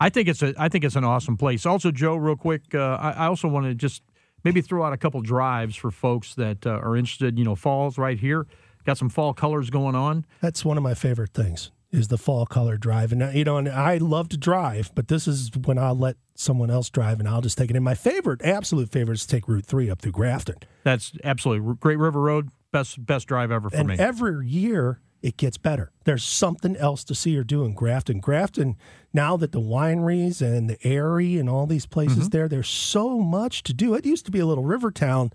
I 0.01 0.11
think 0.11 0.29
it's 0.29 0.43
a. 0.43 0.55
I 0.57 0.69
think 0.69 0.85
it's 0.85 0.97
an 0.97 1.05
awesome 1.05 1.37
place. 1.37 1.67
Also, 1.67 1.91
Joe, 1.91 2.15
real 2.15 2.37
quick, 2.37 2.75
uh, 2.75 2.99
I, 3.01 3.11
I 3.13 3.27
also 3.27 3.49
want 3.49 3.67
to 3.67 3.75
just 3.75 4.03
maybe 4.45 4.61
throw 4.61 4.85
out 4.85 4.93
a 4.93 4.97
couple 4.97 5.21
drives 5.23 5.75
for 5.77 5.91
folks 5.91 6.35
that 6.37 6.67
uh, 6.67 6.71
are 6.71 6.97
interested. 6.97 7.39
You 7.39 7.45
know, 7.45 7.57
falls 7.57 7.99
right 7.99 8.19
here. 8.19 8.47
Got 8.85 8.99
some 8.99 9.09
fall 9.09 9.33
colors 9.33 9.71
going 9.71 9.95
on. 9.95 10.27
That's 10.41 10.65
one 10.65 10.77
of 10.77 10.83
my 10.83 10.95
favorite 10.95 11.33
things 11.33 11.71
is 11.95 12.09
the 12.09 12.19
fall 12.19 12.47
color 12.47 12.77
drive. 12.77 13.13
And 13.13 13.23
uh, 13.23 13.29
you 13.29 13.45
know, 13.45 13.57
and 13.57 13.69
I 13.69 13.97
love 13.99 14.29
to 14.31 14.37
drive, 14.37 14.91
but 14.95 15.09
this 15.09 15.27
is 15.29 15.51
when 15.65 15.79
I'll 15.79 15.97
let 15.99 16.17
someone 16.35 16.71
else 16.71 16.91
drive 16.91 17.21
and 17.21 17.29
I'll 17.29 17.41
just 17.41 17.57
take 17.57 17.71
it. 17.71 17.77
And 17.77 17.85
my 17.85 17.95
favorite, 17.95 18.43
absolute 18.43 18.91
favorite, 18.91 19.15
is 19.15 19.27
to 19.27 19.29
take 19.37 19.49
Route 19.49 19.65
Three 19.67 19.89
up 19.91 20.01
through 20.03 20.13
Grafton. 20.13 20.57
That's 20.83 21.13
absolutely 21.23 21.75
Great 21.81 21.99
River 21.99 22.21
Road. 22.21 22.51
Best 22.73 23.05
best 23.07 23.29
drive 23.29 23.51
ever 23.53 23.71
for 23.71 23.77
and 23.77 23.89
me. 23.89 23.97
every 23.99 24.47
year 24.47 25.01
it 25.23 25.37
gets 25.39 25.57
better. 25.57 25.91
There's 26.05 26.25
something 26.25 26.77
else 26.77 27.03
to 27.05 27.15
see 27.15 27.39
or 27.39 27.45
do 27.45 27.65
in 27.65 27.73
Grafton. 27.73 28.21
Grafton, 28.21 28.77
now 29.15 29.39
that 29.39 29.53
the 29.53 29.61
wineries 29.61 30.43
and 30.43 30.69
the 30.69 30.77
Aerie 30.87 31.39
and 31.39 31.49
all 31.49 31.67
these 31.67 31.87
places 31.87 32.19
Mm-hmm. 32.19 32.29
there, 32.29 32.49
there's 32.49 32.69
so 32.69 33.21
much 33.21 33.63
to 33.63 33.73
do. 33.73 33.95
It 33.95 34.05
used 34.05 34.27
to 34.27 34.31
be 34.33 34.41
a 34.41 34.45
little 34.47 34.65
river 34.65 34.91
town 34.91 35.31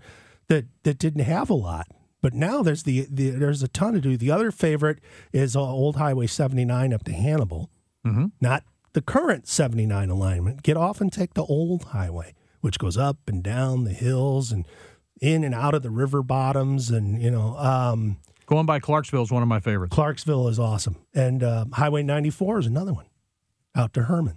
that 0.48 0.66
that 0.84 0.98
didn't 0.98 1.24
have 1.24 1.50
a 1.50 1.54
lot. 1.54 1.88
But 2.20 2.34
now 2.34 2.62
there's 2.62 2.82
the, 2.82 3.06
the 3.10 3.30
there's 3.30 3.62
a 3.62 3.68
ton 3.68 3.94
to 3.94 4.00
do. 4.00 4.16
The 4.16 4.30
other 4.30 4.50
favorite 4.50 4.98
is 5.32 5.56
Old 5.56 5.96
Highway 5.96 6.26
79 6.26 6.92
up 6.92 7.04
to 7.04 7.12
Hannibal, 7.12 7.70
mm-hmm. 8.06 8.26
not 8.40 8.64
the 8.92 9.00
current 9.00 9.48
79 9.48 10.10
alignment. 10.10 10.62
Get 10.62 10.76
off 10.76 11.00
and 11.00 11.12
take 11.12 11.34
the 11.34 11.44
old 11.44 11.84
highway, 11.84 12.34
which 12.60 12.78
goes 12.78 12.96
up 12.96 13.18
and 13.26 13.42
down 13.42 13.84
the 13.84 13.92
hills 13.92 14.52
and 14.52 14.66
in 15.20 15.44
and 15.44 15.54
out 15.54 15.74
of 15.74 15.82
the 15.82 15.90
river 15.90 16.22
bottoms, 16.22 16.90
and 16.90 17.20
you 17.22 17.30
know. 17.30 17.56
Um, 17.56 18.18
Going 18.46 18.66
by 18.66 18.80
Clarksville 18.80 19.22
is 19.22 19.30
one 19.30 19.42
of 19.42 19.48
my 19.48 19.60
favorites. 19.60 19.94
Clarksville 19.94 20.48
is 20.48 20.58
awesome, 20.58 20.96
and 21.14 21.42
uh, 21.42 21.66
Highway 21.72 22.02
94 22.02 22.60
is 22.60 22.66
another 22.66 22.92
one 22.92 23.06
out 23.76 23.92
to 23.94 24.02
Hermann. 24.02 24.36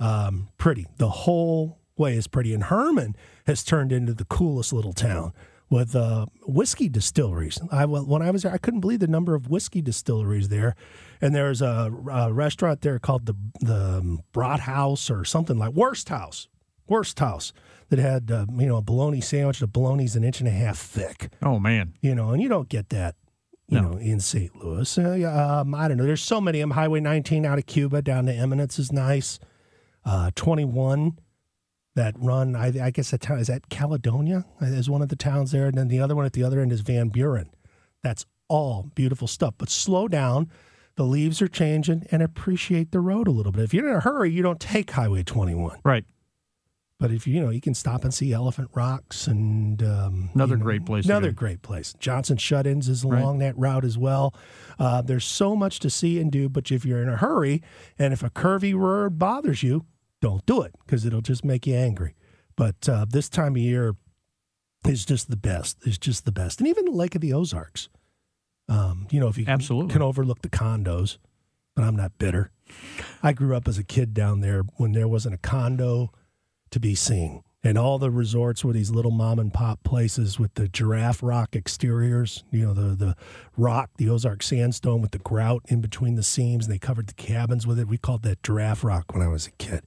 Um, 0.00 0.48
pretty. 0.58 0.86
The 0.96 1.08
whole 1.08 1.78
way 1.96 2.16
is 2.16 2.26
pretty, 2.26 2.52
and 2.52 2.64
Hermann 2.64 3.16
has 3.46 3.62
turned 3.62 3.92
into 3.92 4.12
the 4.12 4.24
coolest 4.24 4.72
little 4.72 4.92
town 4.92 5.32
with 5.70 5.94
uh, 5.94 6.26
whiskey 6.46 6.88
distilleries. 6.88 7.60
I 7.70 7.84
when 7.86 8.22
I 8.22 8.30
was 8.30 8.42
there, 8.42 8.52
I 8.52 8.58
couldn't 8.58 8.80
believe 8.80 9.00
the 9.00 9.06
number 9.06 9.34
of 9.34 9.48
whiskey 9.50 9.82
distilleries 9.82 10.48
there, 10.48 10.74
and 11.20 11.34
there's 11.34 11.60
a, 11.62 11.92
a 12.10 12.32
restaurant 12.32 12.80
there 12.80 12.98
called 12.98 13.26
the 13.26 13.34
the 13.60 13.98
um, 13.98 14.22
Brat 14.32 14.60
House 14.60 15.10
or 15.10 15.24
something 15.24 15.58
like 15.58 15.74
Wurst 15.74 16.08
Haus, 16.08 16.48
Wurst 16.88 17.18
Haus 17.18 17.52
that 17.90 17.98
had 17.98 18.30
uh, 18.30 18.46
you 18.56 18.66
know 18.66 18.76
a 18.76 18.82
bologna 18.82 19.20
sandwich. 19.20 19.60
The 19.60 19.66
bologna's 19.66 20.16
an 20.16 20.24
inch 20.24 20.40
and 20.40 20.48
a 20.48 20.52
half 20.52 20.78
thick 20.78 21.30
Oh 21.42 21.58
man. 21.58 21.94
you 22.00 22.14
know, 22.14 22.30
and 22.30 22.42
you 22.42 22.48
don't 22.48 22.68
get 22.68 22.88
that, 22.90 23.14
you 23.68 23.80
No. 23.80 23.90
know, 23.90 23.96
in 23.98 24.20
St. 24.20 24.54
Louis. 24.56 24.96
Uh, 24.98 25.60
um, 25.60 25.74
I 25.74 25.88
don't 25.88 25.96
know. 25.98 26.04
There's 26.04 26.22
so 26.22 26.40
many. 26.40 26.60
of 26.60 26.64
'em. 26.64 26.70
Highway 26.72 27.00
19 27.00 27.44
out 27.46 27.58
of 27.58 27.66
Cuba 27.66 28.00
down 28.02 28.26
to 28.26 28.32
Eminence 28.34 28.78
is 28.78 28.90
nice. 28.92 29.38
Uh, 30.04 30.30
21 30.34 31.18
that 31.98 32.14
run. 32.18 32.56
I, 32.56 32.86
I 32.86 32.90
guess 32.90 33.10
that 33.10 33.20
town 33.20 33.38
is 33.40 33.48
that 33.48 33.68
Caledonia 33.68 34.46
is 34.60 34.88
one 34.88 35.02
of 35.02 35.08
the 35.08 35.16
towns 35.16 35.50
there, 35.50 35.66
and 35.66 35.76
then 35.76 35.88
the 35.88 36.00
other 36.00 36.14
one 36.16 36.24
at 36.24 36.32
the 36.32 36.44
other 36.44 36.60
end 36.60 36.72
is 36.72 36.80
Van 36.80 37.08
Buren. 37.08 37.50
That's 38.02 38.24
all 38.48 38.90
beautiful 38.94 39.26
stuff. 39.26 39.54
But 39.58 39.68
slow 39.68 40.08
down. 40.08 40.48
The 40.94 41.04
leaves 41.04 41.40
are 41.42 41.48
changing, 41.48 42.06
and 42.10 42.22
appreciate 42.22 42.90
the 42.90 43.00
road 43.00 43.28
a 43.28 43.30
little 43.30 43.52
bit. 43.52 43.62
If 43.64 43.74
you're 43.74 43.88
in 43.88 43.94
a 43.94 44.00
hurry, 44.00 44.30
you 44.32 44.42
don't 44.42 44.58
take 44.58 44.90
Highway 44.90 45.22
21. 45.22 45.78
Right. 45.84 46.04
But 46.98 47.12
if 47.12 47.26
you 47.26 47.34
you 47.34 47.40
know, 47.40 47.50
you 47.50 47.60
can 47.60 47.74
stop 47.74 48.02
and 48.02 48.12
see 48.12 48.32
Elephant 48.32 48.70
Rocks 48.74 49.28
and 49.28 49.80
um, 49.82 50.30
Another 50.34 50.54
you 50.54 50.58
know, 50.58 50.64
great 50.64 50.84
place 50.84 51.04
Another 51.04 51.30
great 51.30 51.62
place. 51.62 51.94
Johnson 52.00 52.36
Shut-ins 52.36 52.88
is 52.88 53.04
Right. 53.04 53.22
along 53.22 53.38
that 53.38 53.56
route 53.56 53.84
as 53.84 53.96
well. 53.96 54.34
Uh, 54.80 55.02
there's 55.02 55.24
so 55.24 55.54
much 55.54 55.78
to 55.80 55.90
see 55.90 56.18
and 56.20 56.32
do. 56.32 56.48
But 56.48 56.72
if 56.72 56.84
you're 56.84 57.00
in 57.02 57.08
a 57.08 57.16
hurry 57.16 57.62
and 57.98 58.12
if 58.12 58.24
a 58.24 58.30
curvy 58.30 58.74
road 58.74 59.18
bothers 59.18 59.62
you, 59.62 59.84
don't 60.20 60.44
do 60.46 60.62
it 60.62 60.74
because 60.84 61.04
it'll 61.04 61.20
just 61.20 61.44
make 61.44 61.66
you 61.66 61.74
angry. 61.74 62.14
But 62.56 62.88
uh, 62.88 63.06
this 63.08 63.28
time 63.28 63.52
of 63.52 63.62
year 63.62 63.94
is 64.86 65.04
just 65.04 65.30
the 65.30 65.36
best. 65.36 65.78
It's 65.84 65.98
just 65.98 66.24
the 66.24 66.32
best, 66.32 66.60
and 66.60 66.68
even 66.68 66.86
the 66.86 66.90
Lake 66.92 67.14
of 67.14 67.20
the 67.20 67.32
Ozarks. 67.32 67.88
Um, 68.68 69.06
you 69.10 69.18
know, 69.18 69.28
if 69.28 69.38
you 69.38 69.46
Absolutely. 69.48 69.92
can 69.92 70.02
overlook 70.02 70.42
the 70.42 70.50
condos, 70.50 71.16
but 71.74 71.84
I'm 71.84 71.96
not 71.96 72.18
bitter. 72.18 72.50
I 73.22 73.32
grew 73.32 73.56
up 73.56 73.66
as 73.66 73.78
a 73.78 73.84
kid 73.84 74.12
down 74.12 74.40
there 74.40 74.62
when 74.76 74.92
there 74.92 75.08
wasn't 75.08 75.34
a 75.34 75.38
condo 75.38 76.10
to 76.70 76.80
be 76.80 76.94
seen. 76.94 77.42
And 77.64 77.76
all 77.76 77.98
the 77.98 78.10
resorts 78.10 78.64
were 78.64 78.72
these 78.72 78.90
little 78.90 79.10
mom 79.10 79.38
and 79.38 79.52
pop 79.52 79.82
places 79.82 80.38
with 80.38 80.54
the 80.54 80.68
giraffe 80.68 81.22
rock 81.22 81.56
exteriors, 81.56 82.44
you 82.52 82.64
know, 82.64 82.72
the, 82.72 82.94
the 82.94 83.16
rock, 83.56 83.90
the 83.96 84.08
Ozark 84.08 84.42
sandstone 84.42 85.02
with 85.02 85.10
the 85.10 85.18
grout 85.18 85.64
in 85.68 85.80
between 85.80 86.14
the 86.14 86.22
seams. 86.22 86.66
And 86.66 86.74
they 86.74 86.78
covered 86.78 87.08
the 87.08 87.14
cabins 87.14 87.66
with 87.66 87.78
it. 87.80 87.88
We 87.88 87.98
called 87.98 88.22
that 88.22 88.42
giraffe 88.42 88.84
rock 88.84 89.12
when 89.12 89.22
I 89.22 89.28
was 89.28 89.46
a 89.46 89.50
kid. 89.52 89.82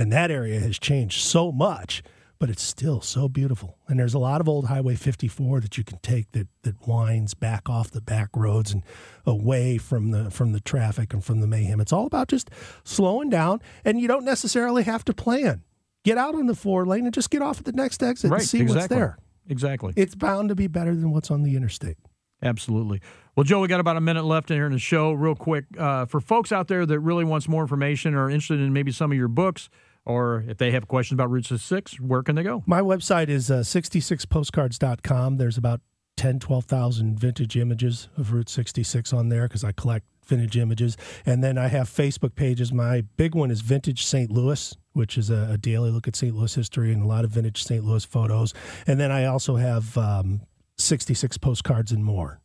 And 0.00 0.10
that 0.12 0.30
area 0.30 0.58
has 0.60 0.78
changed 0.78 1.20
so 1.20 1.52
much, 1.52 2.02
but 2.38 2.48
it's 2.48 2.62
still 2.62 3.02
so 3.02 3.28
beautiful. 3.28 3.76
And 3.86 3.98
there's 3.98 4.14
a 4.14 4.18
lot 4.18 4.40
of 4.40 4.48
old 4.48 4.68
Highway 4.68 4.94
54 4.94 5.60
that 5.60 5.76
you 5.76 5.84
can 5.84 5.98
take 5.98 6.32
that, 6.32 6.48
that 6.62 6.88
winds 6.88 7.34
back 7.34 7.68
off 7.68 7.90
the 7.90 8.00
back 8.00 8.30
roads 8.34 8.72
and 8.72 8.82
away 9.26 9.76
from 9.76 10.10
the 10.10 10.30
from 10.30 10.52
the 10.52 10.60
traffic 10.60 11.12
and 11.12 11.22
from 11.22 11.40
the 11.40 11.46
mayhem. 11.46 11.82
It's 11.82 11.92
all 11.92 12.06
about 12.06 12.28
just 12.28 12.48
slowing 12.82 13.28
down, 13.28 13.60
and 13.84 14.00
you 14.00 14.08
don't 14.08 14.24
necessarily 14.24 14.84
have 14.84 15.04
to 15.04 15.12
plan. 15.12 15.64
Get 16.02 16.16
out 16.16 16.34
on 16.34 16.46
the 16.46 16.54
four 16.54 16.86
lane 16.86 17.04
and 17.04 17.12
just 17.12 17.28
get 17.28 17.42
off 17.42 17.58
at 17.58 17.66
the 17.66 17.72
next 17.72 18.02
exit 18.02 18.30
right. 18.30 18.40
and 18.40 18.48
see 18.48 18.60
exactly. 18.60 18.80
what's 18.80 18.88
there. 18.88 19.18
Exactly. 19.50 19.92
It's 19.96 20.14
bound 20.14 20.48
to 20.48 20.54
be 20.54 20.66
better 20.66 20.94
than 20.94 21.10
what's 21.10 21.30
on 21.30 21.42
the 21.42 21.56
interstate. 21.56 21.98
Absolutely. 22.42 23.02
Well, 23.36 23.44
Joe, 23.44 23.60
we 23.60 23.68
got 23.68 23.80
about 23.80 23.98
a 23.98 24.00
minute 24.00 24.24
left 24.24 24.50
in 24.50 24.56
here 24.56 24.64
in 24.64 24.72
the 24.72 24.78
show. 24.78 25.12
Real 25.12 25.34
quick, 25.34 25.66
uh, 25.78 26.06
for 26.06 26.20
folks 26.20 26.52
out 26.52 26.68
there 26.68 26.86
that 26.86 27.00
really 27.00 27.24
wants 27.24 27.48
more 27.48 27.60
information 27.60 28.14
or 28.14 28.30
interested 28.30 28.60
in 28.60 28.72
maybe 28.72 28.92
some 28.92 29.12
of 29.12 29.18
your 29.18 29.28
books, 29.28 29.68
or 30.04 30.44
if 30.48 30.58
they 30.58 30.70
have 30.70 30.88
questions 30.88 31.16
about 31.16 31.30
Route 31.30 31.46
66, 31.46 32.00
where 32.00 32.22
can 32.22 32.36
they 32.36 32.42
go? 32.42 32.62
My 32.66 32.80
website 32.80 33.28
is 33.28 33.50
uh, 33.50 33.58
66postcards.com. 33.60 35.36
There's 35.36 35.58
about 35.58 35.80
10, 36.16 36.40
12,000 36.40 37.18
vintage 37.18 37.56
images 37.56 38.08
of 38.16 38.32
Route 38.32 38.48
66 38.48 39.12
on 39.12 39.28
there 39.28 39.48
because 39.48 39.64
I 39.64 39.72
collect 39.72 40.06
vintage 40.24 40.56
images. 40.56 40.96
And 41.26 41.42
then 41.42 41.58
I 41.58 41.68
have 41.68 41.88
Facebook 41.88 42.34
pages. 42.34 42.72
My 42.72 43.02
big 43.16 43.34
one 43.34 43.50
is 43.50 43.60
Vintage 43.60 44.04
St. 44.04 44.30
Louis, 44.30 44.76
which 44.92 45.18
is 45.18 45.30
a, 45.30 45.50
a 45.52 45.58
daily 45.58 45.90
look 45.90 46.08
at 46.08 46.16
St. 46.16 46.34
Louis 46.34 46.54
history 46.54 46.92
and 46.92 47.02
a 47.02 47.06
lot 47.06 47.24
of 47.24 47.30
vintage 47.30 47.62
St. 47.64 47.84
Louis 47.84 48.04
photos. 48.04 48.54
And 48.86 48.98
then 49.00 49.10
I 49.10 49.24
also 49.24 49.56
have 49.56 49.96
um, 49.98 50.42
66 50.78 51.38
postcards 51.38 51.92
and 51.92 52.04
more. 52.04 52.40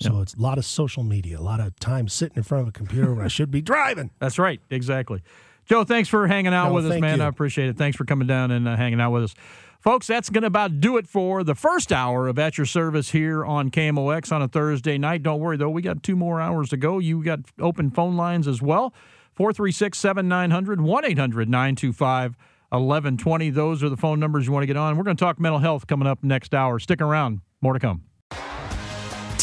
So 0.00 0.20
it's 0.20 0.34
a 0.34 0.40
lot 0.40 0.58
of 0.58 0.66
social 0.66 1.02
media, 1.02 1.38
a 1.38 1.40
lot 1.40 1.58
of 1.58 1.78
time 1.80 2.06
sitting 2.08 2.36
in 2.36 2.42
front 2.42 2.62
of 2.62 2.68
a 2.68 2.72
computer 2.72 3.14
when 3.14 3.24
I 3.24 3.28
should 3.28 3.50
be 3.50 3.62
driving. 3.62 4.10
That's 4.18 4.38
right. 4.38 4.60
Exactly. 4.68 5.22
Joe, 5.66 5.84
thanks 5.84 6.08
for 6.08 6.26
hanging 6.26 6.54
out 6.54 6.68
No, 6.68 6.74
with 6.74 6.90
us, 6.90 7.00
man. 7.00 7.18
you. 7.18 7.24
I 7.24 7.28
appreciate 7.28 7.68
it. 7.68 7.76
Thanks 7.76 7.96
for 7.96 8.04
coming 8.04 8.26
down 8.26 8.50
and 8.50 8.66
uh, 8.68 8.76
hanging 8.76 9.00
out 9.00 9.10
with 9.10 9.24
us. 9.24 9.34
Folks, 9.80 10.06
that's 10.06 10.30
going 10.30 10.42
to 10.42 10.46
about 10.48 10.80
do 10.80 10.96
it 10.96 11.06
for 11.06 11.44
the 11.44 11.54
first 11.54 11.92
hour 11.92 12.28
of 12.28 12.38
At 12.38 12.58
Your 12.58 12.64
Service 12.66 13.10
here 13.10 13.44
on 13.44 13.70
KMOX 13.70 14.32
on 14.32 14.42
a 14.42 14.48
Thursday 14.48 14.98
night. 14.98 15.22
Don't 15.22 15.38
worry, 15.40 15.56
though, 15.56 15.68
we 15.70 15.82
got 15.82 16.02
two 16.02 16.16
more 16.16 16.40
hours 16.40 16.70
to 16.70 16.76
go. 16.76 16.98
You 16.98 17.22
got 17.22 17.40
open 17.60 17.90
phone 17.90 18.16
lines 18.16 18.48
as 18.48 18.60
well 18.62 18.92
436 19.34 19.96
7900 19.98 20.80
1 20.80 21.04
800 21.04 21.48
925 21.48 22.36
1120. 22.70 23.50
Those 23.50 23.82
are 23.84 23.88
the 23.88 23.96
phone 23.96 24.18
numbers 24.18 24.46
you 24.46 24.52
want 24.52 24.62
to 24.62 24.66
get 24.66 24.76
on. 24.76 24.96
We're 24.96 25.04
going 25.04 25.16
to 25.16 25.24
talk 25.24 25.38
mental 25.38 25.60
health 25.60 25.86
coming 25.86 26.08
up 26.08 26.24
next 26.24 26.54
hour. 26.54 26.78
Stick 26.78 27.00
around. 27.00 27.40
More 27.60 27.72
to 27.74 27.78
come. 27.78 28.02